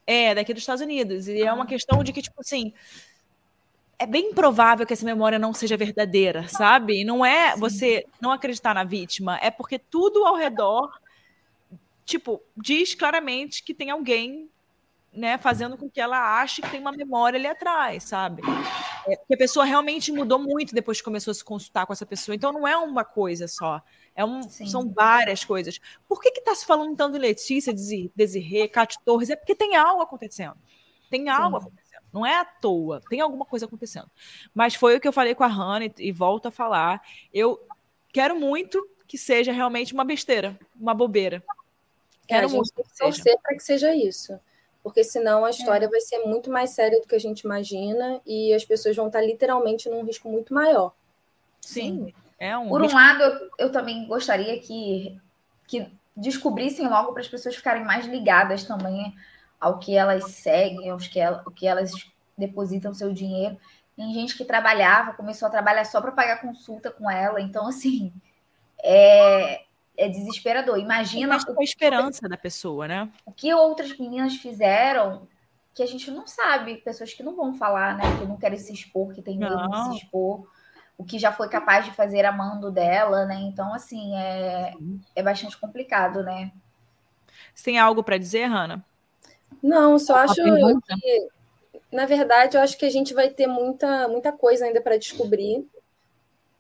É, 0.08 0.34
daqui 0.34 0.52
dos 0.52 0.64
Estados 0.64 0.82
Unidos. 0.82 1.28
E 1.28 1.44
ah. 1.44 1.50
é 1.50 1.54
uma 1.54 1.68
questão 1.68 2.04
de 2.04 2.12
que, 2.12 2.24
tipo 2.24 2.42
assim, 2.42 2.74
é 4.00 4.08
bem 4.08 4.34
provável 4.34 4.86
que 4.86 4.94
essa 4.94 5.06
memória 5.06 5.38
não 5.38 5.54
seja 5.54 5.78
verdadeira, 5.78 6.48
sabe? 6.48 7.06
Não 7.06 7.24
é 7.24 7.54
Sim. 7.54 7.60
você 7.60 8.06
não 8.20 8.32
acreditar 8.32 8.74
na 8.74 8.84
vítima, 8.84 9.38
é 9.44 9.52
porque 9.52 9.78
tudo 9.78 10.26
ao 10.26 10.36
redor, 10.36 10.92
tipo, 12.04 12.42
diz 12.56 12.96
claramente 12.96 13.64
que 13.64 13.76
tem 13.76 13.92
alguém 13.92 14.50
né, 15.14 15.38
fazendo 15.38 15.78
com 15.78 15.90
que 15.90 16.00
ela 16.00 16.40
ache 16.40 16.62
que 16.62 16.70
tem 16.70 16.80
uma 16.80 16.92
memória 16.92 17.38
ali 17.38 17.48
atrás, 17.48 18.04
sabe? 18.04 18.42
É, 19.08 19.16
porque 19.16 19.34
a 19.34 19.38
pessoa 19.38 19.66
realmente 19.66 20.12
mudou 20.12 20.38
muito 20.38 20.76
depois 20.76 21.00
que 21.00 21.04
começou 21.04 21.32
a 21.32 21.36
se 21.36 21.44
consultar 21.44 21.86
com 21.86 21.94
essa 21.94 22.06
pessoa. 22.06 22.36
Então 22.36 22.52
não 22.52 22.68
é 22.68 22.78
uma 22.78 23.04
coisa 23.04 23.48
só. 23.48 23.82
É 24.16 24.24
um, 24.24 24.44
são 24.44 24.90
várias 24.90 25.44
coisas. 25.44 25.80
Por 26.08 26.22
que 26.22 26.30
está 26.30 26.54
se 26.54 26.66
falando 26.66 26.96
tanto 26.96 27.14
de 27.14 27.20
Letícia, 27.20 27.74
Desirê, 28.16 28.68
Cátia 28.68 29.00
Torres? 29.04 29.30
É 29.30 29.36
porque 29.36 29.56
tem 29.56 29.76
algo 29.76 30.02
acontecendo. 30.02 30.58
Tem 31.10 31.30
algo 31.30 31.60
Sim. 31.60 31.68
acontecendo. 31.68 32.04
Não 32.14 32.26
é 32.26 32.38
à 32.38 32.46
toa. 32.46 33.02
Tem 33.10 33.22
alguma 33.22 33.46
coisa 33.46 33.66
acontecendo. 33.66 34.10
Mas 34.54 34.76
foi 34.76 34.98
o 34.98 35.00
que 35.00 35.08
eu 35.08 35.14
falei 35.14 35.34
com 35.34 35.44
a 35.44 35.48
Hannah 35.48 35.86
e, 35.86 35.94
e 36.00 36.12
volto 36.12 36.48
a 36.48 36.52
falar. 36.52 37.02
Eu 37.34 37.60
quero 38.12 38.36
muito 38.36 38.88
que 39.08 39.18
seja 39.18 39.52
realmente 39.52 39.94
uma 39.94 40.04
besteira, 40.04 40.60
uma 40.76 40.94
bobeira. 40.94 41.44
É, 42.28 42.36
quero 42.36 42.50
é, 42.50 42.52
muito 42.52 42.74
torcer 42.98 43.38
para 43.42 43.56
que 43.56 43.64
seja 43.64 43.96
isso 43.96 44.40
porque 44.88 45.04
senão 45.04 45.44
a 45.44 45.50
história 45.50 45.86
é. 45.86 45.90
vai 45.90 46.00
ser 46.00 46.20
muito 46.20 46.50
mais 46.50 46.70
séria 46.70 47.02
do 47.02 47.06
que 47.06 47.16
a 47.16 47.20
gente 47.20 47.42
imagina 47.42 48.22
e 48.26 48.54
as 48.54 48.64
pessoas 48.64 48.96
vão 48.96 49.08
estar 49.08 49.20
literalmente 49.20 49.90
num 49.90 50.02
risco 50.02 50.30
muito 50.30 50.54
maior. 50.54 50.94
Sim. 51.60 52.14
É 52.40 52.58
um 52.58 52.70
Por 52.70 52.82
risco... 52.82 52.98
um 52.98 53.02
lado, 53.02 53.22
eu, 53.22 53.50
eu, 53.58 53.70
também 53.70 54.08
gostaria 54.08 54.58
que, 54.62 55.20
que 55.68 55.92
descobrissem 56.16 56.88
logo 56.88 57.12
para 57.12 57.22
as 57.22 57.28
pessoas 57.28 57.58
ficarem 57.58 57.84
mais 57.84 58.06
ligadas 58.06 58.64
também 58.64 59.14
ao 59.60 59.78
que 59.78 59.94
elas 59.94 60.32
seguem, 60.32 60.90
ao 60.90 60.98
que, 60.98 61.20
elas, 61.20 61.46
ao 61.46 61.52
que 61.52 61.68
elas 61.68 61.92
depositam 62.38 62.94
seu 62.94 63.12
dinheiro. 63.12 63.58
Tem 63.94 64.14
gente 64.14 64.38
que 64.38 64.46
trabalhava, 64.46 65.16
começou 65.16 65.50
a 65.50 65.52
trabalhar 65.52 65.84
só 65.84 66.00
para 66.00 66.14
pagar 66.14 66.40
consulta 66.40 66.92
com 66.92 67.12
ela. 67.12 67.42
Então, 67.42 67.68
assim, 67.68 68.14
é, 68.82 69.66
é 69.98 70.08
desesperador. 70.08 70.78
Imagina 70.78 71.36
a 71.36 71.64
esperança 71.64 72.30
da 72.30 72.38
pessoa, 72.38 72.88
né? 72.88 73.12
O 73.26 73.32
que 73.32 73.52
outras 73.54 73.98
meninas 73.98 74.36
fizeram 74.36 75.28
que 75.74 75.82
a 75.82 75.88
gente 75.88 76.10
não 76.12 76.26
sabe, 76.26 76.78
pessoas 76.78 77.14
que 77.14 77.24
não 77.24 77.36
vão 77.36 77.54
falar, 77.56 77.98
né? 77.98 78.04
Que 78.20 78.26
não 78.26 78.38
querem 78.38 78.60
se 78.60 78.72
expor, 78.72 79.14
que 79.14 79.22
tem 79.22 79.38
medo 79.38 79.56
de 79.56 79.84
se 79.84 79.98
expor, 79.98 80.48
o 80.98 81.04
que 81.04 81.20
já 81.20 81.32
foi 81.32 81.50
capaz 81.50 81.86
de 81.86 81.92
fazer 81.92 82.26
amando 82.26 82.72
dela, 82.72 83.26
né? 83.26 83.36
Então, 83.42 83.74
assim, 83.74 84.16
é, 84.16 84.74
é 85.16 85.24
bastante 85.24 85.58
complicado, 85.58 86.24
né? 86.24 86.52
Você 87.54 87.66
tem 87.66 87.80
algo 87.80 88.04
para 88.04 88.18
dizer, 88.18 88.46
Hanna? 88.46 88.86
Não, 89.62 89.98
só 89.98 90.18
acho 90.18 90.36
que, 90.36 91.28
na 91.92 92.06
verdade, 92.06 92.58
eu 92.58 92.62
acho 92.62 92.78
que 92.78 92.86
a 92.86 92.90
gente 92.90 93.14
vai 93.14 93.30
ter 93.30 93.48
muita, 93.48 94.08
muita 94.08 94.32
coisa 94.32 94.66
ainda 94.66 94.82
para 94.82 94.98
descobrir. 94.98 95.68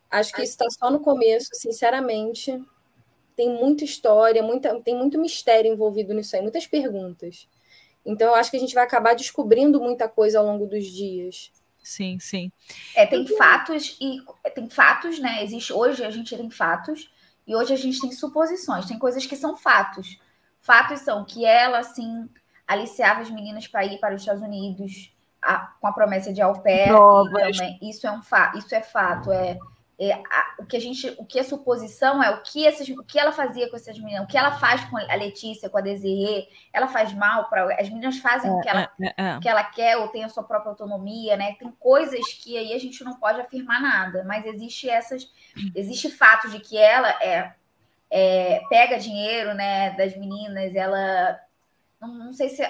Acho 0.10 0.32
que 0.32 0.42
isso 0.42 0.54
está 0.54 0.70
só 0.70 0.90
no 0.90 1.00
começo, 1.00 1.50
sinceramente 1.54 2.64
tem 3.38 3.54
muita 3.54 3.86
história, 3.86 4.42
muita, 4.42 4.82
tem 4.82 4.96
muito 4.96 5.20
mistério 5.20 5.72
envolvido 5.72 6.12
nisso 6.12 6.36
aí, 6.36 6.42
muitas 6.42 6.66
perguntas. 6.66 7.48
Então, 8.04 8.30
eu 8.30 8.36
acho 8.36 8.50
que 8.50 8.58
a 8.58 8.60
gente 8.60 8.74
vai 8.74 8.84
acabar 8.84 9.16
descobrindo 9.16 9.80
muita 9.80 10.10
coisa 10.10 10.40
ao 10.40 10.46
longo 10.46 10.66
dos 10.66 10.86
dias. 10.86 11.52
Sim, 11.84 12.18
sim. 12.20 12.52
É, 12.96 13.06
tem 13.06 13.28
fatos 13.28 13.96
e 14.02 14.22
tem 14.56 14.68
fatos, 14.70 15.20
né? 15.20 15.44
Existe 15.44 15.72
hoje 15.72 16.04
a 16.04 16.10
gente 16.10 16.36
tem 16.36 16.50
fatos 16.50 17.12
e 17.46 17.56
hoje 17.56 17.74
a 17.74 17.78
gente 17.78 18.02
tem 18.02 18.12
suposições. 18.12 18.88
Tem 18.88 18.98
coisas 18.98 19.26
que 19.26 19.36
são 19.36 19.56
fatos. 19.56 20.20
Fatos 20.60 21.02
são 21.02 21.24
que 21.24 21.46
ela 21.46 21.80
assim 21.80 22.28
aliciava 22.68 23.22
as 23.22 23.30
meninas 23.30 23.68
para 23.68 23.86
ir 23.86 24.00
para 24.00 24.16
os 24.16 24.22
Estados 24.22 24.42
Unidos 24.42 25.14
a, 25.42 25.60
com 25.80 25.88
a 25.88 25.94
promessa 25.94 26.34
de 26.34 26.42
au 26.42 26.60
pair. 26.62 26.90
Também, 26.90 27.80
isso 27.82 28.06
é 28.08 28.12
um 28.12 28.22
fato. 28.22 28.58
Isso 28.58 28.74
é 28.74 28.82
fato. 28.82 29.32
É 29.32 29.58
é, 30.00 30.14
a, 30.14 30.56
o 30.60 30.66
que 30.66 30.78
a 30.78 30.80
gente, 30.80 31.08
o 31.18 31.26
que 31.26 31.40
é 31.40 31.44
suposição 31.44 32.22
é 32.22 32.30
o 32.30 32.44
que 32.44 32.68
essas, 32.68 32.88
o 32.88 33.04
que 33.04 33.18
ela 33.18 33.32
fazia 33.32 33.68
com 33.68 33.76
essas 33.76 33.98
meninas, 33.98 34.26
o 34.26 34.28
que 34.28 34.38
ela 34.38 34.52
faz 34.52 34.84
com 34.86 34.98
a 34.98 35.16
Letícia, 35.16 35.70
com 35.70 35.78
a 35.78 35.82
Desirê, 35.82 36.48
ela 36.72 36.88
faz 36.88 37.12
mal 37.14 37.50
para 37.50 37.64
as 37.82 37.90
meninas 37.90 38.20
fazem 38.20 38.52
é, 38.52 38.54
o 38.54 38.62
que 38.62 38.70
ela, 38.70 38.82
é, 39.02 39.08
é, 39.08 39.14
é, 39.18 39.40
que 39.40 39.50
ela 39.50 39.64
quer 39.64 39.98
ou 39.98 40.08
tem 40.10 40.24
a 40.24 40.30
sua 40.30 40.44
própria 40.44 40.70
autonomia, 40.70 41.36
né? 41.36 41.56
Tem 41.58 41.72
coisas 41.80 42.32
que 42.34 42.58
aí 42.58 42.74
a 42.74 42.80
gente 42.80 43.04
não 43.04 43.16
pode 43.16 43.42
afirmar 43.42 43.82
nada, 43.82 44.24
mas 44.24 44.46
existe 44.46 44.88
essas, 44.88 45.28
existe 45.74 46.12
fato 46.12 46.48
de 46.50 46.60
que 46.60 46.78
ela 46.78 47.10
é, 47.24 47.54
é 48.12 48.62
pega 48.70 49.00
dinheiro, 49.00 49.56
né, 49.56 49.92
das 49.92 50.16
meninas, 50.16 50.76
ela 50.76 51.40
não, 52.00 52.08
não 52.10 52.34
sei 52.34 52.50
se 52.50 52.64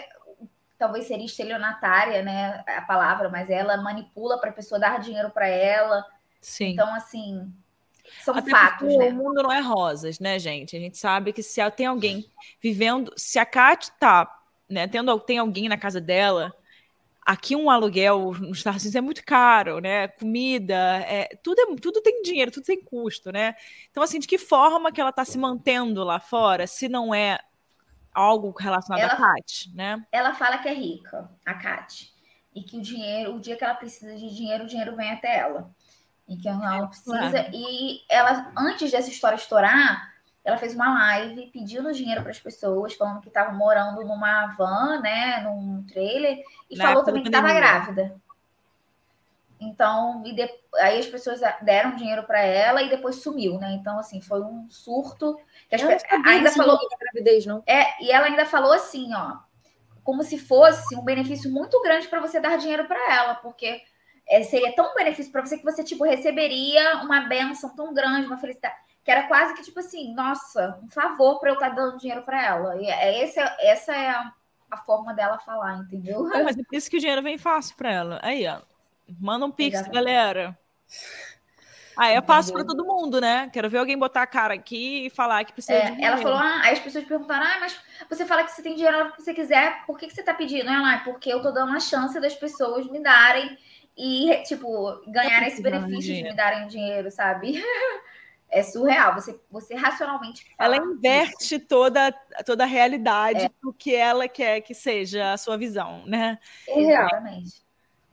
talvez 0.77 1.07
seria 1.07 1.25
estelionatária, 1.25 2.21
né, 2.21 2.63
a 2.67 2.83
palavra, 2.83 3.27
mas 3.27 3.49
ela 3.49 3.75
manipula 3.77 4.39
para 4.39 4.51
a 4.51 4.53
pessoa 4.53 4.79
dar 4.79 4.99
dinheiro 4.99 5.29
para 5.31 5.47
ela 5.47 6.05
Sim. 6.47 6.69
Então, 6.69 6.93
assim, 6.95 7.53
são 8.23 8.33
Até 8.33 8.49
fatos, 8.49 8.87
né? 8.95 9.09
O 9.09 9.13
mundo 9.13 9.43
não 9.43 9.51
é 9.51 9.59
rosas, 9.59 10.17
né, 10.17 10.39
gente? 10.39 10.77
A 10.77 10.79
gente 10.79 10.97
sabe 10.97 11.33
que 11.33 11.43
se 11.43 11.59
tem 11.71 11.87
alguém 11.87 12.25
vivendo, 12.61 13.11
se 13.17 13.37
a 13.37 13.45
Kat 13.45 13.91
tá, 13.99 14.33
né, 14.69 14.87
tendo 14.87 15.19
tem 15.19 15.39
alguém 15.39 15.67
na 15.67 15.77
casa 15.77 15.99
dela, 15.99 16.55
aqui 17.21 17.53
um 17.53 17.69
aluguel 17.69 18.31
nos 18.39 18.59
Estados 18.59 18.83
Unidos 18.83 18.95
é 18.95 19.01
muito 19.01 19.25
caro, 19.25 19.79
né? 19.79 20.07
Comida, 20.07 20.99
é, 21.05 21.27
tudo, 21.43 21.59
é, 21.59 21.75
tudo 21.75 22.01
tem 22.01 22.21
dinheiro, 22.21 22.49
tudo 22.49 22.63
tem 22.63 22.81
custo, 22.81 23.29
né? 23.29 23.53
Então, 23.91 24.01
assim, 24.01 24.17
de 24.17 24.25
que 24.25 24.37
forma 24.37 24.89
que 24.89 25.01
ela 25.01 25.09
está 25.09 25.25
se 25.25 25.37
mantendo 25.37 26.01
lá 26.01 26.17
fora, 26.17 26.65
se 26.65 26.87
não 26.87 27.13
é 27.13 27.39
algo 28.13 28.55
relacionado 28.57 29.01
ela, 29.01 29.13
a 29.13 29.17
Kat, 29.17 29.69
né? 29.75 30.01
Ela 30.13 30.33
fala 30.33 30.59
que 30.59 30.69
é 30.69 30.73
rica, 30.73 31.29
a 31.45 31.55
Kat, 31.55 32.09
e 32.55 32.63
que 32.63 32.77
o 32.77 32.81
dinheiro, 32.81 33.35
o 33.35 33.39
dia 33.41 33.57
que 33.57 33.65
ela 33.65 33.75
precisa 33.75 34.15
de 34.15 34.33
dinheiro, 34.33 34.63
o 34.63 34.67
dinheiro 34.67 34.95
vem 34.95 35.11
até 35.11 35.39
ela 35.39 35.75
e 36.27 36.37
que 36.37 36.47
ela 36.47 36.87
precisa. 36.87 37.49
E 37.53 38.01
ela, 38.09 38.51
antes 38.57 38.91
dessa 38.91 39.09
história 39.09 39.35
estourar, 39.35 40.13
ela 40.43 40.57
fez 40.57 40.73
uma 40.75 40.93
live 40.93 41.49
pedindo 41.51 41.91
dinheiro 41.91 42.21
para 42.21 42.31
as 42.31 42.39
pessoas, 42.39 42.93
falando 42.93 43.21
que 43.21 43.27
estava 43.27 43.51
morando 43.51 44.03
numa 44.05 44.47
van, 44.55 44.99
né, 45.01 45.41
num 45.41 45.83
trailer, 45.83 46.39
e 46.69 46.77
Na 46.77 46.85
falou 46.85 47.03
também 47.03 47.21
que 47.21 47.29
estava 47.29 47.53
grávida. 47.53 48.15
Então, 49.59 50.21
de, 50.21 50.49
aí 50.75 50.99
as 50.99 51.07
pessoas 51.07 51.41
deram 51.61 51.95
dinheiro 51.95 52.23
para 52.23 52.41
ela 52.41 52.81
e 52.83 52.89
depois 52.89 53.17
sumiu, 53.17 53.57
né? 53.57 53.71
Então, 53.73 53.97
assim, 53.97 54.21
foi 54.21 54.41
um 54.41 54.69
surto. 54.69 55.37
As, 55.71 55.81
ainda 56.25 56.51
falou 56.51 56.79
gravidez, 56.99 57.45
não? 57.45 57.63
É, 57.65 58.03
e 58.03 58.11
ela 58.11 58.27
ainda 58.27 58.45
falou 58.45 58.71
assim, 58.71 59.13
ó, 59.15 59.37
como 60.03 60.23
se 60.23 60.37
fosse 60.37 60.95
um 60.95 61.03
benefício 61.03 61.51
muito 61.51 61.81
grande 61.81 62.07
para 62.07 62.21
você 62.21 62.39
dar 62.39 62.57
dinheiro 62.57 62.85
para 62.85 63.13
ela, 63.13 63.35
porque 63.35 63.81
é, 64.29 64.43
seria 64.43 64.73
tão 64.75 64.93
benefício 64.93 65.31
para 65.31 65.45
você 65.45 65.57
que 65.57 65.63
você, 65.63 65.83
tipo, 65.83 66.03
receberia 66.03 66.97
uma 66.97 67.21
benção 67.21 67.73
tão 67.75 67.93
grande, 67.93 68.27
uma 68.27 68.37
felicidade, 68.37 68.75
que 69.03 69.09
era 69.09 69.23
quase 69.23 69.53
que, 69.53 69.63
tipo 69.63 69.79
assim, 69.79 70.13
nossa, 70.13 70.79
um 70.83 70.89
favor 70.89 71.39
para 71.39 71.51
eu 71.51 71.53
estar 71.53 71.69
tá 71.69 71.75
dando 71.75 71.97
dinheiro 71.97 72.23
para 72.23 72.45
ela. 72.45 72.75
E 72.81 72.87
é, 72.87 73.23
esse, 73.23 73.39
essa 73.39 73.95
é 73.95 74.09
a, 74.09 74.33
a, 74.69 74.77
forma 74.77 75.13
dela 75.13 75.39
falar, 75.39 75.77
entendeu? 75.77 76.23
mas 76.43 76.57
é 76.57 76.63
por 76.63 76.75
isso 76.75 76.89
que 76.89 76.97
o 76.97 76.99
dinheiro 76.99 77.23
vem 77.23 77.37
fácil 77.37 77.75
para 77.77 77.91
ela. 77.91 78.19
Aí, 78.21 78.45
ó. 78.47 78.59
Manda 79.19 79.45
um 79.45 79.51
pix, 79.51 79.75
Exatamente. 79.75 79.95
galera. 79.95 80.59
Ah, 81.97 82.09
é 82.09 82.21
fácil 82.21 82.53
para 82.53 82.63
todo 82.63 82.85
mundo, 82.85 83.19
né? 83.19 83.49
Quero 83.51 83.69
ver 83.69 83.79
alguém 83.79 83.97
botar 83.97 84.21
a 84.21 84.27
cara 84.27 84.53
aqui 84.53 85.07
e 85.07 85.09
falar 85.09 85.43
que 85.45 85.53
precisa 85.53 85.73
é, 85.73 85.97
Ela 85.99 86.17
falou, 86.17 86.37
ah, 86.37 86.61
aí 86.63 86.73
as 86.73 86.79
pessoas 86.79 87.05
perguntaram, 87.05 87.43
ah, 87.43 87.57
mas 87.59 87.79
você 88.07 88.23
fala 88.23 88.43
que 88.43 88.51
você 88.51 88.61
tem 88.61 88.75
dinheiro 88.75 89.11
que 89.13 89.23
você 89.23 89.33
quiser, 89.33 89.83
por 89.87 89.97
que, 89.97 90.05
que 90.05 90.13
você 90.13 90.21
tá 90.21 90.33
pedindo? 90.33 90.69
Ela, 90.69 90.93
ah, 90.93 91.01
porque 91.03 91.33
eu 91.33 91.41
tô 91.41 91.51
dando 91.51 91.69
uma 91.69 91.79
chance 91.79 92.19
das 92.19 92.35
pessoas 92.35 92.85
me 92.85 92.99
darem 92.99 93.57
e, 93.97 94.43
tipo, 94.43 95.01
ganharem 95.07 95.47
esse 95.47 95.61
benefício 95.61 96.13
de 96.13 96.23
me 96.23 96.35
darem 96.35 96.67
dinheiro, 96.67 97.09
sabe? 97.09 97.59
é 98.49 98.61
surreal. 98.61 99.15
Você, 99.15 99.39
você 99.49 99.73
racionalmente. 99.73 100.45
Ela 100.59 100.77
inverte 100.77 101.57
toda, 101.57 102.11
toda 102.45 102.63
a 102.63 102.67
realidade 102.67 103.45
é. 103.45 103.51
do 103.61 103.73
que 103.73 103.95
ela 103.95 104.27
quer 104.27 104.61
que 104.61 104.75
seja 104.75 105.33
a 105.33 105.37
sua 105.37 105.57
visão, 105.57 106.05
né? 106.05 106.37
Exatamente. 106.67 107.65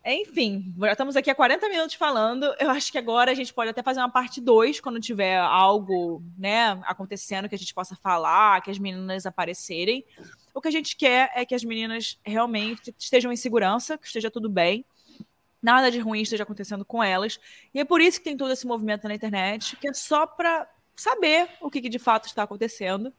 Enfim, 0.06 0.74
já 0.78 0.92
estamos 0.92 1.16
aqui 1.16 1.30
há 1.30 1.34
40 1.34 1.66
minutos 1.68 1.94
falando. 1.94 2.54
Eu 2.58 2.68
acho 2.70 2.92
que 2.92 2.98
agora 2.98 3.30
a 3.30 3.34
gente 3.34 3.54
pode 3.54 3.70
até 3.70 3.82
fazer 3.82 4.00
uma 4.00 4.10
parte 4.10 4.38
2 4.38 4.80
quando 4.80 5.00
tiver 5.00 5.38
algo, 5.38 6.22
né, 6.36 6.78
acontecendo 6.84 7.48
que 7.48 7.54
a 7.54 7.58
gente 7.58 7.72
possa 7.72 7.96
falar, 7.96 8.60
que 8.60 8.70
as 8.70 8.78
meninas 8.78 9.24
aparecerem. 9.24 10.04
O 10.52 10.60
que 10.60 10.68
a 10.68 10.70
gente 10.70 10.94
quer 10.94 11.30
é 11.34 11.46
que 11.46 11.54
as 11.54 11.64
meninas 11.64 12.20
realmente 12.22 12.94
estejam 12.98 13.32
em 13.32 13.36
segurança, 13.36 13.96
que 13.96 14.06
esteja 14.06 14.30
tudo 14.30 14.50
bem 14.50 14.84
nada 15.64 15.90
de 15.90 15.98
ruim 15.98 16.20
esteja 16.20 16.42
acontecendo 16.42 16.84
com 16.84 17.02
elas. 17.02 17.40
E 17.72 17.80
é 17.80 17.84
por 17.84 17.98
isso 18.02 18.18
que 18.18 18.24
tem 18.24 18.36
todo 18.36 18.52
esse 18.52 18.66
movimento 18.66 19.08
na 19.08 19.14
internet, 19.14 19.76
que 19.76 19.88
é 19.88 19.94
só 19.94 20.26
para 20.26 20.68
saber 20.94 21.48
o 21.58 21.70
que, 21.70 21.80
que, 21.80 21.88
de 21.88 21.98
fato 21.98 22.26
está 22.26 22.42
acontecendo. 22.42 23.10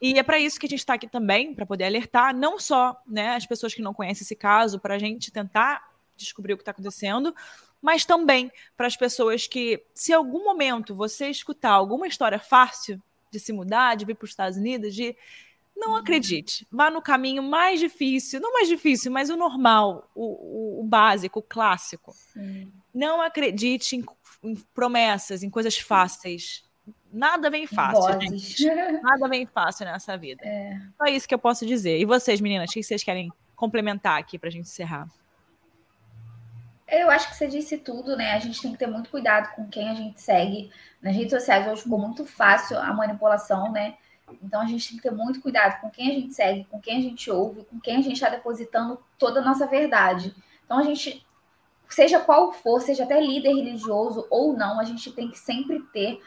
E 0.00 0.18
é 0.18 0.22
para 0.22 0.38
isso 0.38 0.60
que 0.60 0.66
a 0.66 0.68
gente 0.68 0.80
está 0.80 0.94
aqui 0.94 1.08
também, 1.08 1.54
para 1.54 1.64
poder 1.64 1.84
alertar 1.84 2.36
não 2.36 2.60
só 2.60 2.94
né, 3.06 3.34
as 3.34 3.46
pessoas 3.46 3.72
que 3.72 3.80
não 3.80 3.94
conhecem 3.94 4.22
esse 4.22 4.36
caso, 4.36 4.78
para 4.78 4.96
a 4.96 4.98
gente 4.98 5.32
tentar 5.32 5.82
descobrir 6.14 6.52
o 6.52 6.56
que 6.58 6.62
está 6.62 6.72
acontecendo, 6.72 7.34
mas 7.80 8.04
também 8.04 8.52
para 8.76 8.86
as 8.86 8.96
pessoas 8.96 9.46
que, 9.46 9.82
se 9.94 10.12
em 10.12 10.14
algum 10.14 10.44
momento 10.44 10.94
você 10.94 11.30
escutar 11.30 11.70
alguma 11.70 12.06
história 12.06 12.38
fácil 12.38 13.02
de 13.32 13.40
se 13.40 13.52
mudar, 13.52 13.96
de 13.96 14.04
vir 14.04 14.14
para 14.14 14.24
os 14.24 14.30
Estados 14.30 14.58
Unidos, 14.58 14.94
de 14.94 15.16
não 15.78 15.96
acredite. 15.96 16.66
Vá 16.70 16.90
no 16.90 17.00
caminho 17.00 17.42
mais 17.42 17.78
difícil, 17.80 18.40
não 18.40 18.52
mais 18.52 18.68
difícil, 18.68 19.10
mas 19.10 19.30
o 19.30 19.36
normal, 19.36 20.10
o, 20.14 20.24
o, 20.24 20.80
o 20.80 20.84
básico, 20.84 21.38
o 21.38 21.42
clássico. 21.42 22.12
Sim. 22.12 22.72
Não 22.92 23.22
acredite 23.22 23.96
em, 23.96 24.04
em, 24.42 24.56
promessas, 24.74 25.42
em 25.42 25.50
coisas 25.50 25.78
fáceis. 25.78 26.64
Nada 27.12 27.48
vem 27.48 27.66
fácil. 27.66 28.18
Nada 29.02 29.28
vem 29.28 29.46
fácil 29.46 29.86
nessa 29.86 30.16
vida. 30.16 30.44
É. 30.44 30.78
Só 30.96 31.04
isso 31.06 31.28
que 31.28 31.34
eu 31.34 31.38
posso 31.38 31.64
dizer. 31.64 31.98
E 31.98 32.04
vocês, 32.04 32.40
meninas, 32.40 32.70
o 32.70 32.72
que 32.72 32.82
vocês 32.82 33.02
querem 33.02 33.32
complementar 33.54 34.18
aqui 34.18 34.38
para 34.38 34.48
a 34.48 34.52
gente 34.52 34.66
encerrar? 34.66 35.08
Eu 36.86 37.10
acho 37.10 37.28
que 37.28 37.36
você 37.36 37.46
disse 37.46 37.76
tudo, 37.76 38.16
né? 38.16 38.32
A 38.32 38.38
gente 38.38 38.60
tem 38.62 38.72
que 38.72 38.78
ter 38.78 38.86
muito 38.86 39.10
cuidado 39.10 39.54
com 39.54 39.68
quem 39.68 39.90
a 39.90 39.94
gente 39.94 40.20
segue. 40.20 40.70
Nas 41.02 41.14
redes 41.14 41.30
sociais 41.30 41.66
hoje 41.66 41.82
ficou 41.82 41.98
muito 41.98 42.24
fácil 42.24 42.78
a 42.78 42.92
manipulação, 42.92 43.70
né? 43.70 43.94
Então 44.42 44.60
a 44.60 44.66
gente 44.66 44.88
tem 44.88 44.96
que 44.96 45.02
ter 45.02 45.10
muito 45.10 45.40
cuidado 45.40 45.80
com 45.80 45.90
quem 45.90 46.10
a 46.10 46.14
gente 46.14 46.34
segue, 46.34 46.64
com 46.70 46.80
quem 46.80 46.98
a 46.98 47.00
gente 47.00 47.30
ouve, 47.30 47.64
com 47.64 47.80
quem 47.80 47.96
a 47.96 48.00
gente 48.00 48.14
está 48.14 48.28
depositando 48.28 48.98
toda 49.18 49.40
a 49.40 49.44
nossa 49.44 49.66
verdade. 49.66 50.34
Então 50.64 50.78
a 50.78 50.82
gente, 50.82 51.26
seja 51.88 52.20
qual 52.20 52.52
for, 52.52 52.80
seja 52.80 53.04
até 53.04 53.20
líder 53.20 53.54
religioso 53.54 54.26
ou 54.30 54.56
não, 54.56 54.78
a 54.78 54.84
gente 54.84 55.12
tem 55.12 55.30
que 55.30 55.38
sempre 55.38 55.80
ter 55.92 56.20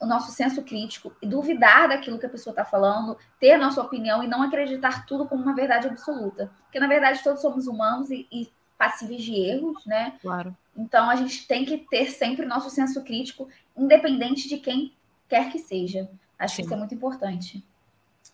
o 0.00 0.06
nosso 0.06 0.32
senso 0.32 0.62
crítico 0.62 1.12
e 1.20 1.26
duvidar 1.26 1.88
daquilo 1.88 2.18
que 2.18 2.24
a 2.24 2.30
pessoa 2.30 2.52
está 2.52 2.64
falando, 2.64 3.18
ter 3.38 3.52
a 3.52 3.58
nossa 3.58 3.82
opinião 3.82 4.24
e 4.24 4.26
não 4.26 4.42
acreditar 4.42 5.04
tudo 5.04 5.28
como 5.28 5.42
uma 5.42 5.54
verdade 5.54 5.86
absoluta. 5.86 6.50
Porque, 6.62 6.80
na 6.80 6.86
verdade, 6.86 7.22
todos 7.22 7.42
somos 7.42 7.66
humanos 7.66 8.10
e, 8.10 8.26
e 8.32 8.50
passíveis 8.78 9.22
de 9.22 9.34
erros, 9.34 9.84
né? 9.84 10.14
Claro. 10.22 10.56
Então, 10.74 11.10
a 11.10 11.16
gente 11.16 11.46
tem 11.46 11.66
que 11.66 11.76
ter 11.76 12.06
sempre 12.06 12.46
o 12.46 12.48
nosso 12.48 12.70
senso 12.70 13.04
crítico, 13.04 13.46
independente 13.76 14.48
de 14.48 14.56
quem 14.56 14.94
quer 15.28 15.52
que 15.52 15.58
seja. 15.58 16.08
Acho 16.40 16.56
Sim. 16.56 16.62
que 16.62 16.66
isso 16.66 16.74
é 16.74 16.78
muito 16.78 16.94
importante. 16.94 17.62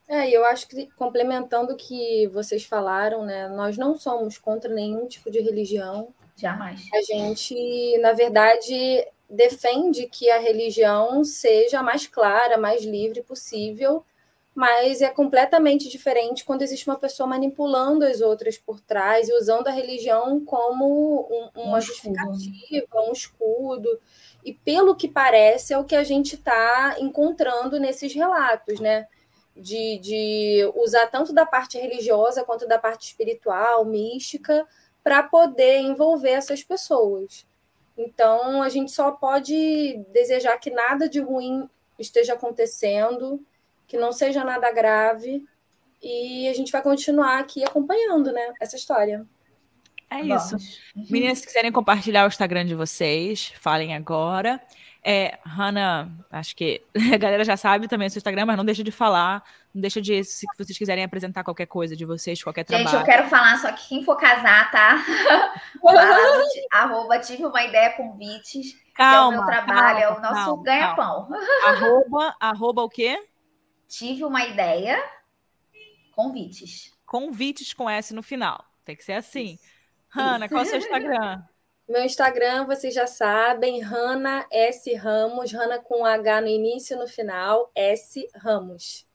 É, 0.08 0.30
e 0.30 0.32
eu 0.32 0.44
acho 0.44 0.68
que 0.68 0.86
complementando 0.96 1.72
o 1.72 1.76
que 1.76 2.28
vocês 2.28 2.64
falaram, 2.64 3.24
né? 3.24 3.48
Nós 3.48 3.76
não 3.76 3.98
somos 3.98 4.38
contra 4.38 4.72
nenhum 4.72 5.08
tipo 5.08 5.28
de 5.30 5.40
religião. 5.40 6.08
Jamais. 6.36 6.86
A 6.94 7.02
gente, 7.02 7.98
na 7.98 8.12
verdade, 8.12 9.04
defende 9.28 10.06
que 10.06 10.30
a 10.30 10.38
religião 10.38 11.24
seja 11.24 11.80
a 11.80 11.82
mais 11.82 12.06
clara, 12.06 12.56
mais 12.56 12.84
livre 12.84 13.20
possível, 13.22 14.04
mas 14.54 15.02
é 15.02 15.08
completamente 15.08 15.88
diferente 15.88 16.44
quando 16.44 16.62
existe 16.62 16.88
uma 16.88 16.98
pessoa 16.98 17.26
manipulando 17.26 18.04
as 18.04 18.20
outras 18.20 18.56
por 18.56 18.80
trás 18.80 19.28
e 19.28 19.34
usando 19.34 19.66
a 19.66 19.72
religião 19.72 20.42
como 20.44 21.28
um, 21.28 21.62
uma 21.62 21.78
um 21.78 21.80
justificativa, 21.80 23.02
um 23.08 23.12
escudo. 23.12 24.00
E 24.46 24.54
pelo 24.54 24.94
que 24.94 25.08
parece, 25.08 25.74
é 25.74 25.78
o 25.78 25.82
que 25.82 25.96
a 25.96 26.04
gente 26.04 26.36
está 26.36 26.94
encontrando 27.00 27.80
nesses 27.80 28.14
relatos, 28.14 28.78
né? 28.78 29.08
De, 29.56 29.98
de 29.98 30.72
usar 30.76 31.08
tanto 31.08 31.32
da 31.32 31.44
parte 31.44 31.76
religiosa 31.76 32.44
quanto 32.44 32.68
da 32.68 32.78
parte 32.78 33.08
espiritual, 33.08 33.84
mística, 33.84 34.64
para 35.02 35.24
poder 35.24 35.78
envolver 35.78 36.30
essas 36.30 36.62
pessoas. 36.62 37.44
Então, 37.98 38.62
a 38.62 38.68
gente 38.68 38.92
só 38.92 39.10
pode 39.10 39.96
desejar 40.12 40.56
que 40.58 40.70
nada 40.70 41.08
de 41.08 41.18
ruim 41.18 41.68
esteja 41.98 42.34
acontecendo, 42.34 43.44
que 43.88 43.96
não 43.96 44.12
seja 44.12 44.44
nada 44.44 44.70
grave, 44.70 45.44
e 46.00 46.46
a 46.48 46.54
gente 46.54 46.70
vai 46.70 46.82
continuar 46.82 47.40
aqui 47.40 47.64
acompanhando 47.64 48.30
né, 48.30 48.54
essa 48.60 48.76
história. 48.76 49.26
É 50.10 50.20
isso. 50.20 50.56
Uhum. 50.94 51.06
Meninas, 51.10 51.38
se 51.40 51.46
quiserem 51.46 51.72
compartilhar 51.72 52.24
o 52.24 52.28
Instagram 52.28 52.64
de 52.64 52.74
vocês, 52.74 53.52
falem 53.58 53.94
agora. 53.94 54.60
É, 55.08 55.38
Hanna, 55.44 56.10
acho 56.32 56.56
que 56.56 56.82
a 57.14 57.16
galera 57.16 57.44
já 57.44 57.56
sabe 57.56 57.86
também 57.86 58.08
o 58.08 58.10
seu 58.10 58.18
Instagram, 58.18 58.46
mas 58.46 58.56
não 58.56 58.64
deixa 58.64 58.82
de 58.82 58.90
falar, 58.90 59.40
não 59.72 59.80
deixa 59.80 60.00
de, 60.02 60.24
se 60.24 60.46
vocês 60.58 60.76
quiserem 60.76 61.04
apresentar 61.04 61.44
qualquer 61.44 61.66
coisa 61.66 61.94
de 61.94 62.04
vocês, 62.04 62.42
qualquer 62.42 62.64
trabalho. 62.64 62.88
Gente, 62.88 63.00
eu 63.00 63.06
quero 63.06 63.28
falar, 63.28 63.56
só 63.58 63.70
que 63.70 63.88
quem 63.88 64.04
for 64.04 64.16
casar, 64.16 64.68
tá? 64.70 65.04
arroba, 66.72 67.20
tive 67.20 67.46
uma 67.46 67.62
ideia 67.62 67.90
convites. 67.90 68.76
Calma, 68.94 69.36
é 69.36 69.38
o 69.38 69.40
meu 69.40 69.46
trabalho, 69.46 70.00
calma, 70.00 70.00
é 70.00 70.10
o 70.10 70.20
nosso 70.20 70.56
ganha-pão. 70.62 71.28
Arroba, 71.66 72.36
arroba 72.40 72.82
o 72.82 72.88
quê? 72.88 73.16
Tive 73.86 74.24
uma 74.24 74.44
ideia, 74.44 75.00
convites. 76.16 76.92
Convites 77.06 77.72
com 77.72 77.88
S 77.88 78.12
no 78.12 78.24
final. 78.24 78.64
Tem 78.84 78.96
que 78.96 79.04
ser 79.04 79.12
assim. 79.12 79.54
Isso. 79.54 79.75
Hanna, 80.16 80.48
qual 80.48 80.62
é 80.62 80.64
o 80.64 80.68
seu 80.68 80.78
Instagram? 80.78 81.42
Meu 81.88 82.02
Instagram, 82.02 82.66
vocês 82.66 82.92
já 82.92 83.06
sabem, 83.06 83.80
Hanna 83.80 84.44
S 84.50 84.92
Ramos, 84.94 85.52
Hanna 85.52 85.78
com 85.78 86.04
H 86.04 86.40
no 86.40 86.48
início 86.48 86.96
e 86.96 86.98
no 86.98 87.06
final, 87.06 87.70
S 87.74 88.28
Ramos. 88.34 89.06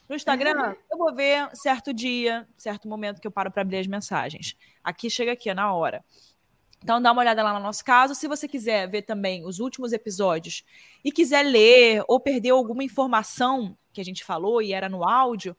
No 0.08 0.16
Instagram, 0.16 0.76
eu 0.92 0.98
vou 0.98 1.16
ver 1.16 1.50
certo 1.56 1.92
dia, 1.92 2.48
certo 2.56 2.88
momento 2.88 3.20
que 3.20 3.26
eu 3.26 3.32
paro 3.32 3.52
para 3.52 3.64
abrir 3.64 3.78
as 3.78 3.88
mensagens. 3.88 4.56
Aqui 4.84 5.10
chega 5.10 5.32
aqui, 5.32 5.50
ó, 5.50 5.56
na 5.56 5.74
hora. 5.74 6.06
Então 6.84 7.02
dá 7.02 7.12
uma 7.12 7.22
olhada 7.22 7.42
lá 7.42 7.52
no 7.54 7.60
nosso 7.60 7.84
caso. 7.84 8.14
Se 8.14 8.28
você 8.28 8.48
quiser 8.48 8.88
ver 8.88 9.02
também 9.02 9.44
os 9.44 9.60
últimos 9.60 9.92
episódios 9.92 10.64
e 11.04 11.12
quiser 11.12 11.42
ler 11.42 12.04
ou 12.08 12.20
perder 12.20 12.52
alguma 12.52 12.84
informação 12.84 13.76
que 13.92 14.00
a 14.00 14.06
gente 14.06 14.24
falou 14.24 14.62
e 14.62 14.72
era 14.72 14.88
no 14.88 15.04
áudio, 15.04 15.58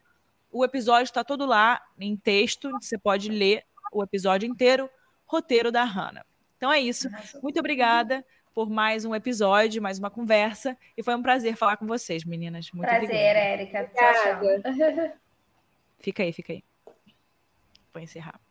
o 0.49 0.63
episódio 0.63 1.03
está 1.03 1.25
todo 1.25 1.45
lá 1.45 1.81
em 1.99 2.15
texto. 2.15 2.71
Você 2.81 2.97
pode 2.97 3.27
ler 3.27 3.65
o 3.91 4.01
episódio 4.01 4.47
inteiro 4.47 4.89
roteiro 5.27 5.71
da 5.71 5.83
Hannah. 5.83 6.25
Então 6.57 6.71
é 6.71 6.79
isso. 6.79 7.09
Muito 7.43 7.59
obrigada 7.59 8.25
por 8.53 8.69
mais 8.69 9.05
um 9.05 9.13
episódio, 9.13 9.81
mais 9.81 9.99
uma 9.99 10.09
conversa. 10.09 10.75
E 10.97 11.03
foi 11.03 11.15
um 11.15 11.21
prazer 11.21 11.55
falar 11.55 11.77
com 11.77 11.85
vocês, 11.85 12.25
meninas. 12.25 12.71
Muito 12.71 12.87
prazer, 12.87 13.05
obrigada. 13.05 13.39
Érica. 13.39 13.91
Tchau, 13.93 14.41
tchau. 14.41 15.13
Fica 15.99 16.23
aí, 16.23 16.33
fica 16.33 16.53
aí. 16.53 16.63
Vou 17.93 18.01
encerrar. 18.01 18.46